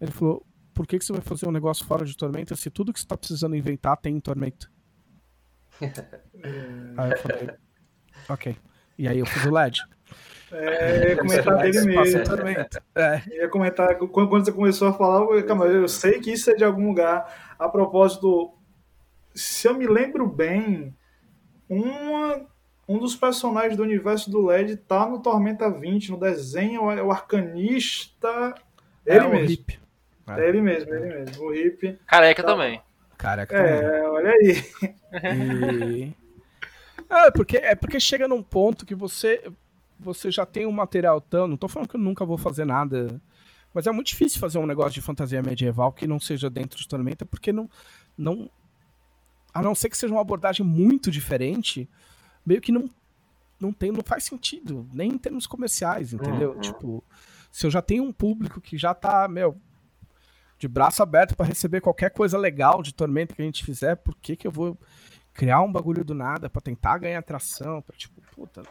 Ele 0.00 0.10
falou: 0.10 0.44
Por 0.74 0.86
que, 0.86 0.98
que 0.98 1.04
você 1.04 1.12
vai 1.12 1.22
fazer 1.22 1.48
um 1.48 1.52
negócio 1.52 1.84
fora 1.84 2.04
de 2.04 2.16
tormenta 2.16 2.54
se 2.54 2.70
tudo 2.70 2.92
que 2.92 3.00
você 3.00 3.06
tá 3.06 3.16
precisando 3.16 3.56
inventar 3.56 3.96
tem 3.96 4.16
em 4.16 4.20
tormenta? 4.20 4.70
aí 5.80 7.10
eu 7.10 7.18
falei: 7.18 7.50
Ok. 8.28 8.56
E 8.98 9.08
aí 9.08 9.18
eu 9.18 9.26
fiz 9.26 9.44
o 9.44 9.50
LED. 9.50 9.82
É, 10.52 11.10
ia 11.10 11.16
comentar 11.16 11.58
dele 11.58 11.80
mesmo. 11.82 12.20
É. 12.94 13.22
Ia 13.28 13.48
comentar, 13.48 13.96
quando 13.96 14.44
você 14.44 14.52
começou 14.52 14.88
a 14.88 14.92
falar, 14.92 15.20
eu, 15.34 15.44
calma, 15.44 15.66
eu 15.66 15.88
sei 15.88 16.20
que 16.20 16.32
isso 16.32 16.50
é 16.50 16.54
de 16.54 16.64
algum 16.64 16.88
lugar. 16.88 17.54
A 17.58 17.68
propósito, 17.68 18.54
se 19.34 19.66
eu 19.66 19.74
me 19.74 19.86
lembro 19.86 20.26
bem, 20.26 20.96
uma 21.68 22.46
um 22.88 22.98
dos 22.98 23.16
personagens 23.16 23.76
do 23.76 23.82
universo 23.82 24.30
do 24.30 24.44
LED 24.46 24.76
tá 24.76 25.08
no 25.08 25.20
Tormenta 25.20 25.70
20, 25.70 26.12
no 26.12 26.20
desenho, 26.20 26.90
é 26.90 27.02
o 27.02 27.10
arcanista. 27.10 28.54
É 29.04 29.16
ele 29.16 29.24
é 29.24 29.28
mesmo. 29.28 29.50
Hip. 29.50 29.80
É. 30.28 30.48
ele 30.48 30.60
mesmo, 30.60 30.94
ele 30.94 31.06
mesmo. 31.06 31.44
O 31.44 31.54
Hip. 31.54 31.98
Careca 32.06 32.42
tá... 32.42 32.48
também. 32.48 32.80
Careca 33.18 33.56
é, 33.56 33.80
também. 33.80 34.00
É, 34.00 34.08
olha 34.08 34.30
aí. 34.30 34.64
E... 36.12 36.26
É, 37.08 37.30
porque, 37.30 37.56
é 37.58 37.74
porque 37.74 38.00
chega 38.00 38.26
num 38.26 38.42
ponto 38.42 38.84
que 38.84 38.94
você, 38.94 39.44
você 39.98 40.30
já 40.30 40.44
tem 40.44 40.66
um 40.66 40.72
material 40.72 41.20
tão. 41.20 41.46
Não 41.46 41.56
tô 41.56 41.68
falando 41.68 41.88
que 41.88 41.96
eu 41.96 42.00
nunca 42.00 42.24
vou 42.24 42.36
fazer 42.36 42.64
nada. 42.64 43.20
Mas 43.72 43.86
é 43.86 43.92
muito 43.92 44.08
difícil 44.08 44.40
fazer 44.40 44.58
um 44.58 44.66
negócio 44.66 44.92
de 44.92 45.02
fantasia 45.02 45.42
medieval 45.42 45.92
que 45.92 46.06
não 46.06 46.18
seja 46.18 46.48
dentro 46.50 46.78
de 46.78 46.88
Tormenta, 46.88 47.24
porque 47.24 47.52
não. 47.52 47.68
não 48.16 48.50
a 49.52 49.62
não 49.62 49.74
ser 49.74 49.88
que 49.88 49.96
seja 49.96 50.12
uma 50.12 50.20
abordagem 50.20 50.66
muito 50.66 51.10
diferente, 51.10 51.88
meio 52.46 52.60
que 52.60 52.70
não, 52.70 52.88
não 53.60 53.72
tem, 53.72 53.90
não 53.90 54.02
faz 54.04 54.24
sentido, 54.24 54.88
nem 54.92 55.10
em 55.10 55.18
termos 55.18 55.46
comerciais, 55.46 56.12
entendeu? 56.12 56.52
Uhum. 56.52 56.60
Tipo, 56.60 57.04
se 57.50 57.66
eu 57.66 57.70
já 57.70 57.82
tenho 57.82 58.04
um 58.04 58.12
público 58.12 58.60
que 58.60 58.78
já 58.78 58.94
tá, 58.94 59.26
meu, 59.26 59.60
de 60.58 60.68
braço 60.68 61.02
aberto 61.02 61.36
para 61.36 61.46
receber 61.46 61.80
qualquer 61.80 62.10
coisa 62.10 62.38
legal 62.38 62.82
de 62.82 62.94
Tormenta 62.94 63.34
que 63.34 63.42
a 63.42 63.44
gente 63.44 63.64
fizer, 63.64 63.96
por 63.96 64.14
que 64.14 64.36
que 64.36 64.46
eu 64.46 64.52
vou 64.52 64.78
criar 65.34 65.60
um 65.60 65.70
bagulho 65.70 66.04
do 66.04 66.14
nada 66.14 66.48
para 66.48 66.62
tentar 66.62 66.98
ganhar 66.98 67.18
atração, 67.18 67.82
para 67.82 67.96
tipo, 67.96 68.22
puta, 68.34 68.62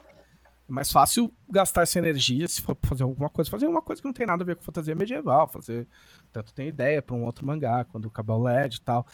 é 0.67 0.71
mais 0.71 0.91
fácil 0.91 1.31
gastar 1.47 1.83
essa 1.83 1.99
energia 1.99 2.47
se 2.47 2.61
for 2.61 2.75
fazer 2.81 3.03
alguma 3.03 3.29
coisa, 3.29 3.51
fazer 3.51 3.67
uma 3.67 3.83
coisa 3.83 4.01
que 4.01 4.07
não 4.07 4.13
tem 4.13 4.25
nada 4.25 4.43
a 4.43 4.45
ver 4.45 4.55
com 4.55 4.63
fantasia 4.63 4.95
medieval, 4.95 5.47
fazer 5.47 5.87
tanto 6.31 6.53
tem 6.53 6.67
ideia 6.67 7.01
para 7.01 7.15
um 7.15 7.23
outro 7.23 7.45
mangá, 7.45 7.85
quando 7.85 8.07
acabar 8.07 8.33
o 8.33 8.43
LED 8.43 8.77
e 8.77 8.81
tal. 8.81 9.05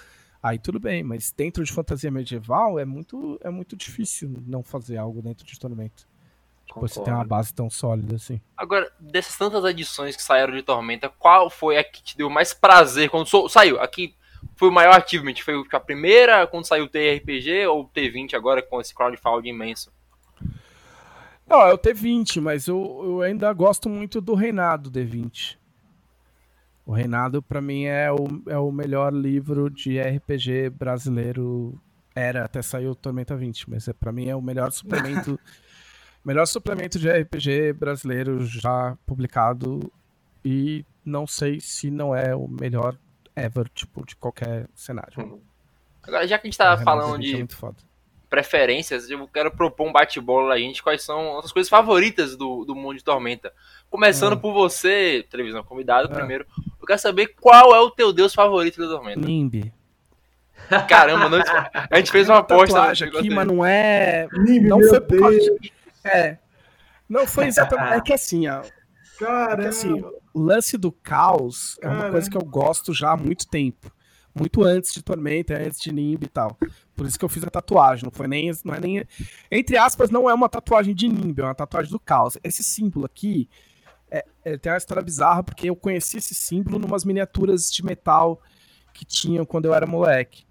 Aí 0.43 0.57
tudo 0.57 0.79
bem, 0.79 1.03
mas 1.03 1.31
dentro 1.31 1.63
de 1.63 1.71
fantasia 1.71 2.09
medieval 2.09 2.79
é 2.79 2.85
muito, 2.85 3.39
é 3.43 3.49
muito 3.49 3.75
difícil 3.75 4.33
não 4.47 4.63
fazer 4.63 4.97
algo 4.97 5.21
dentro 5.21 5.45
de 5.45 5.59
Tormenta. 5.59 6.03
Tipo, 6.65 6.79
você 6.79 7.01
tem 7.01 7.13
uma 7.13 7.25
base 7.25 7.53
tão 7.53 7.69
sólida 7.69 8.15
assim. 8.15 8.41
Agora, 8.57 8.91
dessas 8.99 9.37
tantas 9.37 9.63
edições 9.65 10.15
que 10.15 10.23
saíram 10.23 10.53
de 10.53 10.63
Tormenta, 10.63 11.09
qual 11.09 11.49
foi 11.49 11.77
a 11.77 11.83
que 11.83 12.01
te 12.01 12.17
deu 12.17 12.29
mais 12.29 12.53
prazer 12.53 13.09
quando 13.09 13.27
saiu? 13.49 13.79
Aqui 13.79 14.15
foi 14.55 14.69
o 14.69 14.71
maior 14.71 14.95
achievement? 14.95 15.35
Foi 15.43 15.63
a 15.71 15.79
primeira 15.79 16.47
quando 16.47 16.65
saiu 16.65 16.85
o 16.85 16.89
TRPG 16.89 17.67
ou 17.67 17.81
o 17.81 17.89
T20 17.89 18.33
agora 18.33 18.61
com 18.61 18.81
esse 18.81 18.95
crowdfunding 18.95 19.49
imenso? 19.49 19.91
Não, 21.45 21.61
é 21.61 21.73
o 21.73 21.77
T20, 21.77 22.41
mas 22.41 22.67
eu, 22.67 23.01
eu 23.03 23.21
ainda 23.21 23.51
gosto 23.51 23.89
muito 23.89 24.21
do 24.21 24.33
reinado 24.33 24.89
D20. 24.89 25.57
O 26.91 26.93
Reinado, 26.93 27.41
para 27.41 27.61
mim, 27.61 27.85
é 27.85 28.11
o, 28.11 28.27
é 28.49 28.57
o 28.57 28.69
melhor 28.69 29.13
livro 29.13 29.69
de 29.69 29.97
RPG 29.97 30.71
brasileiro. 30.71 31.81
Era, 32.13 32.43
até 32.43 32.61
saiu 32.61 32.93
Tormenta 32.93 33.33
20, 33.33 33.69
mas 33.69 33.87
é, 33.87 33.93
para 33.93 34.11
mim 34.11 34.27
é 34.27 34.35
o 34.35 34.41
melhor 34.41 34.69
suplemento. 34.75 35.39
melhor 36.21 36.45
suplemento 36.45 36.99
de 36.99 37.09
RPG 37.09 37.71
brasileiro 37.79 38.45
já 38.45 38.97
publicado. 39.05 39.89
E 40.43 40.83
não 41.05 41.25
sei 41.25 41.61
se 41.61 41.89
não 41.89 42.13
é 42.13 42.35
o 42.35 42.45
melhor 42.45 42.97
ever, 43.37 43.69
tipo, 43.69 44.05
de 44.05 44.17
qualquer 44.17 44.67
cenário. 44.75 45.41
Agora, 46.03 46.27
já 46.27 46.37
que 46.37 46.45
a 46.45 46.49
gente 46.49 46.57
tá 46.57 46.77
falando 46.77 47.21
de. 47.21 47.41
É 47.41 47.45
preferências, 48.29 49.09
eu 49.09 49.27
quero 49.27 49.51
propor 49.51 49.87
um 49.87 49.91
bate-bola 49.93 50.55
a 50.55 50.57
gente, 50.57 50.83
quais 50.83 51.03
são 51.03 51.39
as 51.39 51.51
coisas 51.51 51.69
favoritas 51.69 52.35
do, 52.35 52.63
do 52.63 52.75
mundo 52.75 52.97
de 52.97 53.03
Tormenta. 53.03 53.53
Começando 53.89 54.33
hum. 54.33 54.39
por 54.39 54.53
você, 54.53 55.25
televisão 55.29 55.63
convidado, 55.63 56.11
é. 56.11 56.15
primeiro. 56.15 56.45
Eu 56.81 56.87
quero 56.87 56.99
saber 56.99 57.35
qual 57.39 57.75
é 57.75 57.79
o 57.79 57.91
teu 57.91 58.11
deus 58.11 58.33
favorito 58.33 58.77
do 58.77 58.89
Tormenta. 58.89 59.19
Nimbi. 59.19 59.71
Caramba, 60.87 61.29
não, 61.29 61.39
a 61.89 61.97
gente 61.97 62.11
fez 62.11 62.27
uma 62.29 62.39
aposta 62.39 62.91
aqui, 62.91 63.29
mas 63.29 63.47
não 63.47 63.65
é. 63.65 64.27
Nimbi, 64.33 64.67
não 64.67 64.81
foi 64.81 65.01
por 65.01 65.19
causa 65.19 65.37
de... 65.37 65.73
É. 66.03 66.37
Não, 67.07 67.27
foi 67.27 67.45
exatamente. 67.47 67.93
É 67.93 68.01
que 68.01 68.13
assim, 68.13 68.47
ó. 68.47 68.63
Cara, 69.19 69.65
É 69.65 69.67
assim, 69.67 70.01
o 70.33 70.41
lance 70.41 70.77
do 70.77 70.91
caos 70.91 71.77
é 71.81 71.87
uma 71.87 72.09
coisa 72.09 72.29
que 72.29 72.37
eu 72.37 72.43
gosto 72.43 72.93
já 72.93 73.11
há 73.11 73.17
muito 73.17 73.47
tempo. 73.47 73.91
Muito 74.33 74.63
antes 74.63 74.93
de 74.93 75.03
Tormenta, 75.03 75.55
antes 75.55 75.79
de 75.79 75.91
Nimb 75.91 76.23
e 76.23 76.27
tal. 76.27 76.57
Por 76.95 77.05
isso 77.05 77.19
que 77.19 77.25
eu 77.25 77.29
fiz 77.29 77.43
a 77.43 77.49
tatuagem. 77.49 78.05
Não 78.05 78.11
foi 78.11 78.27
nem. 78.27 78.49
Não 78.63 78.73
é 78.73 78.79
nem. 78.79 79.05
Entre 79.51 79.77
aspas, 79.77 80.09
não 80.09 80.29
é 80.29 80.33
uma 80.33 80.47
tatuagem 80.47 80.95
de 80.95 81.09
Nimb, 81.09 81.37
é 81.39 81.43
uma 81.43 81.53
tatuagem 81.53 81.91
do 81.91 81.99
caos. 81.99 82.37
Esse 82.41 82.63
símbolo 82.63 83.05
aqui 83.05 83.49
é, 84.11 84.25
é- 84.43 84.57
tem 84.57 84.71
uma 84.71 84.77
história 84.77 85.01
bizarra, 85.01 85.41
porque 85.43 85.69
eu 85.69 85.75
conheci 85.75 86.17
esse 86.17 86.35
símbolo 86.35 86.77
numas 86.77 87.03
miniaturas 87.05 87.71
de 87.71 87.83
metal 87.83 88.41
que 88.93 89.05
tinham 89.05 89.45
quando 89.45 89.65
eu 89.65 89.73
era 89.73 89.87
moleque. 89.87 90.43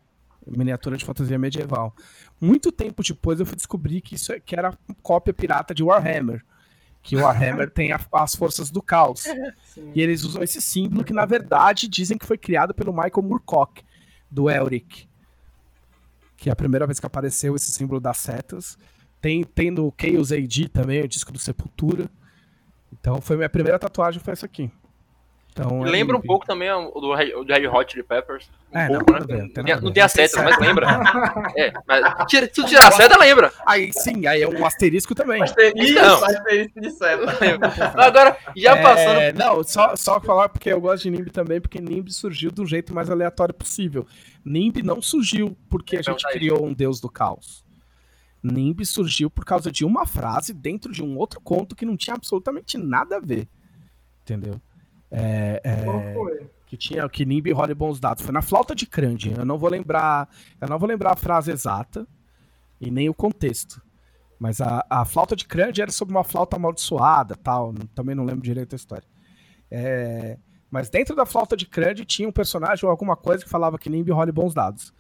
Miniatura 0.47 0.97
de 0.97 1.05
fantasia 1.05 1.39
medieval. 1.39 1.95
Muito 2.41 2.73
tempo 2.73 3.03
depois 3.03 3.39
eu 3.39 3.45
fui 3.47 3.55
descobrir 3.57 4.01
que 4.01 4.15
isso 4.15 4.33
é- 4.33 4.41
que 4.41 4.57
era 4.57 4.77
cópia 5.03 5.35
pirata 5.35 5.75
de 5.75 5.83
Warhammer. 5.83 6.43
Que 7.03 7.15
o 7.17 7.21
Warhammer 7.21 7.71
tem 7.71 7.93
a- 7.93 8.01
as 8.15 8.35
forças 8.35 8.71
do 8.71 8.83
caos. 8.83 9.21
sim. 9.75 9.93
E 9.95 10.01
eles 10.01 10.25
usam 10.25 10.43
esse 10.43 10.61
símbolo 10.61 11.05
que, 11.05 11.13
na 11.13 11.27
verdade, 11.27 11.87
dizem 11.87 12.17
que 12.19 12.27
foi 12.27 12.39
criado 12.39 12.75
pelo 12.75 12.93
Michael 12.93 13.23
Moorcock, 13.23 13.83
do 14.31 14.49
Elric. 14.51 15.07
Que 16.37 16.49
é 16.49 16.53
a 16.53 16.57
primeira 16.57 16.87
vez 16.87 16.99
que 16.99 17.07
apareceu 17.07 17.55
esse 17.55 17.71
símbolo 17.71 18.01
das 18.01 18.17
setas. 18.17 18.79
Tem, 19.21 19.45
tem 19.45 19.71
no 19.71 19.93
Chaos 20.01 20.33
AD 20.33 20.69
também, 20.71 21.03
o 21.03 21.09
disco 21.09 21.31
do 21.31 21.39
Sepultura. 21.39 22.11
Então 22.93 23.21
foi 23.21 23.37
minha 23.37 23.49
primeira 23.49 23.79
tatuagem, 23.79 24.21
foi 24.21 24.33
essa 24.33 24.47
aqui. 24.47 24.71
Então, 25.53 25.85
é 25.85 25.91
Lembra 25.91 26.15
um 26.17 26.21
Nimb. 26.21 26.27
pouco 26.29 26.47
também 26.47 26.71
o 26.71 26.89
do 27.01 27.13
Red, 27.13 27.35
o 27.35 27.43
do 27.45 27.53
Red 27.53 27.67
Hot 27.67 27.91
Chili 27.93 28.05
Peppers. 28.05 28.49
Um 28.73 28.79
É, 28.79 28.89
não, 28.89 29.05
pouco, 29.05 29.27
ver, 29.27 29.37
né? 29.37 29.43
não 29.43 29.49
tem 29.53 29.65
Não, 29.65 29.81
não 29.81 29.93
tem 29.93 30.03
a 30.03 30.09
seta, 30.09 30.43
mas 30.43 30.59
lembra. 30.59 30.87
É, 31.59 31.73
mas 31.87 32.27
tira, 32.29 32.47
se 32.47 32.53
tu 32.53 32.65
tirar 32.65 32.87
a 32.87 32.91
seta, 32.93 33.19
lembra. 33.19 33.53
Aí 33.67 33.91
sim, 33.93 34.27
aí 34.27 34.43
é 34.43 34.49
um 34.49 34.65
asterisco 34.65 35.13
também. 35.15 35.43
Isso, 35.43 35.95
Não. 35.95 36.25
asterisco 36.25 36.81
de 36.81 36.91
seta. 36.93 37.25
Agora, 38.01 38.37
já 38.57 38.81
passando. 38.81 39.21
É, 39.21 39.33
não, 39.33 39.65
só, 39.65 39.97
só 39.97 40.21
falar 40.21 40.49
porque 40.49 40.73
eu 40.73 40.81
gosto 40.81 41.03
de 41.03 41.11
NIMB 41.11 41.31
também, 41.31 41.61
porque 41.61 41.81
NIMB 41.81 42.11
surgiu 42.13 42.53
do 42.53 42.65
jeito 42.65 42.95
mais 42.95 43.11
aleatório 43.11 43.53
possível. 43.53 44.07
NIMB 44.45 44.83
não 44.85 45.03
surgiu 45.03 45.57
porque 45.69 45.97
a 45.97 46.03
gente 46.03 46.25
criou 46.29 46.65
um 46.65 46.73
deus 46.73 47.01
do 47.01 47.11
caos. 47.11 47.65
NIMB 48.43 48.85
surgiu 48.85 49.31
por 49.31 49.45
causa 49.45 49.71
de 49.71 49.85
uma 49.85 50.07
frase 50.07 50.53
dentro 50.53 50.93
de 50.93 51.03
um 51.03 51.17
outro 51.17 51.41
conto 51.41 51.77
que 51.77 51.85
não 51.85 51.97
tinha 51.97 52.15
absolutamente 52.15 52.79
nada 52.79 53.17
a 53.17 53.21
ver. 53.21 53.49
Entendeu? 54.23 54.61
É, 55.11 55.61
é, 55.65 55.85
Qual 55.85 56.03
foi? 56.15 56.51
que 56.67 56.77
tinha 56.77 57.09
que 57.09 57.27
NIMB 57.27 57.53
rola 57.53 57.75
bons 57.75 57.99
dados. 57.99 58.23
Foi 58.25 58.33
na 58.33 58.43
flauta 58.43 58.75
de 58.75 58.87
Crande. 58.87 59.35
Eu 59.37 59.45
não 59.45 59.59
vou 59.59 59.69
lembrar, 59.69 60.29
eu 60.61 60.69
não 60.69 60.79
vou 60.79 60.89
lembrar 60.89 61.13
a 61.13 61.17
frase 61.17 61.51
exata 61.51 62.07
e 62.81 62.91
nem 62.91 63.09
o 63.09 63.15
contexto. 63.15 63.83
Mas 64.39 64.61
a, 64.61 64.87
a 64.89 65.05
flauta 65.05 65.35
de 65.35 65.47
Crande 65.47 65.83
era 65.83 65.91
sobre 65.91 66.15
uma 66.15 66.25
flauta 66.25 66.57
amaldiçoada, 66.57 67.35
tal. 67.35 67.75
Também 67.95 68.15
não 68.15 68.25
lembro 68.25 68.43
direito 68.43 68.75
a 68.75 68.77
história. 68.77 69.07
É, 69.71 70.39
mas 70.71 70.89
dentro 70.89 71.17
da 71.17 71.27
flauta 71.27 71.57
de 71.57 71.67
Crande 71.67 72.05
tinha 72.05 72.29
um 72.29 72.33
personagem 72.33 72.85
ou 72.85 72.91
alguma 72.91 73.17
coisa 73.17 73.43
que 73.45 73.51
falava 73.51 73.77
que 73.77 73.91
NIMB 73.91 74.13
role 74.13 74.31
bons 74.31 74.55
dados. 74.55 74.95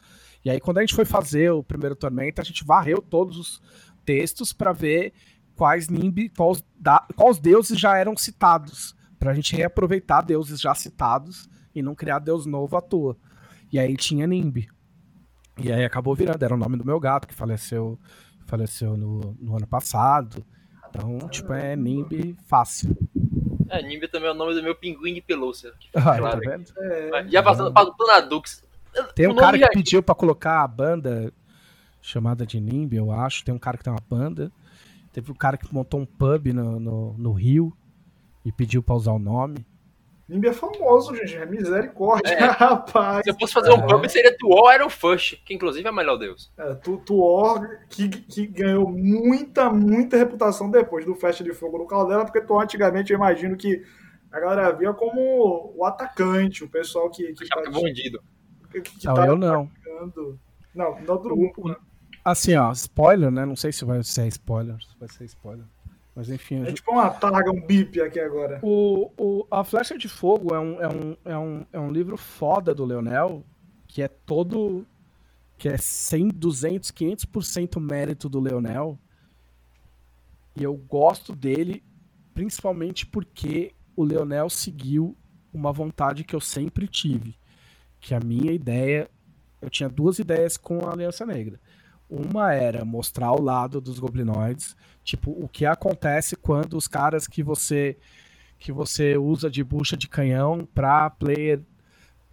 E 0.45 0.51
aí 0.51 0.61
quando 0.61 0.79
a 0.79 0.81
gente 0.81 0.95
foi 0.95 1.05
fazer 1.05 1.51
o 1.51 1.63
primeiro 1.63 1.95
Tormenta, 1.97 2.41
a 2.43 2.45
gente 2.45 2.65
varreu 2.65 3.01
todos 3.03 3.37
os 3.37 3.63
textos 4.05 4.53
para 4.53 4.73
ver 4.73 5.13
quais 5.55 5.89
NIMB, 5.89 6.31
quais, 6.37 6.65
da- 6.79 7.07
quais 7.15 7.39
deuses 7.39 7.79
já 7.79 7.97
eram 7.97 8.17
citados, 8.17 8.97
pra 9.19 9.35
gente 9.35 9.55
reaproveitar 9.55 10.23
deuses 10.23 10.61
já 10.61 10.75
citados 10.75 11.49
e 11.75 11.83
não 11.83 11.95
criar 11.95 12.19
deus 12.19 12.47
novo 12.47 12.77
à 12.77 12.81
toa. 12.81 13.17
E 13.71 13.79
aí 13.79 13.95
tinha 13.97 14.27
NIMB. 14.27 14.67
E 15.59 15.71
aí 15.71 15.85
acabou 15.85 16.15
virando, 16.15 16.43
era 16.43 16.55
o 16.55 16.59
nome 16.59 16.77
do 16.79 16.85
meu 16.87 16.99
gato 16.99 17.29
que 17.29 17.35
faleceu, 17.35 17.99
faleceu 18.47 18.97
no, 18.97 19.37
no 19.39 19.57
ano 19.57 19.67
passado. 19.67 20.45
Então, 20.89 21.19
tipo, 21.29 21.53
é 21.53 21.77
NIMB 21.77 22.35
fácil. 22.47 22.97
É, 23.69 23.81
Nimbi 23.81 24.09
também 24.09 24.29
é 24.29 24.33
o 24.33 24.35
nome 24.35 24.53
do 24.55 24.63
meu 24.65 24.75
pinguim 24.75 25.15
de 25.15 25.21
pelúcia. 25.21 25.73
Ah, 25.95 26.01
tá 26.03 26.17
Claro. 26.19 26.41
vendo? 26.41 26.65
É, 26.79 27.29
Já 27.29 27.41
passando 27.43 27.73
para 27.73 27.89
o 27.89 27.95
Planadux. 27.97 28.65
Tem 29.15 29.29
um 29.29 29.33
O 29.33 29.37
cara 29.37 29.57
que 29.57 29.65
já- 29.65 29.71
pediu 29.71 30.03
pra 30.03 30.15
colocar 30.15 30.63
a 30.63 30.69
banda 30.69 31.33
chamada 32.03 32.47
de 32.47 32.61
NIMB, 32.61 32.95
eu 32.97 33.11
acho. 33.11 33.45
Tem 33.45 33.55
um 33.55 33.59
cara 33.59 33.77
que 33.79 33.85
tem 33.85 33.93
uma 33.93 34.03
banda. 34.09 34.51
Teve 35.13 35.31
um 35.31 35.35
cara 35.35 35.57
que 35.57 35.73
montou 35.73 36.01
um 36.01 36.07
pub 36.07 36.47
no, 36.53 36.79
no, 36.81 37.15
no 37.19 37.33
Rio 37.33 37.73
e 38.45 38.51
pediu 38.53 38.83
pra 38.83 38.95
usar 38.95 39.13
o 39.13 39.19
nome. 39.19 39.67
Nimbi 40.29 40.47
é 40.47 40.53
famoso, 40.53 41.13
gente. 41.17 41.35
É 41.35 41.45
misericórdia, 41.45 42.31
É. 42.33 42.39
rapaz. 42.47 43.23
Se 43.25 43.31
eu 43.31 43.35
fosse 43.39 43.53
fazer 43.53 43.73
um 43.73 43.85
pub, 43.85 44.09
seria 44.09 44.37
Tuol 44.39 44.73
Iron 44.73 44.89
Fush, 44.89 45.43
que 45.45 45.53
inclusive 45.53 45.87
é 45.87 45.91
o 45.91 45.95
melhor 45.95 46.17
deus. 46.17 46.53
É, 46.57 46.75
tu, 46.75 46.99
Tuor, 46.99 47.67
que, 47.89 48.09
que 48.09 48.47
ganhou 48.47 48.89
muita, 48.89 49.69
muita 49.69 50.17
reputação 50.17 50.71
depois 50.71 51.05
do 51.05 51.17
Festa 51.17 51.43
de 51.43 51.53
Fogo 51.53 51.79
no 51.79 51.87
Caldela, 51.87 52.25
porque 52.25 52.41
Tuor 52.41 52.63
antigamente 52.63 53.13
eu 53.13 53.17
imagino 53.17 53.57
que 53.57 53.83
a 54.31 54.39
galera 54.39 54.71
via 54.71 54.93
como 54.93 55.75
o 55.77 55.85
atacante, 55.85 56.63
o 56.63 56.69
pessoal 56.71 57.11
que, 57.11 57.33
que, 57.33 57.49
tá, 57.49 57.61
bandido. 57.69 58.23
Que, 58.71 58.81
que 58.81 59.07
Não, 59.07 59.15
tá 59.15 59.27
eu 59.27 59.37
não. 59.37 59.63
atacando. 59.63 60.39
Não, 60.75 61.01
não 61.01 61.17
do 61.17 61.19
grupo, 61.19 61.69
né? 61.69 61.77
Assim, 62.25 62.55
ó, 62.55 62.71
spoiler, 62.73 63.31
né? 63.31 63.45
Não 63.45 63.57
sei 63.57 63.73
se 63.73 63.85
vai 63.85 64.03
ser 64.03 64.27
spoiler. 64.29 64.77
Se 64.83 64.99
vai 64.99 65.09
ser 65.09 65.25
spoiler. 65.25 65.65
Mas 66.15 66.29
enfim. 66.29 66.63
É 66.65 66.73
tipo 66.73 66.93
uma 66.93 67.11
targa, 67.11 67.51
um 67.51 67.61
bip 67.61 68.01
aqui 68.01 68.21
agora. 68.21 68.61
O, 68.63 69.11
o, 69.17 69.47
a 69.51 69.65
Flecha 69.65 69.97
de 69.97 70.09
Fogo 70.09 70.55
é 70.55 70.61
um, 70.61 70.81
é, 70.81 70.89
um, 70.89 71.17
é, 71.25 71.39
um, 71.39 71.67
é 71.73 71.81
um 71.81 71.91
livro 71.91 72.17
foda 72.17 72.75
do 72.75 72.85
Leonel, 72.85 73.45
que 73.87 74.03
é 74.03 74.09
todo. 74.09 74.87
que 75.57 75.69
é 75.69 75.77
100, 75.77 76.29
200, 76.29 76.91
500% 76.91 77.81
mérito 77.81 78.29
do 78.29 78.39
Leonel. 78.39 78.99
E 80.57 80.63
eu 80.63 80.75
gosto 80.75 81.35
dele, 81.35 81.83
principalmente 82.35 83.07
porque 83.07 83.73
o 83.97 84.05
Leonel 84.05 84.51
seguiu 84.51 85.17
uma 85.53 85.73
vontade 85.73 86.25
que 86.25 86.35
eu 86.35 86.41
sempre 86.41 86.87
tive. 86.87 87.40
Que 88.01 88.15
a 88.15 88.21
minha 88.21 88.53
ideia. 88.53 89.09
Eu 89.61 89.69
tinha 89.69 89.89
duas 89.89 90.19
ideias 90.19 90.57
com 90.57 90.87
a 90.87 90.93
Aliança 90.93 91.27
Negra. 91.27 91.61
Uma 92.09 92.53
era 92.55 92.85
mostrar 92.85 93.33
o 93.33 93.41
lado 93.41 93.81
dos 93.81 93.99
goblinoides, 93.99 94.75
tipo, 95.05 95.31
o 95.31 95.47
que 95.47 95.65
acontece 95.65 96.35
quando 96.35 96.77
os 96.77 96.89
caras 96.89 97.29
que 97.29 97.43
você 97.43 97.97
que 98.59 98.73
você 98.73 99.17
usa 99.17 99.51
de 99.51 99.65
bucha 99.65 99.97
de 99.97 100.07
canhão 100.07 100.69
pra 100.75 101.09
player 101.09 101.63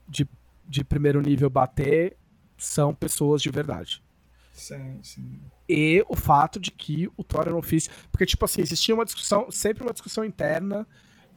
de, 0.10 0.28
de 0.68 0.84
primeiro 0.84 1.22
nível 1.22 1.50
bater 1.50 2.18
são 2.58 2.94
pessoas 2.94 3.42
de 3.42 3.50
verdade. 3.50 4.04
Sim, 4.52 5.00
sim. 5.04 5.40
E 5.70 6.04
o 6.10 6.16
fato 6.16 6.60
de 6.60 6.72
que 6.72 7.10
o 7.16 7.24
Thor 7.24 7.50
não 7.50 7.62
fez. 7.62 7.90
Porque, 8.12 8.26
tipo 8.26 8.44
assim, 8.44 8.62
existia 8.62 8.94
uma 8.94 9.06
discussão, 9.06 9.50
sempre 9.52 9.84
uma 9.84 9.94
discussão 9.94 10.26
interna 10.26 10.86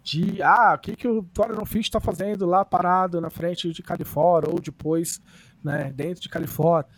de 0.03 0.43
ah, 0.43 0.75
o 0.75 0.79
que, 0.79 0.97
que 0.97 1.07
o 1.09 1.25
não 1.55 1.67
Fish 1.67 1.91
tá 1.91 2.01
fazendo 2.01 2.47
lá 2.47 2.65
parado 2.65 3.21
na 3.21 3.31
frente 3.31 3.73
de 3.73 3.83
Califórnia, 3.83 4.51
ou 4.53 4.61
depois, 4.61 5.21
né, 5.63 5.93
dentro 5.93 6.23
de 6.23 6.29
Califórnia. 6.29 6.91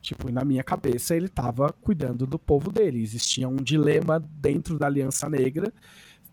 Tipo, 0.00 0.30
na 0.30 0.44
minha 0.44 0.62
cabeça 0.62 1.14
ele 1.16 1.28
tava 1.28 1.72
cuidando 1.72 2.26
do 2.26 2.38
povo 2.38 2.70
dele. 2.72 3.02
Existia 3.02 3.48
um 3.48 3.56
dilema 3.56 4.20
dentro 4.20 4.78
da 4.78 4.86
Aliança 4.86 5.28
Negra 5.28 5.72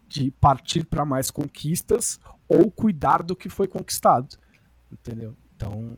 de 0.08 0.30
partir 0.32 0.86
para 0.86 1.04
mais 1.04 1.32
conquistas 1.32 2.20
ou 2.48 2.70
cuidar 2.70 3.24
do 3.24 3.36
que 3.36 3.50
foi 3.50 3.68
conquistado. 3.68 4.38
Entendeu? 4.92 5.36
Então, 5.56 5.98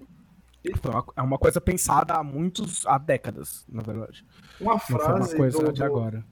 uma- 0.89 1.05
é 1.15 1.21
uma 1.21 1.37
coisa 1.37 1.59
pensada 1.59 2.13
há 2.15 2.23
muitos, 2.23 2.85
há 2.87 2.97
décadas, 2.97 3.65
na 3.69 3.81
verdade. 3.83 4.25
Uma 4.61 4.79
foi 4.79 4.95
uma 4.95 5.03
frase 5.05 5.35
coisa 5.35 5.63
do, 5.63 5.71
de 5.73 5.83
agora. 5.83 6.25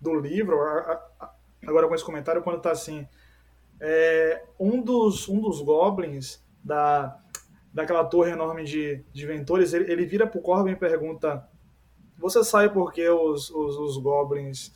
do 0.00 0.14
livro, 0.20 0.56
a- 0.60 1.00
a- 1.20 1.30
agora 1.66 1.88
com 1.88 1.94
esse 1.94 2.04
comentário, 2.04 2.42
quando 2.42 2.60
tá 2.60 2.70
assim, 2.70 3.06
é, 3.80 4.42
um, 4.58 4.80
dos, 4.80 5.28
um 5.28 5.40
dos 5.40 5.60
goblins 5.60 6.42
da, 6.62 7.18
daquela 7.72 8.04
torre 8.04 8.32
enorme 8.32 8.64
de, 8.64 9.04
de 9.12 9.26
Ventores, 9.26 9.72
ele, 9.72 9.90
ele 9.90 10.06
vira 10.06 10.26
pro 10.26 10.40
Corbin 10.40 10.72
e 10.72 10.76
pergunta, 10.76 11.48
você 12.18 12.42
sabe 12.42 12.72
por 12.72 12.92
que 12.92 13.08
os, 13.08 13.50
os, 13.50 13.76
os 13.76 13.98
goblins 13.98 14.72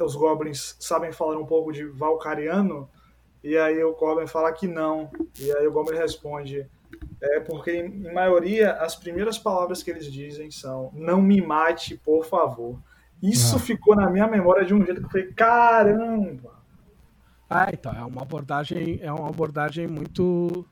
os 0.00 0.14
goblins 0.14 0.76
sabem 0.78 1.12
falar 1.12 1.36
um 1.36 1.46
pouco 1.46 1.72
de 1.72 1.84
Valcariano? 1.84 2.88
E 3.42 3.56
aí 3.58 3.82
o 3.82 3.92
Corbin 3.92 4.26
fala 4.26 4.52
que 4.52 4.66
não. 4.66 5.10
E 5.38 5.52
aí 5.52 5.66
o 5.66 5.72
Goblin 5.72 5.98
responde, 5.98 6.66
é 7.20 7.40
porque 7.40 7.72
em, 7.72 7.86
em 7.86 8.12
maioria 8.12 8.72
as 8.74 8.94
primeiras 8.94 9.38
palavras 9.38 9.82
que 9.82 9.90
eles 9.90 10.10
dizem 10.10 10.50
são 10.50 10.90
não 10.94 11.20
me 11.20 11.42
mate, 11.42 11.96
por 11.96 12.24
favor. 12.24 12.78
Isso 13.30 13.56
Ah. 13.56 13.58
ficou 13.58 13.96
na 13.96 14.08
minha 14.10 14.26
memória 14.26 14.64
de 14.64 14.74
um 14.74 14.84
jeito 14.84 15.00
que 15.00 15.06
eu 15.06 15.10
falei, 15.10 15.32
caramba! 15.32 16.52
Ah, 17.48 17.68
então, 17.72 17.92
é 17.92 18.04
uma 18.04 18.22
abordagem, 18.22 18.98
é 19.02 19.12
uma 19.12 19.28
abordagem 19.28 19.86
muito 19.86 20.66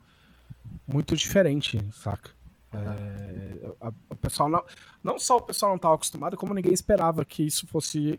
muito 0.86 1.14
diferente, 1.16 1.78
saca? 1.92 2.30
É, 2.74 3.70
a- 3.80 3.92
o 4.11 4.16
pessoal 4.16 4.48
não, 4.48 4.64
não 5.03 5.18
só 5.18 5.36
o 5.36 5.40
pessoal 5.42 5.70
não 5.70 5.76
estava 5.76 5.94
acostumado, 5.94 6.36
como 6.36 6.55
ninguém 6.55 6.72
esperava 6.72 7.24
que 7.24 7.42
isso 7.46 7.66
fosse 7.66 8.18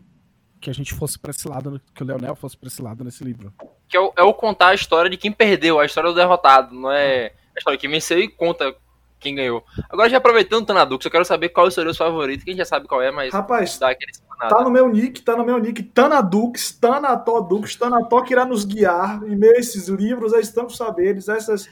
que 0.60 0.70
a 0.70 0.72
gente 0.72 0.94
fosse 0.94 1.18
para 1.18 1.30
esse 1.30 1.46
lado, 1.46 1.78
que 1.94 2.02
o 2.02 2.06
Leonel 2.06 2.34
fosse 2.34 2.56
para 2.56 2.68
esse 2.68 2.80
lado 2.80 3.04
nesse 3.04 3.22
livro. 3.22 3.52
Que 3.86 3.96
é 3.98 4.00
o, 4.00 4.12
é 4.16 4.22
o 4.22 4.32
contar 4.32 4.68
a 4.68 4.74
história 4.74 5.10
de 5.10 5.16
quem 5.18 5.30
perdeu, 5.30 5.78
a 5.78 5.84
história 5.84 6.08
do 6.08 6.16
derrotado, 6.16 6.74
não 6.74 6.90
é 6.90 7.34
a 7.54 7.58
história 7.58 7.76
de 7.76 7.82
quem 7.82 7.90
venceu 7.90 8.18
e 8.18 8.28
conta 8.28 8.74
quem 9.20 9.34
ganhou. 9.34 9.62
Agora, 9.90 10.08
já 10.08 10.16
aproveitando 10.16 10.62
o 10.62 10.66
Tanadux, 10.66 11.04
eu 11.04 11.10
quero 11.10 11.24
saber 11.24 11.50
qual 11.50 11.66
é 11.66 11.68
o 11.68 11.70
seu 11.72 11.94
favorito, 11.94 12.44
que 12.44 12.50
a 12.50 12.52
gente 12.54 12.58
já 12.60 12.64
sabe 12.64 12.86
qual 12.88 13.02
é, 13.02 13.10
mas 13.10 13.32
Rapaz, 13.32 13.76
dá 13.78 13.90
aquele 13.90 14.12
Tá 14.38 14.62
no 14.62 14.70
meu 14.70 14.88
nick, 14.88 15.22
tá 15.22 15.36
no 15.36 15.44
meu 15.44 15.58
nick, 15.58 15.82
Tanadux, 15.82 16.72
Tanatodux, 16.72 17.76
Tanató 17.76 18.22
que 18.22 18.32
irá 18.32 18.44
nos 18.44 18.64
guiar 18.64 19.22
em 19.24 19.36
meio 19.36 19.54
a 19.54 19.58
esses 19.58 19.88
livros, 19.88 20.34
a 20.34 20.40
tantos 20.52 20.76
saberes, 20.76 21.28
essas. 21.28 21.68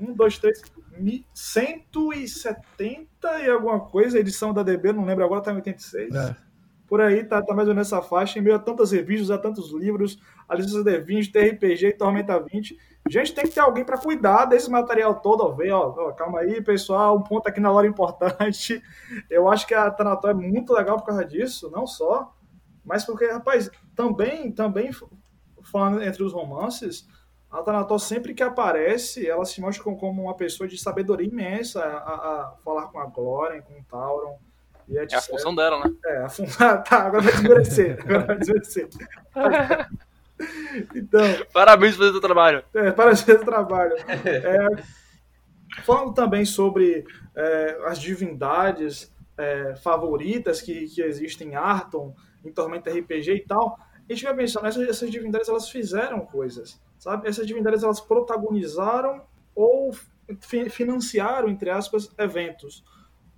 Um, 0.00 0.12
dois, 0.12 0.38
três. 0.38 0.62
170 1.32 3.40
e 3.40 3.48
alguma 3.48 3.80
coisa, 3.80 4.18
edição 4.18 4.52
da 4.52 4.62
DB, 4.62 4.92
não 4.92 5.04
lembro 5.04 5.24
agora, 5.24 5.40
tá 5.40 5.52
em 5.52 5.56
86. 5.56 6.14
É. 6.14 6.36
Por 6.88 7.00
aí, 7.00 7.22
tá, 7.22 7.42
tá 7.42 7.54
mais 7.54 7.68
ou 7.68 7.74
menos 7.74 7.90
nessa 7.90 8.02
faixa, 8.02 8.38
em 8.38 8.42
meio 8.42 8.56
a 8.56 8.58
tantas 8.58 8.92
revistas, 8.92 9.30
a 9.30 9.38
tantos 9.38 9.72
livros, 9.72 10.18
a 10.48 10.54
licença 10.54 10.82
D20, 10.82 11.30
TRPG 11.30 11.88
e 11.88 11.92
Tormenta 11.92 12.40
20. 12.40 12.78
Gente, 13.08 13.34
tem 13.34 13.44
que 13.44 13.52
ter 13.52 13.60
alguém 13.60 13.84
para 13.84 13.98
cuidar 13.98 14.44
desse 14.44 14.70
material 14.70 15.14
todo, 15.16 15.42
ó, 15.42 15.50
ver, 15.50 15.72
ó, 15.72 15.94
ó, 15.96 16.12
calma 16.12 16.40
aí, 16.40 16.62
pessoal, 16.62 17.16
um 17.16 17.22
ponto 17.22 17.48
aqui 17.48 17.60
na 17.60 17.72
hora 17.72 17.86
importante. 17.86 18.82
Eu 19.30 19.48
acho 19.48 19.66
que 19.66 19.74
a 19.74 19.90
Tanató 19.90 20.28
é 20.28 20.34
muito 20.34 20.72
legal 20.72 20.96
por 20.98 21.06
causa 21.06 21.24
disso, 21.24 21.70
não 21.70 21.86
só, 21.86 22.34
mas 22.84 23.04
porque, 23.04 23.26
rapaz, 23.26 23.70
também, 23.94 24.52
também 24.52 24.90
falando 25.62 26.02
entre 26.02 26.22
os 26.22 26.32
romances, 26.32 27.06
a 27.50 27.62
Thanatos 27.62 28.02
sempre 28.02 28.34
que 28.34 28.42
aparece, 28.42 29.26
ela 29.26 29.44
se 29.44 29.60
mostra 29.60 29.82
como 29.82 30.22
uma 30.22 30.34
pessoa 30.34 30.68
de 30.68 30.76
sabedoria 30.76 31.26
imensa 31.26 31.82
a, 31.82 32.14
a 32.14 32.54
falar 32.62 32.88
com 32.88 32.98
a 32.98 33.06
Glória, 33.06 33.62
com 33.62 33.74
o 33.74 33.84
Tauron. 33.84 34.38
E 34.86 34.96
é 34.96 35.06
a 35.14 35.20
função 35.20 35.54
dela, 35.54 35.84
né? 35.84 35.94
É, 36.06 36.18
a 36.24 36.28
função. 36.28 36.80
tá, 36.84 37.04
agora 37.04 37.22
vai 37.22 37.32
desmerecer. 37.32 37.98
agora 38.02 38.26
vai 38.26 38.38
desmerecer. 38.38 38.88
então. 40.94 41.22
Parabéns 41.52 41.96
pelo 41.96 42.12
seu 42.12 42.20
trabalho. 42.20 42.62
É, 42.74 42.90
parabéns 42.90 43.22
pelo 43.22 43.44
trabalho. 43.44 43.94
É, 44.08 44.82
falando 45.84 46.12
também 46.14 46.44
sobre 46.44 47.04
é, 47.36 47.80
as 47.86 47.98
divindades 47.98 49.12
é, 49.36 49.74
favoritas 49.76 50.60
que, 50.60 50.86
que 50.88 51.02
existem 51.02 51.50
em 51.50 51.54
Arton, 51.54 52.14
em 52.44 52.52
Tormenta 52.52 52.90
RPG 52.90 53.32
e 53.32 53.44
tal, 53.46 53.78
a 54.08 54.12
gente 54.12 54.24
vai 54.24 54.34
pensando, 54.34 54.66
essas, 54.66 54.88
essas 54.88 55.10
divindades 55.10 55.48
elas 55.48 55.68
fizeram 55.68 56.20
coisas 56.20 56.80
sabe? 56.98 57.28
Essas 57.28 57.46
divindades 57.46 57.82
elas 57.82 58.00
protagonizaram 58.00 59.22
ou 59.54 59.92
fi 60.40 60.68
financiaram, 60.68 61.48
entre 61.48 61.70
aspas, 61.70 62.12
eventos. 62.18 62.84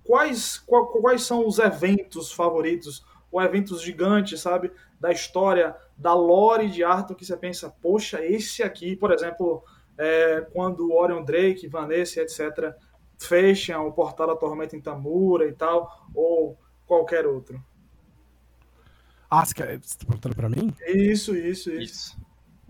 Quais, 0.03 0.57
qual, 0.57 0.87
quais 0.87 1.23
são 1.23 1.47
os 1.47 1.59
eventos 1.59 2.31
favoritos 2.31 3.05
ou 3.31 3.41
eventos 3.41 3.81
gigantes, 3.81 4.41
sabe, 4.41 4.71
da 4.99 5.11
história, 5.11 5.75
da 6.01 6.15
lore 6.15 6.67
de 6.67 6.83
Arthur 6.83 7.15
que 7.15 7.23
você 7.23 7.37
pensa, 7.37 7.69
poxa, 7.69 8.25
esse 8.25 8.63
aqui, 8.63 8.95
por 8.95 9.11
exemplo, 9.11 9.63
é, 9.95 10.41
quando 10.51 10.91
Orion 10.91 11.23
Drake, 11.23 11.67
Vanessa, 11.67 12.21
etc., 12.21 12.73
fecham 13.19 13.87
o 13.87 13.93
portal 13.93 14.27
da 14.27 14.35
Tormenta 14.35 14.75
em 14.75 14.81
Tamura 14.81 15.47
e 15.47 15.53
tal, 15.53 16.09
ou 16.15 16.59
qualquer 16.87 17.27
outro. 17.27 17.63
Ah, 19.29 19.45
você 19.45 19.53
está 19.75 20.05
perguntando 20.05 20.35
para 20.35 20.49
mim? 20.49 20.73
Isso, 20.87 21.35
isso, 21.35 21.69
isso. 21.69 21.71
isso. 21.71 22.21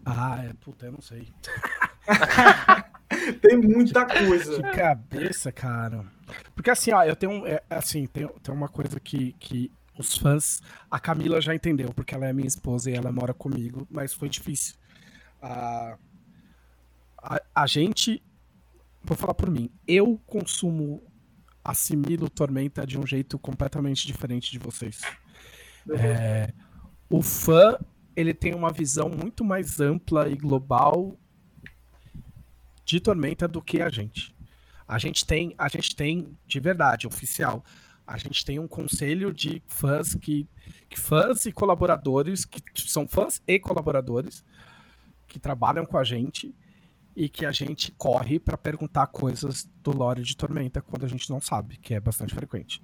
Ah, 0.05 0.43
é, 0.43 0.53
puta, 0.53 0.87
eu 0.87 0.91
não 0.91 1.01
sei. 1.01 1.33
tem 3.41 3.57
muita 3.57 4.05
coisa. 4.05 4.61
Que 4.61 4.71
cabeça, 4.77 5.51
cara. 5.53 6.05
Porque 6.53 6.69
assim, 6.69 6.91
ó, 6.91 7.01
eu 7.03 7.15
tenho. 7.15 7.47
É, 7.47 7.63
assim, 7.69 8.05
tem, 8.07 8.27
tem 8.27 8.53
uma 8.53 8.67
coisa 8.67 8.99
que, 8.99 9.33
que 9.33 9.71
os 10.01 10.17
fãs. 10.17 10.61
A 10.89 10.99
Camila 10.99 11.39
já 11.39 11.55
entendeu, 11.55 11.93
porque 11.93 12.13
ela 12.13 12.27
é 12.27 12.33
minha 12.33 12.47
esposa 12.47 12.91
e 12.91 12.93
ela 12.93 13.11
mora 13.11 13.33
comigo, 13.33 13.87
mas 13.89 14.13
foi 14.13 14.29
difícil. 14.29 14.75
a, 15.41 15.97
a 17.55 17.67
gente. 17.67 18.21
Vou 19.03 19.17
falar 19.17 19.33
por 19.33 19.49
mim. 19.49 19.69
Eu 19.87 20.19
consumo. 20.27 21.01
Assimilo 21.63 22.27
Tormenta 22.27 22.87
de 22.87 22.97
um 22.97 23.05
jeito 23.05 23.37
completamente 23.37 24.07
diferente 24.07 24.51
de 24.51 24.57
vocês. 24.57 24.99
É, 25.91 26.51
o 27.07 27.21
fã 27.21 27.77
ele 28.15 28.33
tem 28.33 28.53
uma 28.53 28.71
visão 28.71 29.09
muito 29.09 29.43
mais 29.43 29.79
ampla 29.79 30.27
e 30.29 30.35
global 30.35 31.17
de 32.85 32.99
Tormenta 32.99 33.47
do 33.47 33.61
que 33.61 33.81
a 33.81 33.89
gente. 33.89 34.35
A 34.87 34.97
gente 34.97 35.25
tem, 35.25 35.55
a 35.57 35.69
gente 35.69 35.95
tem 35.95 36.37
de 36.45 36.59
verdade, 36.59 37.07
oficial. 37.07 37.63
A 38.05 38.17
gente 38.17 38.43
tem 38.43 38.59
um 38.59 38.67
conselho 38.67 39.33
de 39.33 39.61
fãs 39.67 40.15
que, 40.15 40.47
que 40.89 40.99
fãs 40.99 41.45
e 41.45 41.51
colaboradores 41.51 42.45
que 42.45 42.61
são 42.75 43.07
fãs 43.07 43.41
e 43.47 43.59
colaboradores 43.59 44.43
que 45.27 45.39
trabalham 45.39 45.85
com 45.85 45.97
a 45.97 46.03
gente 46.03 46.53
e 47.15 47.29
que 47.29 47.45
a 47.45 47.51
gente 47.51 47.91
corre 47.93 48.39
para 48.39 48.57
perguntar 48.57 49.07
coisas 49.07 49.69
do 49.81 49.91
lore 49.91 50.23
de 50.23 50.35
Tormenta 50.35 50.81
quando 50.81 51.05
a 51.05 51.07
gente 51.07 51.29
não 51.29 51.39
sabe, 51.39 51.77
que 51.77 51.93
é 51.93 51.99
bastante 51.99 52.33
frequente 52.33 52.81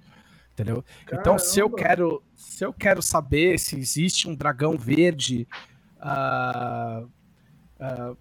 entendeu? 0.58 0.84
Caramba. 1.06 1.20
Então, 1.20 1.38
se 1.38 1.60
eu 1.60 1.70
quero, 1.70 2.22
se 2.34 2.64
eu 2.64 2.72
quero 2.72 3.00
saber 3.00 3.58
se 3.58 3.76
existe 3.78 4.28
um 4.28 4.34
dragão 4.34 4.76
verde, 4.76 5.46
uh, 5.98 7.06
uh, 7.80 8.12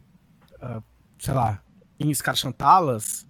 uh, 0.61 0.83
sei 1.17 1.33
lá, 1.33 1.63
em 1.99 2.11
Escarchantalas, 2.11 3.25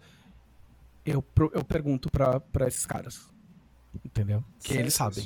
eu, 1.06 1.24
eu 1.54 1.64
pergunto 1.64 2.10
para 2.12 2.68
esses 2.68 2.86
caras, 2.86 3.30
entendeu? 4.04 4.44
Que 4.64 4.76
eles 4.76 4.94
sabem. 4.94 5.24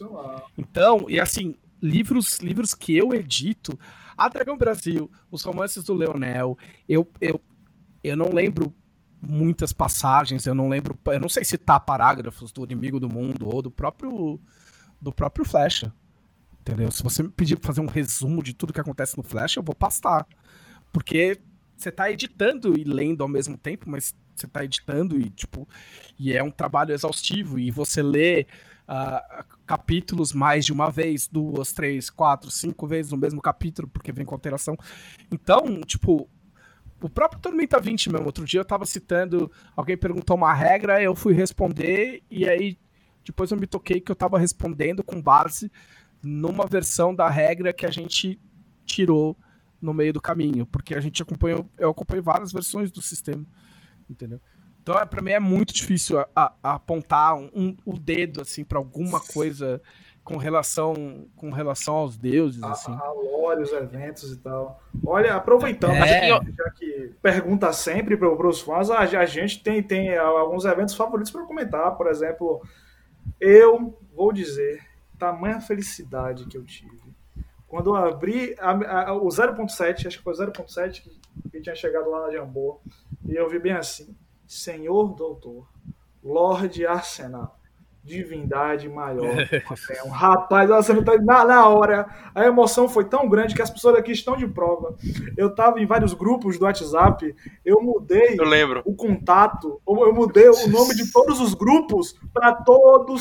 Então, 0.58 1.06
e 1.10 1.20
assim, 1.20 1.56
livros, 1.82 2.40
livros 2.40 2.74
que 2.74 2.96
eu 2.96 3.14
edito, 3.14 3.78
a 4.18 4.28
Dragão 4.30 4.58
Brasil, 4.58 5.10
os 5.30 5.44
romances 5.44 5.84
do 5.84 5.94
Leonel, 5.94 6.58
eu, 6.88 7.08
eu, 7.20 7.42
eu 8.04 8.16
não 8.16 8.32
lembro 8.32 8.74
muitas 9.22 9.72
passagens, 9.72 10.46
eu 10.46 10.56
não 10.56 10.68
lembro, 10.68 10.98
eu 11.06 11.20
não 11.20 11.30
sei 11.30 11.44
citar 11.44 11.80
parágrafos 11.80 12.52
do 12.52 12.64
Inimigo 12.64 13.00
do 13.00 13.10
Mundo 13.10 13.48
ou 13.48 13.62
do 13.62 13.72
próprio 13.72 14.40
do 15.00 15.12
próprio 15.12 15.44
Flecha. 15.44 15.94
Entendeu? 16.60 16.92
Se 16.92 17.02
você 17.02 17.24
me 17.24 17.30
pedir 17.30 17.58
para 17.58 17.68
fazer 17.68 17.82
um 17.82 17.88
resumo 17.88 18.44
de 18.44 18.54
tudo 18.54 18.72
que 18.72 18.80
acontece 18.80 19.18
no 19.18 19.24
Flash, 19.24 19.58
eu 19.58 19.64
vou 19.64 19.74
pastar. 19.74 20.28
Porque 20.92 21.40
você 21.76 21.90
está 21.90 22.12
editando 22.12 22.78
e 22.78 22.84
lendo 22.84 23.24
ao 23.24 23.28
mesmo 23.28 23.58
tempo, 23.58 23.90
mas 23.90 24.14
você 24.42 24.46
está 24.48 24.64
editando 24.64 25.20
e 25.20 25.30
tipo, 25.30 25.68
e 26.20 26.34
é 26.34 26.44
um 26.44 26.52
trabalho 26.52 26.94
exaustivo 26.94 27.58
e 27.60 27.72
você 27.72 28.02
lê 28.02 28.46
uh, 28.88 29.44
capítulos 29.66 30.34
mais 30.34 30.66
de 30.66 30.74
uma 30.74 30.90
vez, 30.90 31.28
duas, 31.28 31.72
três, 31.72 32.10
quatro, 32.10 32.52
cinco 32.52 32.86
vezes 32.88 33.12
no 33.12 33.18
mesmo 33.18 33.42
capítulo, 33.42 33.88
porque 33.88 34.12
vem 34.12 34.26
com 34.26 34.36
alteração. 34.36 34.76
Então, 35.32 35.82
tipo, 35.82 36.30
o 37.02 37.10
próprio 37.10 37.42
Tormenta 37.42 37.80
20 37.80 38.12
mesmo. 38.12 38.26
Outro 38.26 38.46
dia 38.46 38.60
eu 38.60 38.66
tava 38.66 38.86
citando, 38.86 39.52
alguém 39.76 39.98
perguntou 39.98 40.36
uma 40.36 40.54
regra, 40.54 41.02
eu 41.02 41.16
fui 41.16 41.34
responder, 41.34 42.22
e 42.30 42.48
aí 42.48 42.78
depois 43.26 43.52
eu 43.52 43.58
me 43.58 43.68
toquei 43.68 44.02
que 44.02 44.12
eu 44.12 44.16
tava 44.16 44.38
respondendo 44.38 45.04
com 45.04 45.22
base 45.22 45.72
numa 46.24 46.68
versão 46.68 47.14
da 47.14 47.30
regra 47.30 47.74
que 47.74 47.86
a 47.86 47.92
gente 47.92 48.40
tirou 48.86 49.38
no 49.82 49.94
meio 49.94 50.14
do 50.14 50.22
caminho, 50.22 50.66
porque 50.68 50.94
a 50.94 51.00
gente 51.00 51.22
acompanhou, 51.22 51.68
eu 51.78 51.90
acompanhei 51.90 52.22
várias 52.22 52.52
versões 52.52 52.92
do 52.92 53.02
sistema, 53.02 53.46
entendeu? 54.12 54.40
Então, 54.82 54.98
é, 54.98 55.06
para 55.06 55.22
mim 55.22 55.32
é 55.32 55.40
muito 55.40 55.74
difícil 55.74 56.20
a, 56.20 56.28
a, 56.36 56.54
a 56.64 56.74
apontar 56.74 57.36
um, 57.36 57.76
o 57.86 57.98
dedo 57.98 58.42
assim 58.42 58.64
para 58.64 58.80
alguma 58.80 59.20
coisa 59.20 59.82
com 60.24 60.38
relação 60.38 61.28
com 61.36 61.52
relação 61.52 61.96
aos 61.96 62.18
deuses, 62.18 62.64
a, 62.64 62.72
assim. 62.72 62.92
A 62.92 63.12
lore, 63.12 63.62
os 63.62 63.72
eventos 63.72 64.32
e 64.32 64.38
tal. 64.38 64.82
Olha, 65.06 65.36
aproveitando, 65.36 65.94
é. 65.94 66.30
já 66.30 66.70
que 66.76 67.12
pergunta 67.22 67.72
sempre 67.74 68.18
para 68.18 68.48
os 68.48 68.62
fãs, 68.62 68.90
a, 68.90 69.00
a, 69.00 69.26
gente 69.26 69.64
tem, 69.64 69.82
tem 69.84 70.16
alguns 70.18 70.66
eventos 70.66 70.96
favoritos 70.96 71.32
para 71.32 71.46
comentar. 71.46 71.96
Por 71.96 72.08
exemplo, 72.08 72.62
eu 73.40 73.98
vou 74.16 74.32
dizer, 74.32 74.84
tamanha 75.18 75.62
felicidade 75.62 76.46
que 76.46 76.58
eu 76.58 76.64
tive. 76.64 77.12
Quando 77.68 77.92
eu 77.92 77.96
abri 77.96 78.56
a, 78.60 79.10
a, 79.10 79.14
o 79.14 79.28
0.7, 79.28 80.08
acho 80.08 80.18
que 80.18 80.24
foi 80.24 80.34
o 80.34 80.38
0.7 80.38 81.02
que, 81.02 81.50
que 81.50 81.62
tinha 81.62 81.76
chegado 81.76 82.10
lá 82.10 82.28
na 82.28 82.34
Jambô, 82.34 82.82
e 83.26 83.36
eu 83.36 83.50
vi 83.50 83.60
bem 83.60 83.74
assim, 83.74 84.16
Senhor 84.48 85.14
Doutor, 85.16 85.68
Lorde 86.24 86.86
Arsenal, 86.86 87.58
divindade 88.04 88.90
maior. 88.90 89.36
um 90.06 90.10
rapaz, 90.10 90.70
você 90.70 90.94
não 90.94 91.04
tá 91.04 91.18
na, 91.18 91.46
na 91.46 91.68
hora. 91.68 92.08
A 92.34 92.46
emoção 92.46 92.90
foi 92.90 93.06
tão 93.06 93.30
grande 93.30 93.54
que 93.54 93.62
as 93.62 93.70
pessoas 93.70 93.96
aqui 93.96 94.12
estão 94.12 94.36
de 94.36 94.48
prova. 94.48 94.96
Eu 95.38 95.50
estava 95.50 95.80
em 95.80 95.86
vários 95.86 96.14
grupos 96.14 96.58
do 96.58 96.66
WhatsApp, 96.66 97.36
eu 97.64 97.82
mudei 97.82 98.36
eu 98.40 98.82
o 98.86 98.96
contato, 98.96 99.80
eu 99.88 100.14
mudei 100.14 100.50
o 100.50 100.68
nome 100.68 100.96
de 100.96 101.12
todos 101.12 101.40
os 101.40 101.54
grupos 101.54 102.16
para 102.34 102.54
todo, 102.54 103.16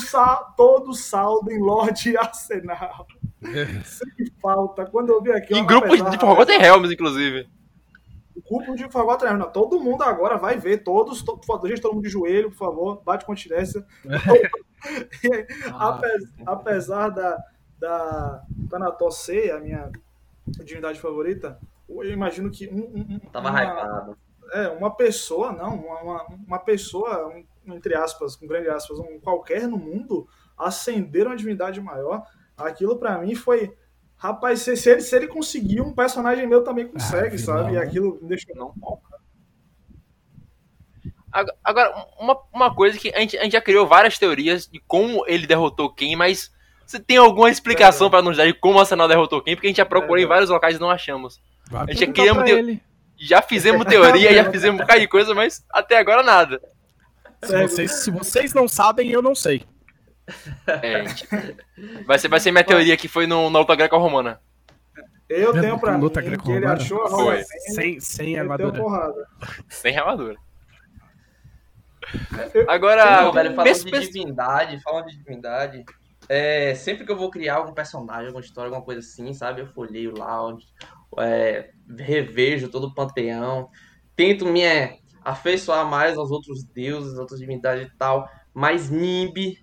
todo 0.57 0.93
saldo 0.93 1.51
em 1.51 1.59
Lorde 1.59 2.17
Arsenal. 2.17 3.05
Sem 3.85 4.31
falta. 4.41 4.85
Quando 4.85 5.11
eu 5.11 5.21
vi 5.21 5.31
aqui. 5.31 5.55
Em 5.55 5.65
grupos 5.65 5.97
de 6.09 6.19
Forgotten 6.19 6.59
Realms, 6.59 6.93
inclusive. 6.93 7.47
O 8.35 8.41
culpo 8.41 8.75
de 8.75 8.89
Forgotten 8.89 9.27
Realms. 9.27 9.53
Todo 9.53 9.79
mundo 9.79 10.03
agora 10.03 10.37
vai 10.37 10.57
ver, 10.57 10.83
todos, 10.83 11.21
todo, 11.23 11.67
gente, 11.67 11.81
todo 11.81 11.93
mundo 11.93 12.03
de 12.03 12.09
joelho, 12.09 12.49
por 12.49 12.57
favor, 12.57 13.01
bate 13.03 13.25
continência. 13.25 13.85
ah, 15.73 15.99
apesar 16.45 17.09
da, 17.09 17.37
da 17.77 18.43
Thanatos 18.69 19.29
a 19.53 19.59
minha 19.59 19.91
divindade 20.63 20.99
favorita, 20.99 21.59
eu 21.87 22.11
imagino 22.11 22.49
que 22.49 22.67
um, 22.67 23.15
um, 23.15 23.19
Tava 23.31 23.49
uma, 23.49 23.63
hypado. 23.63 24.17
É, 24.53 24.67
uma 24.69 24.95
pessoa, 24.95 25.51
não, 25.51 25.75
uma, 25.75 26.23
uma 26.23 26.59
pessoa, 26.59 27.27
um, 27.27 27.73
entre 27.73 27.95
aspas, 27.95 28.35
com 28.35 28.47
grande 28.47 28.69
aspas, 28.69 28.99
um 28.99 29.19
qualquer 29.19 29.67
no 29.67 29.77
mundo, 29.77 30.27
acender 30.57 31.27
uma 31.27 31.35
divindade 31.35 31.81
maior. 31.81 32.23
Aquilo 32.57 32.97
pra 32.97 33.17
mim 33.17 33.35
foi. 33.35 33.75
Rapaz, 34.21 34.59
se, 34.59 34.75
se 34.77 34.87
ele, 34.91 35.01
se 35.01 35.15
ele 35.15 35.27
conseguir, 35.27 35.81
um 35.81 35.91
personagem 35.93 36.45
meu 36.45 36.63
também 36.63 36.87
consegue, 36.87 37.37
Ah, 37.37 37.39
sabe? 37.39 37.69
E 37.69 37.71
vilão. 37.71 37.83
aquilo 37.83 38.19
me 38.21 38.27
deixou. 38.29 38.55
Não. 38.55 38.71
Ag- 41.31 41.51
Agora, 41.63 42.05
uma, 42.19 42.37
uma 42.53 42.75
coisa 42.75 42.99
que 42.99 43.09
a 43.15 43.19
gente, 43.19 43.37
a 43.37 43.43
gente 43.43 43.53
já 43.53 43.61
criou 43.61 43.87
várias 43.87 44.19
teorias 44.19 44.67
de 44.67 44.79
como 44.85 45.23
ele 45.27 45.47
derrotou 45.47 45.89
quem, 45.91 46.15
mas 46.15 46.51
você 46.85 46.99
tem 46.99 47.17
alguma 47.17 47.49
explicação 47.49 48.09
pra 48.11 48.21
nos 48.21 48.37
dar 48.37 48.45
de 48.45 48.53
como 48.53 48.77
o 48.77 48.79
Arsenal 48.79 49.07
derrotou 49.07 49.41
quem? 49.41 49.55
Porque 49.55 49.67
a 49.67 49.69
gente 49.69 49.77
já 49.77 49.85
procurou 49.85 50.19
em 50.19 50.27
vários 50.27 50.49
locais 50.49 50.75
e 50.75 50.79
não 50.79 50.89
achamos. 50.91 51.41
Vai 51.69 51.85
A 51.89 51.93
gente 51.93 52.11
pra 52.33 52.43
ter- 52.43 52.57
ele. 52.59 52.81
Já 53.17 53.41
fizemos 53.41 53.85
teoria, 53.85 54.33
já 54.33 54.51
fizemos 54.51 54.75
um 54.79 54.83
bocado 54.83 54.99
de 54.99 55.07
coisa, 55.07 55.33
mas 55.33 55.65
até 55.71 55.97
agora 55.97 56.21
nada. 56.21 56.61
Se 57.43 57.61
vocês, 57.61 57.91
se 58.03 58.11
vocês 58.11 58.53
não 58.53 58.67
sabem, 58.67 59.09
eu 59.09 59.21
não 59.21 59.33
sei. 59.35 59.63
É, 60.67 61.07
gente. 61.07 61.27
Vai 62.05 62.17
ser, 62.19 62.27
vai 62.27 62.39
ser 62.39 62.51
minha 62.51 62.63
teoria 62.63 62.95
que 62.97 63.07
foi 63.07 63.25
no, 63.27 63.49
na 63.49 63.59
luta 63.59 63.75
greco-romana. 63.75 64.39
Eu 65.29 65.53
tenho 65.53 65.79
pra 65.79 65.93
mim 65.93 66.01
luta 66.01 66.21
que 66.21 66.27
ele 66.27 66.35
greco-romana? 66.35 66.73
achou 66.73 67.03
a 67.05 67.09
roda 67.09 67.43
Sem, 67.73 67.99
sem 67.99 68.37
armadura. 68.37 68.73
porrada. 68.79 69.27
Sem 69.69 69.97
armadura. 69.97 70.35
Eu- 72.53 72.69
Agora, 72.69 73.21
Não, 73.23 73.31
velho, 73.31 73.55
falando 73.55 73.85
de 73.85 73.99
divindade, 73.99 74.81
falando 74.81 75.05
de 75.07 75.17
divindade, 75.17 75.85
é, 76.27 76.73
sempre 76.75 77.05
que 77.05 77.11
eu 77.11 77.17
vou 77.17 77.29
criar 77.31 77.55
algum 77.57 77.73
personagem, 77.73 78.25
alguma 78.27 78.43
história, 78.43 78.67
alguma 78.67 78.83
coisa 78.83 78.99
assim, 78.99 79.33
sabe? 79.33 79.61
Eu 79.61 79.67
folheio 79.67 80.17
lá, 80.17 80.45
onde, 80.45 80.65
é, 81.19 81.69
revejo 81.97 82.69
todo 82.69 82.87
o 82.87 82.93
panteão, 82.93 83.69
tento 84.15 84.45
me 84.45 84.61
é, 84.63 84.97
afeiçoar 85.23 85.85
mais 85.85 86.17
aos 86.17 86.31
outros 86.31 86.63
deuses, 86.63 87.17
outras 87.17 87.39
divindades 87.39 87.87
e 87.87 87.97
tal, 87.97 88.27
mas 88.53 88.89
Nimbi 88.89 89.57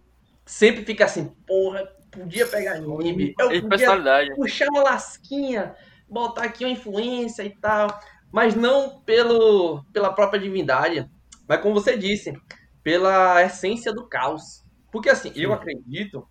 sempre 0.49 0.83
fica 0.83 1.05
assim, 1.05 1.27
porra, 1.47 1.87
podia 2.11 2.47
pegar 2.47 2.81
Nimbi, 2.81 3.35
eu 3.39 3.51
de 3.51 3.61
podia 3.61 4.35
puxar 4.35 4.69
uma 4.71 4.83
lasquinha, 4.83 5.77
botar 6.09 6.45
aqui 6.45 6.65
uma 6.65 6.73
influência 6.73 7.43
e 7.45 7.51
tal, 7.51 8.01
mas 8.33 8.55
não 8.55 9.01
pelo, 9.03 9.85
pela 9.93 10.11
própria 10.11 10.41
divindade, 10.41 11.09
mas 11.47 11.61
como 11.61 11.75
você 11.75 11.99
disse, 11.99 12.33
pela 12.83 13.43
essência 13.43 13.93
do 13.93 14.09
caos. 14.09 14.65
Porque 14.91 15.11
assim, 15.11 15.31
eu 15.37 15.53
acredito 15.53 16.27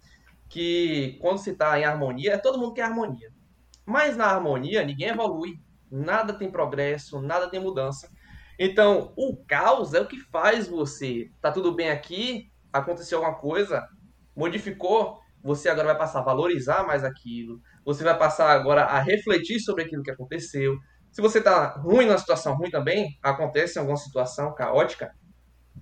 que 0.49 1.19
quando 1.21 1.37
se 1.37 1.51
está 1.51 1.79
em 1.79 1.85
harmonia, 1.85 2.39
todo 2.39 2.57
mundo 2.57 2.73
quer 2.73 2.83
harmonia. 2.83 3.31
Mas 3.85 4.17
na 4.17 4.25
harmonia 4.25 4.83
ninguém 4.83 5.09
evolui, 5.09 5.59
nada 5.91 6.33
tem 6.33 6.49
progresso, 6.49 7.21
nada 7.21 7.47
tem 7.47 7.59
mudança. 7.59 8.09
Então, 8.57 9.13
o 9.15 9.37
caos 9.45 9.93
é 9.93 10.01
o 10.01 10.07
que 10.07 10.19
faz 10.19 10.67
você, 10.67 11.29
tá 11.39 11.51
tudo 11.51 11.71
bem 11.71 11.91
aqui, 11.91 12.51
aconteceu 12.73 13.19
alguma 13.19 13.39
coisa, 13.39 13.87
modificou, 14.37 15.19
você 15.43 15.67
agora 15.67 15.87
vai 15.87 15.97
passar 15.97 16.19
a 16.19 16.23
valorizar 16.23 16.85
mais 16.85 17.03
aquilo, 17.03 17.59
você 17.83 18.03
vai 18.03 18.17
passar 18.17 18.51
agora 18.51 18.83
a 18.83 18.99
refletir 18.99 19.59
sobre 19.59 19.83
aquilo 19.83 20.03
que 20.03 20.11
aconteceu. 20.11 20.77
Se 21.11 21.21
você 21.21 21.41
tá 21.41 21.69
ruim 21.79 22.05
na 22.05 22.17
situação 22.17 22.55
ruim 22.55 22.69
também, 22.69 23.17
acontece 23.23 23.79
alguma 23.79 23.97
situação 23.97 24.53
caótica, 24.53 25.11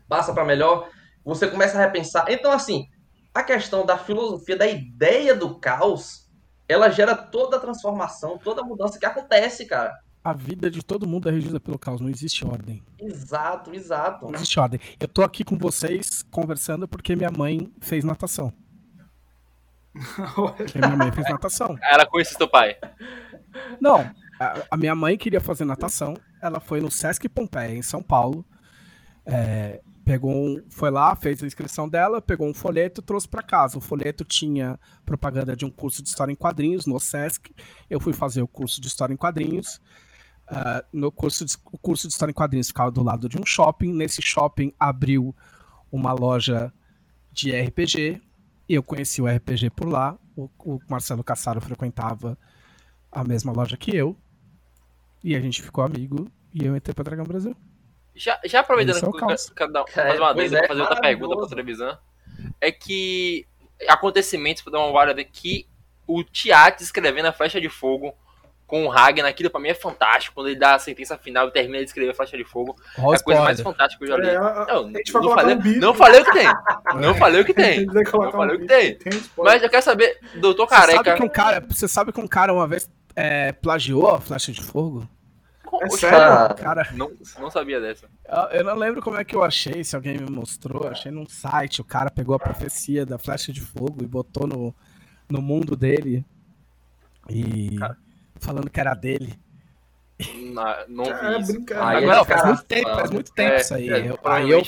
passa 0.07 0.33
para 0.33 0.45
melhor, 0.45 0.89
você 1.23 1.47
começa 1.47 1.77
a 1.77 1.81
repensar. 1.81 2.25
Então, 2.29 2.51
assim, 2.51 2.85
a 3.33 3.43
questão 3.43 3.85
da 3.85 3.97
filosofia, 3.97 4.55
da 4.55 4.67
ideia 4.67 5.35
do 5.35 5.59
caos, 5.59 6.29
ela 6.69 6.89
gera 6.89 7.15
toda 7.15 7.57
a 7.57 7.59
transformação, 7.59 8.37
toda 8.37 8.61
a 8.61 8.65
mudança 8.65 8.97
que 8.97 9.05
acontece, 9.05 9.65
cara. 9.65 9.93
A 10.25 10.33
vida 10.33 10.71
de 10.71 10.83
todo 10.83 11.05
mundo 11.05 11.29
é 11.29 11.31
regida 11.31 11.59
pelo 11.59 11.77
caos, 11.77 12.01
não 12.01 12.09
existe 12.09 12.43
ordem. 12.43 12.81
Exato, 12.97 13.71
exato. 13.75 14.25
Não 14.25 14.33
existe 14.33 14.59
ordem. 14.59 14.79
Eu 14.99 15.07
tô 15.07 15.21
aqui 15.21 15.43
com 15.43 15.55
vocês 15.55 16.23
conversando 16.31 16.87
porque 16.87 17.15
minha 17.15 17.29
mãe 17.29 17.71
fez 17.79 18.03
natação. 18.03 18.51
Porque 20.57 20.79
minha 20.79 20.97
mãe 20.97 21.11
fez 21.11 21.29
natação. 21.29 21.77
Ela 21.81 22.07
conhece 22.07 22.37
teu 22.37 22.49
pai. 22.49 22.75
Não, 23.79 23.99
a, 24.37 24.63
a 24.71 24.75
minha 24.75 24.95
mãe 24.95 25.15
queria 25.15 25.39
fazer 25.39 25.63
natação. 25.63 26.17
Ela 26.41 26.59
foi 26.59 26.81
no 26.81 26.89
Sesc 26.89 27.29
Pompeia, 27.29 27.77
em 27.77 27.83
São 27.83 28.01
Paulo. 28.01 28.43
É, 29.25 29.79
pegou 30.03 30.33
um, 30.33 30.61
foi 30.69 30.89
lá, 30.89 31.15
fez 31.15 31.41
a 31.43 31.47
inscrição 31.47 31.87
dela, 31.87 32.21
pegou 32.21 32.47
um 32.47 32.53
folheto 32.53 32.99
e 32.99 33.03
trouxe 33.03 33.27
para 33.27 33.43
casa. 33.43 33.77
O 33.77 33.81
folheto 33.81 34.25
tinha 34.25 34.77
propaganda 35.05 35.55
de 35.55 35.65
um 35.65 35.69
curso 35.69 36.03
de 36.03 36.09
história 36.09 36.31
em 36.33 36.35
quadrinhos 36.35 36.85
no 36.87 36.99
Sesc. 36.99 37.53
Eu 37.87 37.99
fui 37.99 38.11
fazer 38.11 38.41
o 38.41 38.47
curso 38.47 38.81
de 38.81 38.87
história 38.87 39.13
em 39.13 39.17
quadrinhos. 39.17 39.79
Ah, 40.47 40.83
no 40.93 41.11
curso 41.11 41.43
de, 41.45 41.55
o 41.71 41.77
curso 41.77 42.07
de 42.07 42.13
história 42.13 42.31
em 42.31 42.35
quadrinhos 42.35 42.67
ficava 42.67 42.91
do 42.91 43.03
lado 43.03 43.27
de 43.27 43.39
um 43.39 43.45
shopping. 43.45 43.91
Nesse 43.91 44.21
shopping 44.21 44.71
abriu 44.79 45.35
uma 45.91 46.13
loja 46.13 46.71
de 47.31 47.51
RPG. 47.51 48.21
Eu 48.69 48.83
conheci 48.83 49.21
o 49.21 49.27
RPG 49.27 49.71
por 49.71 49.87
lá. 49.87 50.17
O, 50.35 50.49
o 50.59 50.79
Marcelo 50.89 51.23
Cassaro 51.23 51.61
frequentava 51.61 52.37
a 53.11 53.23
mesma 53.23 53.51
loja 53.51 53.77
que 53.77 53.95
eu. 53.95 54.15
E 55.23 55.35
a 55.35 55.39
gente 55.41 55.61
ficou 55.61 55.83
amigo. 55.83 56.29
E 56.53 56.65
eu 56.65 56.75
entrei 56.75 56.93
pra 56.93 57.03
Dragão 57.03 57.25
Brasil. 57.25 57.55
Já, 58.13 58.39
já 58.45 58.61
aproveitando 58.61 58.95
Esse 58.95 59.05
é 59.05 59.09
o 59.09 59.11
que 59.11 59.55
quero 59.55 59.73
dar- 59.73 59.83
É, 59.87 59.91
fazer 59.91 60.19
uma 60.19 60.33
pois 60.33 60.53
adenda, 60.53 60.65
é, 60.65 60.67
fazer 60.67 60.81
outra 60.81 61.01
pergunta 61.01 61.35
pra 61.35 61.47
televisão. 61.47 61.97
É 62.61 62.71
que 62.71 63.45
acontecimentos, 63.89 64.61
pra 64.63 64.71
dar 64.71 64.79
uma 64.79 64.97
olhada 64.97 65.23
que 65.23 65.67
o 66.07 66.23
Tiat 66.23 66.81
escrevendo 66.81 67.25
a 67.25 67.33
flecha 67.33 67.59
de 67.59 67.67
fogo 67.67 68.13
com 68.67 68.85
o 68.85 68.89
Ragnar, 68.89 69.29
aquilo 69.29 69.49
pra 69.49 69.59
mim 69.61 69.69
é 69.69 69.73
fantástico. 69.75 70.33
Quando 70.35 70.47
ele 70.47 70.57
dá 70.59 70.75
a 70.75 70.79
sentença 70.79 71.17
final 71.17 71.47
e 71.47 71.51
termina 71.51 71.77
de 71.79 71.85
escrever 71.85 72.11
a 72.11 72.13
flecha 72.15 72.35
de 72.35 72.43
fogo. 72.43 72.75
É 72.97 73.01
a 73.01 73.03
coisa 73.03 73.41
mais 73.41 73.59
spoiler. 73.59 73.63
fantástica 73.63 74.03
que 74.05 74.11
eu 74.11 74.17
já 74.17 74.23
li. 74.23 74.29
É, 74.29 74.39
Não, 74.73 74.87
não 74.89 75.01
colocar 75.11 75.41
falei, 75.41 75.55
um 75.55 75.79
não 75.79 75.93
falei 75.93 76.21
o 76.21 76.25
que 76.25 76.31
tem. 76.33 76.47
Não 76.99 77.15
falei 77.15 77.41
o 77.41 77.45
que 77.45 77.53
tem. 77.53 77.85
Eu 77.85 78.31
falei 78.31 78.55
um 78.55 78.57
o 78.57 78.61
que 78.61 78.65
tem. 78.67 78.97
spoiler. 79.11 79.53
Mas 79.53 79.63
eu 79.63 79.69
quero 79.69 79.83
saber, 79.83 80.19
doutor 80.39 80.67
Você 80.67 80.75
sabe, 80.75 80.93
Careca. 80.93 81.15
que 81.15 81.23
um 81.23 81.29
cara, 81.29 81.65
você 81.69 81.87
sabe 81.87 82.11
que 82.11 82.19
um 82.19 82.27
cara 82.27 82.51
uma 82.53 82.67
vez 82.67 82.89
é, 83.15 83.51
plagiou 83.51 84.09
a 84.15 84.19
flecha 84.19 84.51
de 84.51 84.61
fogo? 84.63 85.07
É 85.81 85.85
Oxe, 85.87 85.97
sério? 85.99 86.55
Cara, 86.55 86.87
Não, 86.93 87.11
não 87.39 87.51
sabia 87.51 87.79
dessa. 87.81 88.07
eu- 88.27 88.59
eu 88.59 88.63
não 88.63 88.75
lembro 88.75 89.01
como 89.01 89.17
é 89.17 89.23
que 89.25 89.35
eu 89.35 89.43
achei, 89.43 89.83
se 89.83 89.95
alguém 89.95 90.17
me 90.17 90.29
mostrou. 90.31 90.83
Eu 90.85 90.91
achei 90.91 91.11
num 91.11 91.27
site. 91.27 91.81
O 91.81 91.83
cara 91.83 92.09
pegou 92.09 92.33
a 92.35 92.39
profecia 92.39 93.05
da 93.05 93.17
flecha 93.17 93.51
de 93.51 93.61
fogo 93.61 93.97
e 94.01 94.05
botou 94.07 94.47
no, 94.47 94.73
no 95.29 95.41
mundo 95.41 95.75
dele. 95.75 96.23
E 97.29 97.75
falando 98.39 98.69
que 98.69 98.79
era 98.79 98.93
dele. 98.93 99.37
Na- 100.53 100.85
não 100.87 101.05
É, 101.05 101.35
vi 101.37 101.41
isso. 101.41 101.51
brincadeira. 101.53 101.89
Aí 101.89 102.03
Agora, 102.03 102.21
é 102.21 102.25
faz 102.25 102.41
cara- 102.41 102.47
muito 102.53 102.63
tempo, 102.65 102.89
faz 102.95 103.11
muito 103.11 103.31
tempo 103.33 103.53
É, 103.53 103.57
isso 103.57 103.73
aí. 103.73 103.89
é, 103.89 104.09
Eu- 104.11 104.19
aí 104.23 104.49
eu 104.49 104.61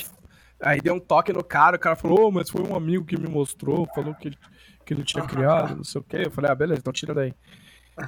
aí 0.60 0.80
dei 0.80 0.92
um 0.92 1.00
toque 1.00 1.32
no 1.32 1.42
cara, 1.42 1.76
o 1.76 1.78
cara 1.80 1.96
falou, 1.96 2.26
"Ô, 2.28 2.30
mas 2.30 2.50
foi 2.50 2.62
um 2.62 2.74
amigo 2.76 3.04
que 3.04 3.16
me 3.18 3.28
mostrou, 3.28 3.86
falou 3.94 4.14
que 4.14 4.28
ele, 4.28 4.38
que 4.84 4.92
ele 4.92 5.04
tinha 5.04 5.24
criado, 5.24 5.76
não 5.76 5.84
sei 5.84 6.00
o 6.00 6.04
quê. 6.04 6.22
Eu 6.26 6.30
falei, 6.30 6.50
ah, 6.50 6.54
beleza, 6.54 6.80
então 6.80 6.92
tira 6.92 7.14
daí. 7.14 7.34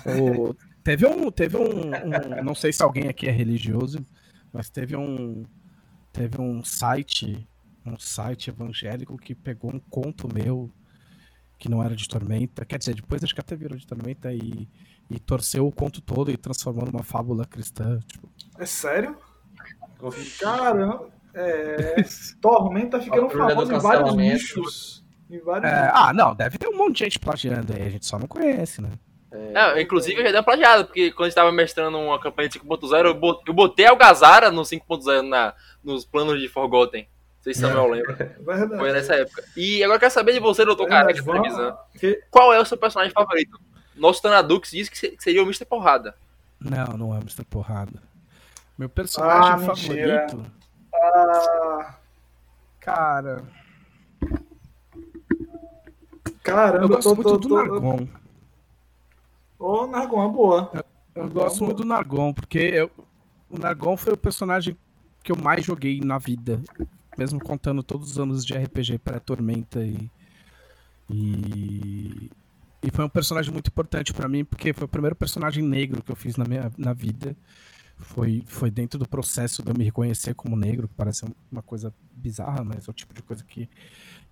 O- 0.07 0.55
teve 0.85 1.07
um, 1.07 1.31
teve 1.31 1.57
um, 1.57 1.89
um- 1.89 2.45
não 2.45 2.55
sei 2.55 2.73
se 2.73 2.83
alguém 2.83 3.09
aqui 3.09 3.27
é 3.27 3.31
religioso, 3.31 4.05
mas 4.53 4.69
teve 4.71 4.95
um, 4.97 5.45
teve 6.13 6.41
um 6.41 6.63
site, 6.63 7.47
um 7.87 7.99
site 7.99 8.51
evangélico 8.51 9.17
que 9.17 9.35
pegou 9.35 9.75
um 9.75 9.81
conto 9.81 10.29
meu 10.33 10.71
que 11.59 11.69
não 11.69 11.83
era 11.83 11.95
de 11.97 12.09
Tormenta, 12.09 12.65
quer 12.65 12.79
dizer, 12.79 12.95
depois 12.95 13.23
acho 13.23 13.35
que 13.35 13.41
até 13.41 13.55
virou 13.57 13.77
de 13.77 13.87
Tormenta 13.87 14.33
e, 14.33 14.67
e 15.11 15.19
torceu 15.19 15.67
o 15.67 15.73
conto 15.73 16.01
todo 16.01 16.31
e 16.31 16.37
transformou 16.37 16.87
numa 16.87 17.03
fábula 17.03 17.45
cristã, 17.45 17.99
tipo, 18.07 18.29
É 18.59 18.65
sério? 18.67 19.17
Caramba. 20.39 21.09
É... 21.35 21.97
Tormenta 22.41 23.01
ficando 23.01 23.29
do 23.29 23.31
famoso 23.37 23.73
em 23.73 23.79
vários 23.79 24.03
cancelamento. 24.11 24.17
nichos. 24.17 25.05
Em 25.31 25.39
vários 25.41 25.71
É, 25.71 25.91
ah, 25.95 26.13
não, 26.13 26.35
deve 26.35 26.59
ter 26.59 26.69
um 26.69 26.77
monte 26.77 26.99
de 26.99 27.05
gente 27.05 27.19
plagiando 27.19 27.73
aí, 27.73 27.83
a 27.83 27.91
gente 27.91 28.07
só 28.07 28.19
não 28.19 28.27
conhece, 28.27 28.81
né? 28.83 28.91
Não, 29.53 29.79
inclusive 29.79 30.19
eu 30.19 30.25
já 30.25 30.31
dei 30.31 30.37
uma 30.39 30.43
plagiada, 30.43 30.85
porque 30.85 31.13
quando 31.13 31.27
a 31.27 31.29
gente 31.29 31.37
tava 31.37 31.53
mestrando 31.53 31.97
uma 31.99 32.19
campanha 32.19 32.49
de 32.49 32.59
5.0, 32.59 33.05
eu 33.07 33.15
bot- 33.15 33.43
eu 33.47 33.55
botei 33.55 33.87
Algazara 33.87 34.51
no 34.51 34.63
5.0 34.63 35.23
na, 35.23 35.55
nos 35.85 36.05
planos 36.05 36.41
de 36.41 36.49
Forgotten. 36.49 37.03
Não 37.05 37.43
sei 37.45 37.55
se 37.55 37.61
Samuel 37.61 37.87
lembra. 37.91 38.37
Verdade. 38.41 38.77
Foi 38.77 38.93
nessa 38.93 39.15
época. 39.15 39.45
E 39.57 39.85
agora 39.85 39.97
eu 39.97 40.01
quero 40.01 40.13
saber 40.13 40.33
de 40.33 40.41
você, 40.41 40.65
doutor 40.65 40.89
Verdade, 40.89 41.23
Careca, 41.23 41.53
vamos- 41.55 42.19
Qual 42.29 42.53
é 42.53 42.59
o 42.61 42.65
seu 42.65 42.77
personagem 42.77 43.13
favorito? 43.13 43.61
Nosso 43.97 44.23
Tanadux 44.23 44.71
disse 44.71 44.91
que 44.91 44.99
se- 44.99 45.11
que 45.11 45.23
seria 45.23 45.43
o 45.43 45.47
Mr. 45.47 45.65
Porrada. 45.65 46.15
Não, 46.61 46.97
não 46.97 47.15
é 47.15 47.19
Mr. 47.19 47.45
Porrada. 47.45 48.03
Meu 48.79 48.89
personagem 48.89 49.53
Ah, 49.53 49.57
mentira. 49.57 50.27
favorito, 50.29 50.53
Ah, 50.95 51.95
cara, 52.81 53.45
caramba, 56.43 56.85
eu 56.85 56.89
gosto 56.89 57.03
tô, 57.09 57.15
muito 57.15 57.29
tô, 57.31 57.39
do 57.39 57.49
tô- 57.49 57.55
Nargon. 57.57 58.09
Ô, 59.59 59.87
Nargon, 59.87 60.29
é 60.29 60.33
boa. 60.33 60.73
Eu 61.15 61.29
gosto 61.29 61.65
muito 61.65 61.79
do 61.79 61.85
Nargon, 61.85 62.33
porque 62.33 62.59
eu- 62.59 62.91
o 63.51 63.59
Nargon 63.59 63.97
foi 63.97 64.13
o 64.15 64.17
personagem 64.17 64.77
que 65.23 65.31
eu 65.33 65.37
mais 65.37 65.65
joguei 65.65 66.01
na 66.01 66.19
vida. 66.19 66.61
Mesmo 67.19 67.39
contando 67.43 67.83
todos 67.83 68.13
os 68.13 68.19
anos 68.19 68.45
de 68.47 68.55
RPG 68.55 68.99
pré-tormenta 68.99 69.81
e, 69.85 70.11
e. 71.11 72.31
E 72.83 72.91
foi 72.91 73.05
um 73.05 73.09
personagem 73.09 73.53
muito 73.53 73.69
importante 73.69 74.13
pra 74.13 74.29
mim, 74.29 74.45
porque 74.45 74.73
foi 74.73 74.85
o 74.85 74.89
primeiro 74.89 75.15
personagem 75.15 75.63
negro 75.63 76.03
que 76.03 76.11
eu 76.11 76.17
fiz 76.17 76.37
na 76.37 76.45
minha 76.45 76.73
na 76.79 76.93
vida. 76.93 77.37
Foi, 77.99 78.43
foi 78.47 78.71
dentro 78.71 78.99
do 78.99 79.07
processo 79.07 79.63
de 79.63 79.71
eu 79.71 79.75
me 79.77 79.85
reconhecer 79.85 80.35
como 80.35 80.57
negro, 80.57 80.89
que 80.89 80.95
parece 80.95 81.27
uma 81.53 81.61
coisa 81.61 81.93
bizarra, 82.13 82.65
mas 82.65 82.89
é 82.89 82.91
o 82.91 82.95
tipo 82.95 83.13
de 83.13 83.23
coisa 83.23 83.45
que, 83.45 83.69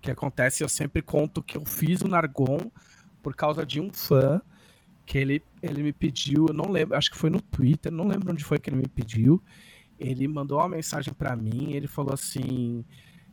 que 0.01 0.09
acontece. 0.09 0.63
Eu 0.63 0.69
sempre 0.69 1.03
conto 1.03 1.43
que 1.43 1.55
eu 1.55 1.63
fiz 1.63 2.01
o 2.01 2.07
Nargon 2.07 2.71
por 3.21 3.35
causa 3.35 3.63
de 3.63 3.79
um 3.79 3.93
fã 3.93 4.41
que 5.05 5.17
ele, 5.17 5.43
ele 5.61 5.83
me 5.83 5.93
pediu, 5.93 6.47
eu 6.47 6.53
não 6.53 6.71
lembro, 6.71 6.95
acho 6.95 7.09
que 7.11 7.17
foi 7.17 7.29
no 7.29 7.41
Twitter, 7.41 7.91
não 7.91 8.07
lembro 8.07 8.31
onde 8.31 8.43
foi 8.43 8.59
que 8.59 8.69
ele 8.69 8.77
me 8.77 8.87
pediu. 8.87 9.41
Ele 9.99 10.27
mandou 10.27 10.59
uma 10.59 10.69
mensagem 10.69 11.13
para 11.13 11.35
mim, 11.35 11.73
ele 11.73 11.87
falou 11.87 12.13
assim, 12.13 12.85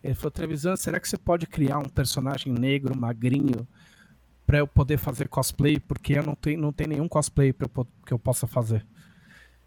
ele 0.02 0.14
falou, 0.14 0.30
Trevisan, 0.30 0.76
será 0.76 1.00
que 1.00 1.08
você 1.08 1.16
pode 1.16 1.46
criar 1.46 1.78
um 1.78 1.88
personagem 1.88 2.52
negro, 2.52 2.98
magrinho, 2.98 3.66
para 4.46 4.58
eu 4.58 4.66
poder 4.66 4.96
fazer 4.96 5.28
cosplay? 5.28 5.78
Porque 5.80 6.14
eu 6.14 6.22
não 6.22 6.34
tenho, 6.34 6.60
não 6.60 6.72
tem 6.72 6.86
nenhum 6.86 7.08
cosplay 7.08 7.52
pra 7.52 7.68
eu, 7.74 7.86
que 8.06 8.12
eu 8.12 8.18
possa 8.18 8.46
fazer. 8.46 8.86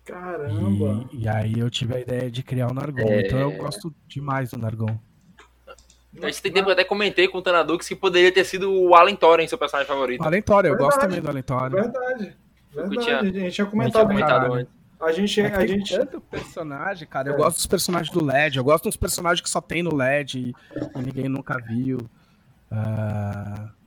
Caramba! 0.06 1.08
E, 1.12 1.24
e, 1.24 1.28
aí 1.28 1.60
eu 1.60 1.70
tive 1.70 1.96
a 1.96 2.00
ideia 2.00 2.32
de 2.32 2.42
criar 2.42 2.72
o 2.72 2.74
Nargon. 2.74 3.08
É... 3.08 3.28
Então 3.28 3.40
eu 3.40 3.52
gosto 3.52 3.94
demais 4.08 4.52
do 4.52 4.58
Nargon. 4.58 4.98
Esse 6.24 6.42
tem 6.42 6.52
tempo 6.52 6.70
eu 6.70 6.74
até 6.74 6.84
comentei 6.84 7.28
com 7.28 7.38
o 7.38 7.42
Tanadux 7.42 7.88
que 7.88 7.96
poderia 7.96 8.32
ter 8.32 8.44
sido 8.44 8.72
o 8.72 8.96
Alan 8.96 9.16
Thorin, 9.16 9.48
seu 9.48 9.60
personagem 9.60 9.88
favorito. 9.88 10.24
Alan 10.24 10.42
Thorin, 10.42 10.70
eu 10.70 10.78
gosto 10.78 11.00
também 11.00 11.22
do 11.22 11.30
Alan 11.30 11.42
Thorin. 11.42 11.76
Verdade. 11.76 12.36
Verdade. 12.74 13.06
Tinha... 13.06 13.20
A 13.20 13.26
gente 13.26 13.52
tinha 13.52 13.68
comentado, 13.68 14.08
comentado 14.08 14.54
antes. 14.54 14.80
A 15.00 15.12
gente, 15.14 15.40
a 15.40 15.66
gente... 15.66 15.98
tanto 15.98 16.20
personagem, 16.20 17.08
cara. 17.08 17.30
Eu 17.30 17.36
é. 17.36 17.38
gosto 17.38 17.58
dos 17.58 17.68
personagens 17.68 18.12
do 18.12 18.24
LED. 18.24 18.58
Eu 18.58 18.64
gosto 18.64 18.86
dos 18.86 18.98
personagens 18.98 19.42
que 19.42 19.50
só 19.50 19.62
tem 19.62 19.82
no 19.82 19.96
LED 19.96 20.40
e, 20.40 20.56
e 20.98 21.02
ninguém 21.02 21.30
nunca 21.30 21.58
viu. 21.58 22.00
Uh... 22.70 23.79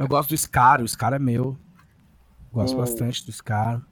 Eu 0.00 0.08
gosto 0.08 0.30
do 0.30 0.36
Scar. 0.36 0.80
O 0.80 0.88
Scar 0.88 1.12
é 1.12 1.18
meu. 1.18 1.58
Gosto 2.50 2.74
hum. 2.74 2.78
bastante 2.78 3.24
do 3.26 3.30
Scar. 3.30 3.82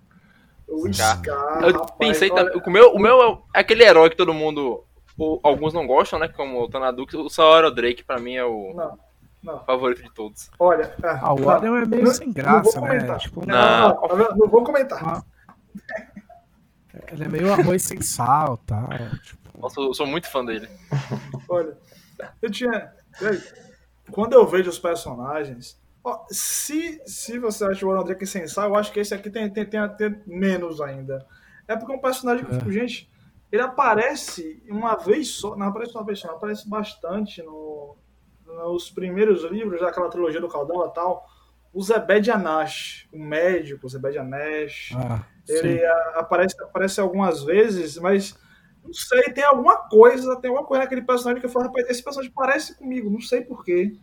O 0.67 0.91
Scar. 0.91 1.63
Eu 1.63 1.73
rapaz, 1.73 1.91
pensei 1.99 2.31
também. 2.31 2.61
O 2.65 2.71
meu, 2.71 2.95
o 2.95 2.99
meu 2.99 3.45
é 3.55 3.61
aquele 3.61 3.85
herói 3.85 4.09
que 4.09 4.17
todo 4.17 4.33
mundo 4.33 4.87
o, 5.19 5.39
alguns 5.43 5.75
não 5.75 5.87
gostam, 5.87 6.19
né? 6.19 6.29
Como 6.29 6.63
o 6.63 6.69
Tanadux. 6.69 7.13
O 7.13 7.29
Saora 7.29 7.71
Drake, 7.71 8.03
pra 8.03 8.19
mim, 8.19 8.37
é 8.37 8.45
o 8.45 8.73
não, 8.75 8.99
não. 9.43 9.65
favorito 9.65 10.03
de 10.03 10.11
todos. 10.11 10.51
Olha, 10.59 10.95
ah, 11.03 11.21
ah 11.25 11.35
o 11.35 11.51
Adam 11.51 11.77
é 11.77 11.85
meio 11.85 12.05
não, 12.05 12.15
sem 12.15 12.33
graça, 12.33 12.81
né? 12.81 13.19
Tipo, 13.19 13.45
não, 13.45 14.01
não, 14.09 14.37
não, 14.37 14.49
vou 14.49 14.65
comentar. 14.65 15.05
Ah, 15.05 15.23
ele 17.13 17.25
é 17.25 17.29
meio 17.29 17.53
arroz 17.53 17.83
sem 17.83 18.01
sal 18.01 18.57
tal. 18.65 18.89
Tipo... 19.23 19.59
Nossa, 19.61 19.79
eu 19.79 19.93
sou 19.93 20.07
muito 20.07 20.31
fã 20.31 20.43
dele. 20.43 20.69
Olha, 21.51 21.77
eu 22.41 22.51
tinha. 22.51 22.93
Quando 24.11 24.33
eu 24.33 24.47
vejo 24.47 24.71
os 24.71 24.79
personagens. 24.79 25.77
Ó, 26.09 26.25
se, 26.31 27.03
se 27.05 27.39
você 27.39 27.67
acha 27.67 27.87
o 27.87 28.03
Drake 28.03 28.27
sem 28.27 28.49
sal, 28.49 28.71
eu 28.71 28.77
acho 28.77 28.91
que 28.91 28.99
esse 28.99 29.13
aqui 29.13 29.29
tem, 29.29 29.51
tem, 29.51 29.67
tem 29.67 29.79
até 29.79 30.09
menos 30.27 30.81
ainda. 30.81 31.27
É 31.67 31.77
porque 31.77 31.93
é 31.93 31.97
um 31.97 32.01
personagem 32.01 32.47
que, 32.47 32.55
é. 32.55 32.73
gente, 32.73 33.11
ele 33.53 33.61
aparece 33.61 34.63
uma 34.71 34.97
vez 34.97 35.29
só, 35.29 35.55
não 35.55 35.67
aparece 35.67 35.95
uma 35.95 36.05
vez 36.05 36.19
só, 36.19 36.31
aparece 36.31 36.67
bastante 36.67 37.43
no, 37.43 37.95
nos 38.47 38.91
primeiros 38.91 39.45
livros 39.45 39.83
daquela 39.83 40.09
trilogia 40.09 40.41
do 40.41 40.49
Caldão 40.49 40.87
e 40.87 40.95
tal. 40.95 41.27
O 41.75 41.83
Zebed 41.83 42.31
Anash, 42.31 43.07
o 43.13 43.19
médico, 43.19 43.87
o 43.87 43.91
Zebed 43.91 44.17
Anash, 44.17 44.93
ah, 44.97 45.27
ele 45.47 45.85
a, 45.85 46.13
aparece, 46.21 46.57
aparece 46.63 47.01
algumas 47.03 47.43
vezes, 47.43 47.99
mas 47.99 48.35
não 48.83 48.95
sei, 48.95 49.25
tem 49.25 49.45
alguma 49.45 49.77
coisa, 49.77 50.41
tem 50.41 50.49
alguma 50.49 50.67
coisa 50.67 50.85
naquele 50.85 51.03
personagem 51.03 51.41
que 51.41 51.47
eu 51.47 51.51
falo, 51.51 51.67
rapaz, 51.67 51.87
esse 51.91 52.03
personagem 52.03 52.33
parece 52.35 52.79
comigo, 52.79 53.11
não 53.11 53.21
sei 53.21 53.43
porquê. 53.43 53.95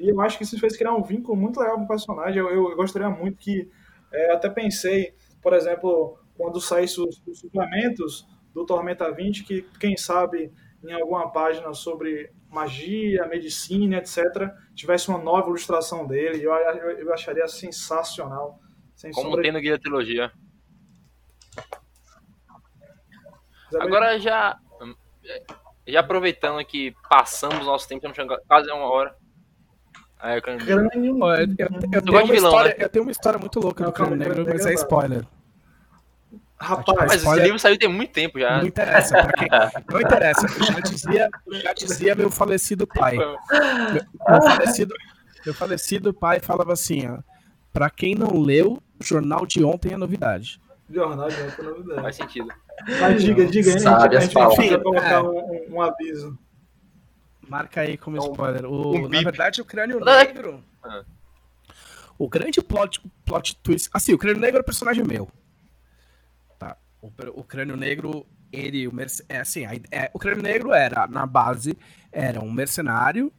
E 0.00 0.08
eu 0.08 0.20
acho 0.20 0.38
que 0.38 0.44
isso 0.44 0.58
fez 0.58 0.76
criar 0.76 0.94
um 0.94 1.02
vínculo 1.02 1.36
muito 1.36 1.60
legal 1.60 1.76
com 1.76 1.84
o 1.84 1.88
personagem. 1.88 2.38
Eu, 2.38 2.48
eu, 2.50 2.70
eu 2.70 2.76
gostaria 2.76 3.10
muito 3.10 3.38
que, 3.38 3.70
é, 4.12 4.32
até 4.32 4.48
pensei, 4.48 5.14
por 5.42 5.52
exemplo, 5.52 6.18
quando 6.36 6.60
saísse 6.60 7.00
os, 7.00 7.22
os 7.26 7.38
suplementos, 7.38 8.26
do 8.52 8.66
Tormenta 8.66 9.10
20, 9.12 9.44
que 9.44 9.62
quem 9.78 9.96
sabe 9.96 10.52
em 10.82 10.92
alguma 10.92 11.30
página 11.30 11.72
sobre 11.74 12.32
magia, 12.48 13.26
medicina, 13.26 13.98
etc., 13.98 14.50
tivesse 14.74 15.08
uma 15.08 15.18
nova 15.18 15.48
ilustração 15.48 16.06
dele, 16.06 16.42
eu, 16.42 16.52
eu, 16.52 16.90
eu 16.98 17.14
acharia 17.14 17.46
sensacional. 17.46 18.58
Como 19.14 19.30
sobre... 19.30 19.42
tem 19.42 19.52
no 19.52 19.60
Guia 19.60 19.76
da 19.76 19.78
Trilogia. 19.78 20.32
Agora 23.78 24.18
já, 24.18 24.58
já 25.86 26.00
aproveitando 26.00 26.64
que 26.64 26.92
passamos 27.08 27.64
nosso 27.64 27.86
tempo, 27.86 28.04
quase 28.48 28.70
uma 28.72 28.90
hora. 28.90 29.16
É, 30.22 30.36
eu, 30.36 30.42
Crânio... 30.42 30.68
eu, 30.68 30.78
eu, 30.78 30.86
eu, 31.92 32.02
tenho 32.02 32.26
vilão, 32.26 32.50
história, 32.50 32.70
né? 32.70 32.84
eu 32.84 32.88
tenho 32.88 33.04
uma 33.04 33.10
história 33.10 33.38
muito 33.38 33.58
louca 33.58 33.84
do 33.84 33.92
Crânio 33.92 34.16
Negro, 34.16 34.44
mas 34.46 34.66
é 34.66 34.74
spoiler. 34.74 35.24
Rapaz, 36.60 36.98
mas 36.98 37.24
esse 37.24 37.40
livro 37.40 37.58
saiu 37.58 37.78
tem 37.78 37.88
muito 37.88 38.12
tempo 38.12 38.38
já. 38.38 38.58
Não 38.58 38.66
interessa, 38.66 39.32
quem, 39.38 39.48
não 39.90 40.00
interessa. 40.00 40.46
Já 40.46 40.80
dizia, 40.80 41.30
já 41.50 41.72
dizia 41.72 42.14
meu 42.14 42.30
falecido 42.30 42.86
pai. 42.86 43.16
Meu, 43.16 43.34
meu, 43.92 44.42
falecido, 44.42 44.94
meu 45.46 45.54
falecido 45.54 46.12
pai 46.12 46.38
falava 46.38 46.74
assim, 46.74 47.08
ó. 47.08 47.18
Pra 47.72 47.88
quem 47.88 48.14
não 48.14 48.38
leu, 48.38 48.82
jornal 49.00 49.46
de 49.46 49.64
ontem 49.64 49.94
é 49.94 49.96
novidade. 49.96 50.60
Jornal 50.90 51.28
de 51.28 51.40
ontem 51.40 51.62
é 51.62 51.64
novidade. 51.64 52.02
Faz 52.02 52.16
sentido. 52.16 52.48
Mas 53.00 53.22
diga, 53.22 53.46
diga 53.46 53.78
Sabe 53.78 54.16
a 54.16 54.20
gente 54.20 54.34
precisa 54.34 54.78
colocar 54.78 55.12
é. 55.12 55.22
um, 55.22 55.66
um, 55.70 55.80
aviso. 55.82 56.38
Marca 57.50 57.80
aí 57.80 57.96
como 57.96 58.16
spoiler. 58.16 58.64
O, 58.64 58.94
um 58.94 59.08
na 59.08 59.22
verdade, 59.22 59.60
o 59.60 59.64
crânio 59.64 59.98
negro. 59.98 60.62
Ah. 60.84 61.02
O 62.16 62.28
grande 62.28 62.62
plot, 62.62 63.02
plot 63.24 63.56
twist. 63.56 63.90
Assim, 63.92 64.14
o 64.14 64.18
crânio 64.18 64.40
negro 64.40 64.58
é 64.58 64.60
um 64.60 64.64
personagem 64.64 65.04
meu. 65.04 65.28
O, 67.02 67.10
o 67.40 67.42
crânio 67.42 67.76
negro, 67.76 68.24
ele, 68.52 68.86
o 68.86 68.94
merc... 68.94 69.20
é 69.28 69.40
assim, 69.40 69.64
a, 69.64 69.72
é, 69.90 70.10
o 70.12 70.18
crânio 70.18 70.42
negro 70.42 70.72
era, 70.72 71.08
na 71.08 71.26
base, 71.26 71.76
era 72.12 72.40
um 72.40 72.52
mercenário 72.52 73.32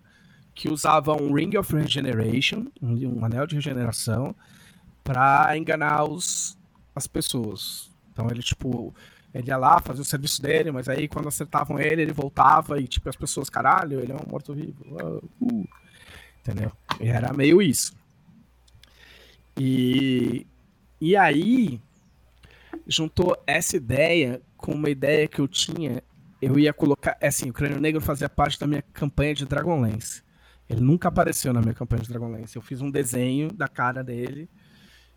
que 0.54 0.68
usava 0.68 1.14
um 1.14 1.32
Ring 1.34 1.56
of 1.56 1.74
Regeneration, 1.74 2.66
um, 2.82 3.20
um 3.20 3.24
anel 3.24 3.48
de 3.48 3.56
regeneração, 3.56 4.36
para 5.04 5.56
enganar 5.56 6.04
os, 6.04 6.58
as 6.94 7.08
pessoas. 7.08 7.90
Então 8.12 8.28
ele, 8.30 8.42
tipo, 8.42 8.94
ele 9.34 9.48
ia 9.48 9.58
lá, 9.58 9.80
fazia 9.80 10.02
o 10.02 10.06
serviço 10.06 10.42
dele, 10.42 10.72
mas 10.72 10.90
aí 10.90 11.08
quando 11.08 11.28
acertavam 11.28 11.80
ele, 11.80 12.02
ele 12.02 12.14
voltava 12.14 12.80
e, 12.80 12.88
tipo, 12.88 13.08
as 13.08 13.16
pessoas, 13.16 13.50
caralho, 13.50 14.00
ele 14.00 14.12
é 14.12 14.16
um 14.16 14.30
morto-vivo. 14.30 14.84
Uh, 15.42 15.68
entendeu? 16.40 16.72
E 17.00 17.08
era 17.08 17.32
meio 17.32 17.62
isso. 17.62 17.94
E, 19.58 20.46
e 21.00 21.16
aí, 21.16 21.80
juntou 22.88 23.42
essa 23.48 23.78
ideia 23.78 24.42
com 24.58 24.74
uma 24.74 24.90
ideia 24.90 25.28
que 25.28 25.40
eu 25.40 25.48
tinha. 25.48 26.04
Eu 26.42 26.60
ia 26.60 26.74
colocar. 26.74 27.18
É 27.22 27.28
assim, 27.28 27.50
o 27.50 27.54
Crânio 27.54 27.80
Negro 27.80 28.02
fazia 28.02 28.28
parte 28.28 28.60
da 28.60 28.68
minha 28.68 28.82
campanha 28.82 29.34
de 29.34 29.46
Dragonlance. 29.46 30.24
Ele 30.70 30.82
nunca 30.82 31.08
apareceu 31.08 31.54
na 31.54 31.62
minha 31.62 31.74
campanha 31.74 32.02
de 32.02 32.10
Dragonlance. 32.10 32.56
Eu 32.56 32.62
fiz 32.62 32.82
um 32.82 32.90
desenho 32.90 33.52
da 33.52 33.68
cara 33.68 34.04
dele. 34.04 34.50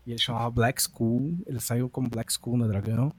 E 0.05 0.11
ele 0.11 0.19
chamava 0.19 0.49
Black 0.51 0.81
School. 0.81 1.37
Ele 1.47 1.59
saiu 1.59 1.89
como 1.89 2.09
Black 2.09 2.31
School 2.31 2.57
na 2.57 2.67
Dragão. 2.67 3.11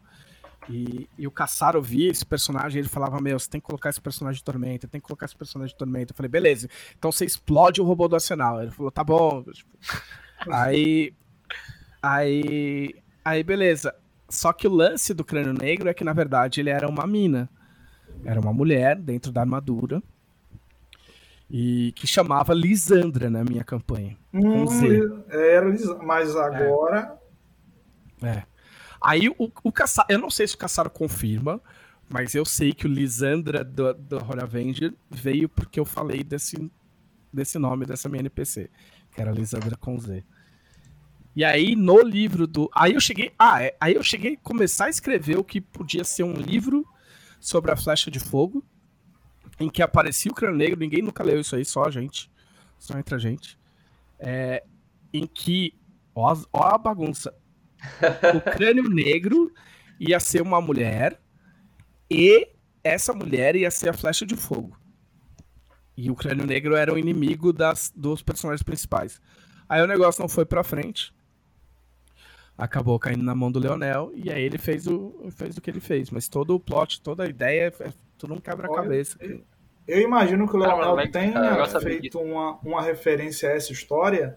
E, 0.68 1.08
e 1.16 1.26
o 1.26 1.30
Caçaro 1.30 1.80
via 1.80 2.10
esse 2.10 2.24
personagem 2.24 2.80
ele 2.80 2.88
falava: 2.88 3.20
Meu, 3.20 3.38
você 3.38 3.48
tem 3.48 3.60
que 3.60 3.66
colocar 3.66 3.90
esse 3.90 4.00
personagem 4.00 4.38
de 4.38 4.44
Tormenta, 4.44 4.88
tem 4.88 5.00
que 5.00 5.06
colocar 5.06 5.26
esse 5.26 5.36
personagem 5.36 5.72
de 5.72 5.78
Tormenta. 5.78 6.12
Eu 6.12 6.16
falei: 6.16 6.28
Beleza, 6.28 6.68
então 6.98 7.12
você 7.12 7.24
explode 7.24 7.80
o 7.80 7.84
robô 7.84 8.08
do 8.08 8.16
Arsenal. 8.16 8.62
Ele 8.62 8.70
falou: 8.70 8.90
Tá 8.90 9.04
bom. 9.04 9.42
Tipo, 9.44 9.70
aí. 10.50 11.14
Aí. 12.02 12.94
Aí, 13.24 13.42
beleza. 13.42 13.94
Só 14.28 14.52
que 14.52 14.66
o 14.66 14.72
lance 14.72 15.14
do 15.14 15.24
crânio 15.24 15.52
negro 15.52 15.88
é 15.88 15.94
que, 15.94 16.04
na 16.04 16.12
verdade, 16.12 16.60
ele 16.60 16.70
era 16.70 16.88
uma 16.88 17.06
mina. 17.06 17.48
Era 18.24 18.40
uma 18.40 18.52
mulher 18.52 18.96
dentro 18.96 19.30
da 19.30 19.40
armadura. 19.40 20.02
E 21.48 21.92
que 21.92 22.08
chamava 22.08 22.52
Lisandra 22.52 23.30
na 23.30 23.44
minha 23.44 23.62
campanha. 23.62 24.16
Hum, 24.34 24.64
era, 25.28 25.66
mas 26.02 26.34
agora. 26.34 27.16
É. 28.20 28.28
é. 28.28 28.55
Aí 29.00 29.28
o, 29.28 29.34
o. 29.38 29.72
Eu 30.08 30.18
não 30.18 30.30
sei 30.30 30.46
se 30.46 30.54
o 30.54 30.58
Caçaro 30.58 30.90
confirma, 30.90 31.60
mas 32.08 32.34
eu 32.34 32.44
sei 32.44 32.72
que 32.72 32.86
o 32.86 32.90
Lisandra 32.90 33.64
do, 33.64 33.92
do 33.94 34.16
Horror 34.16 34.42
Avenger 34.42 34.94
veio 35.10 35.48
porque 35.48 35.80
eu 35.80 35.84
falei 35.84 36.22
desse, 36.22 36.70
desse 37.32 37.58
nome 37.58 37.84
dessa 37.84 38.08
minha 38.08 38.20
NPC, 38.20 38.70
que 39.12 39.20
era 39.20 39.32
Lisandra 39.32 39.76
com 39.76 39.98
Z. 39.98 40.24
E 41.36 41.44
aí, 41.44 41.76
no 41.76 42.00
livro 42.00 42.46
do. 42.46 42.70
Aí 42.74 42.94
eu 42.94 43.00
cheguei. 43.00 43.30
Ah, 43.38 43.62
é... 43.62 43.76
aí 43.78 43.94
eu 43.94 44.02
cheguei 44.02 44.34
a 44.34 44.38
começar 44.38 44.86
a 44.86 44.88
escrever 44.88 45.36
o 45.36 45.44
que 45.44 45.60
podia 45.60 46.02
ser 46.02 46.22
um 46.22 46.32
livro 46.32 46.86
sobre 47.38 47.70
a 47.70 47.76
flecha 47.76 48.10
de 48.10 48.18
fogo. 48.18 48.64
Em 49.60 49.68
que 49.68 49.82
aparecia 49.82 50.30
o 50.30 50.34
crânio 50.34 50.56
negro, 50.56 50.80
ninguém 50.80 51.02
nunca 51.02 51.22
leu 51.22 51.40
isso 51.40 51.54
aí, 51.54 51.64
só 51.64 51.84
a 51.84 51.90
gente. 51.90 52.30
Só 52.78 52.98
entre 52.98 53.14
a 53.14 53.18
gente. 53.18 53.58
É... 54.18 54.64
Em 55.12 55.26
que. 55.26 55.74
Ó, 56.14 56.34
ó 56.52 56.74
a 56.74 56.78
bagunça. 56.78 57.34
O 58.34 58.40
crânio 58.40 58.88
negro 58.88 59.52
ia 59.98 60.20
ser 60.20 60.42
uma 60.42 60.60
mulher. 60.60 61.20
E 62.10 62.48
essa 62.84 63.12
mulher 63.12 63.56
ia 63.56 63.70
ser 63.70 63.88
a 63.88 63.92
flecha 63.92 64.24
de 64.24 64.36
fogo. 64.36 64.76
E 65.96 66.10
o 66.10 66.14
crânio 66.14 66.46
negro 66.46 66.76
era 66.76 66.92
o 66.92 66.98
inimigo 66.98 67.52
das, 67.52 67.92
dos 67.94 68.22
personagens 68.22 68.62
principais. 68.62 69.20
Aí 69.68 69.82
o 69.82 69.86
negócio 69.86 70.20
não 70.20 70.28
foi 70.28 70.44
pra 70.44 70.62
frente 70.62 71.12
acabou 72.56 72.98
caindo 72.98 73.22
na 73.22 73.34
mão 73.34 73.52
do 73.52 73.58
Leonel 73.58 74.10
e 74.14 74.30
aí 74.30 74.42
ele 74.42 74.58
fez 74.58 74.86
o, 74.86 75.28
fez 75.30 75.56
o 75.56 75.60
que 75.60 75.70
ele 75.70 75.80
fez. 75.80 76.10
Mas 76.10 76.28
todo 76.28 76.54
o 76.54 76.60
plot, 76.60 77.02
toda 77.02 77.24
a 77.24 77.28
ideia 77.28 77.72
é 77.80 77.92
tudo 78.16 78.34
um 78.34 78.40
quebra-cabeça. 78.40 79.18
Eu 79.86 80.00
imagino 80.00 80.48
que 80.48 80.56
o 80.56 80.64
Ah, 80.64 80.74
Leonel 80.74 81.10
tenha 81.10 81.38
ah, 81.38 81.46
eu 81.50 81.56
gosto 81.56 81.80
feito 81.80 82.18
uma, 82.18 82.58
uma 82.62 82.82
referência 82.82 83.50
a 83.50 83.52
essa 83.52 83.72
história, 83.72 84.36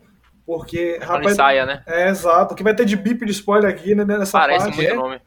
porque, 0.57 0.93
Quando 0.97 1.07
rapaz, 1.09 1.31
ensaia, 1.33 1.65
né? 1.65 1.83
é 1.85 2.09
exato, 2.09 2.55
que 2.55 2.63
vai 2.63 2.73
ter 2.75 2.83
de 2.85 2.95
bip 2.95 3.23
de 3.23 3.31
spoiler 3.31 3.69
aqui 3.69 3.93
né, 3.93 4.03
nessa 4.03 4.31
Parece 4.39 4.65
parte. 4.65 4.77
muito 4.77 4.91
é, 4.91 4.95
nome. 4.95 5.21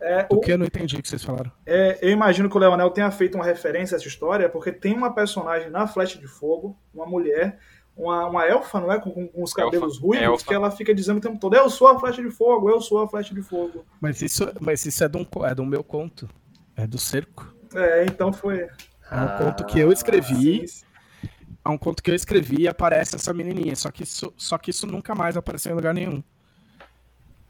é, 0.00 0.26
o- 0.28 0.40
que 0.40 0.50
eu 0.52 0.58
não 0.58 0.66
entendi 0.66 0.96
o 0.96 1.02
que 1.02 1.08
vocês 1.08 1.22
falaram. 1.22 1.52
é, 1.64 1.96
eu 2.02 2.10
imagino 2.10 2.50
que 2.50 2.56
o 2.56 2.58
Leonel 2.58 2.90
tenha 2.90 3.08
feito 3.12 3.36
uma 3.36 3.44
referência 3.44 3.94
a 3.94 3.98
essa 3.98 4.08
história, 4.08 4.48
porque 4.48 4.72
tem 4.72 4.92
uma 4.92 5.14
personagem 5.14 5.70
na 5.70 5.86
Flecha 5.86 6.18
de 6.18 6.26
Fogo, 6.26 6.76
uma 6.92 7.06
mulher, 7.06 7.56
uma, 7.96 8.26
uma 8.26 8.44
elfa, 8.46 8.80
não 8.80 8.90
é? 8.90 8.98
Com, 8.98 9.12
com- 9.12 9.28
com 9.28 9.42
os 9.44 9.52
cabelos 9.52 10.00
ruivos, 10.00 10.26
elfa. 10.26 10.44
que 10.48 10.52
ela 10.54 10.68
fica 10.72 10.92
dizendo 10.92 11.18
o 11.18 11.20
tempo 11.20 11.38
todo: 11.38 11.54
Eu 11.54 11.70
sou 11.70 11.86
a 11.86 11.96
Flecha 12.00 12.20
de 12.20 12.30
Fogo, 12.30 12.68
eu 12.68 12.80
sou 12.80 13.00
a 13.00 13.08
Flecha 13.08 13.32
de 13.32 13.42
Fogo. 13.42 13.84
Mas 14.00 14.20
isso, 14.20 14.50
mas 14.60 14.84
isso 14.84 15.04
é, 15.04 15.08
de 15.08 15.16
um, 15.16 15.24
co- 15.24 15.46
é 15.46 15.54
do 15.54 15.64
meu 15.64 15.84
conto. 15.84 16.28
É 16.76 16.84
do 16.88 16.98
cerco. 16.98 17.54
É, 17.72 18.04
então 18.06 18.32
foi. 18.32 18.66
É 19.10 19.16
um 19.16 19.38
conto 19.38 19.64
que 19.66 19.78
eu 19.78 19.92
escrevi. 19.92 20.66
Sim, 20.66 20.84
É 21.64 21.68
um 21.68 21.78
conto 21.78 22.02
que 22.02 22.10
eu 22.10 22.14
escrevi 22.14 22.62
e 22.62 22.68
aparece 22.68 23.16
essa 23.16 23.32
menininha. 23.32 23.74
Só 23.74 23.90
que 23.90 24.02
isso, 24.02 24.32
só 24.36 24.58
que 24.58 24.70
isso 24.70 24.86
nunca 24.86 25.14
mais 25.14 25.36
apareceu 25.36 25.72
em 25.72 25.76
lugar 25.76 25.94
nenhum. 25.94 26.22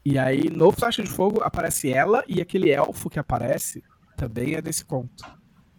E 0.05 0.17
aí, 0.17 0.49
no 0.49 0.71
Flecha 0.71 1.03
de 1.03 1.09
Fogo, 1.09 1.41
aparece 1.41 1.91
ela 1.91 2.23
e 2.27 2.39
aquele 2.39 2.69
elfo 2.69 3.09
que 3.09 3.19
aparece 3.19 3.83
também 4.15 4.53
é 4.53 4.61
desse 4.61 4.85
conto. 4.85 5.25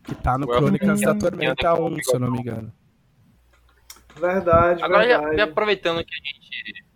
Que 0.02 0.14
tá 0.14 0.36
no 0.36 0.46
Crônicas 0.46 1.00
da 1.00 1.14
Tormenta 1.14 1.74
com 1.76 1.82
o 1.82 1.88
1, 1.94 2.02
se 2.02 2.14
eu 2.14 2.20
não 2.20 2.30
me 2.30 2.40
engano. 2.40 2.72
Verdade, 4.18 4.82
Agora, 4.82 5.06
já, 5.06 5.18
verdade. 5.18 5.36
já 5.36 5.44
aproveitando 5.44 6.04
que 6.04 6.14
a 6.14 6.16
gente 6.16 6.86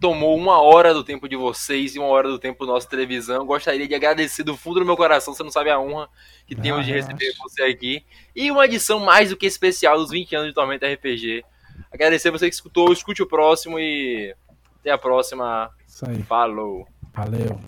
tomou 0.00 0.36
uma 0.36 0.60
hora 0.62 0.94
do 0.94 1.02
tempo 1.02 1.28
de 1.28 1.36
vocês 1.36 1.94
e 1.94 1.98
uma 1.98 2.08
hora 2.08 2.28
do 2.28 2.38
tempo 2.38 2.64
da 2.66 2.72
nossa 2.72 2.88
televisão, 2.88 3.44
gostaria 3.46 3.86
de 3.88 3.94
agradecer 3.94 4.42
do 4.44 4.56
fundo 4.56 4.80
do 4.80 4.86
meu 4.86 4.96
coração, 4.96 5.34
você 5.34 5.42
não 5.42 5.50
sabe 5.50 5.70
a 5.70 5.80
honra 5.80 6.08
que 6.46 6.54
Ah, 6.54 6.62
temos 6.62 6.84
de 6.86 6.92
relaxa. 6.92 7.12
receber 7.12 7.34
você 7.38 7.62
aqui. 7.64 8.04
E 8.34 8.50
uma 8.50 8.64
edição 8.64 9.00
mais 9.00 9.30
do 9.30 9.36
que 9.36 9.46
especial 9.46 9.96
dos 9.98 10.10
20 10.10 10.34
anos 10.36 10.48
de 10.48 10.54
Tormenta 10.54 10.86
RPG. 10.86 11.44
Agradecer 11.92 12.30
você 12.30 12.48
que 12.48 12.54
escutou, 12.54 12.92
escute 12.92 13.22
o 13.22 13.26
próximo 13.26 13.78
e 13.78 14.34
até 14.80 14.90
a 14.90 14.98
próxima. 14.98 15.70
Isso 15.86 16.08
aí. 16.08 16.22
Falou! 16.22 16.86
Valeu. 17.14 17.58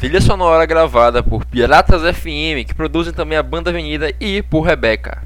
Trilha 0.00 0.18
sonora 0.18 0.64
gravada 0.64 1.22
por 1.22 1.44
Piratas 1.44 2.00
FM, 2.00 2.64
que 2.66 2.74
produzem 2.74 3.12
também 3.12 3.36
a 3.36 3.42
Banda 3.42 3.68
Avenida, 3.68 4.10
e 4.18 4.40
por 4.40 4.62
Rebeca. 4.62 5.18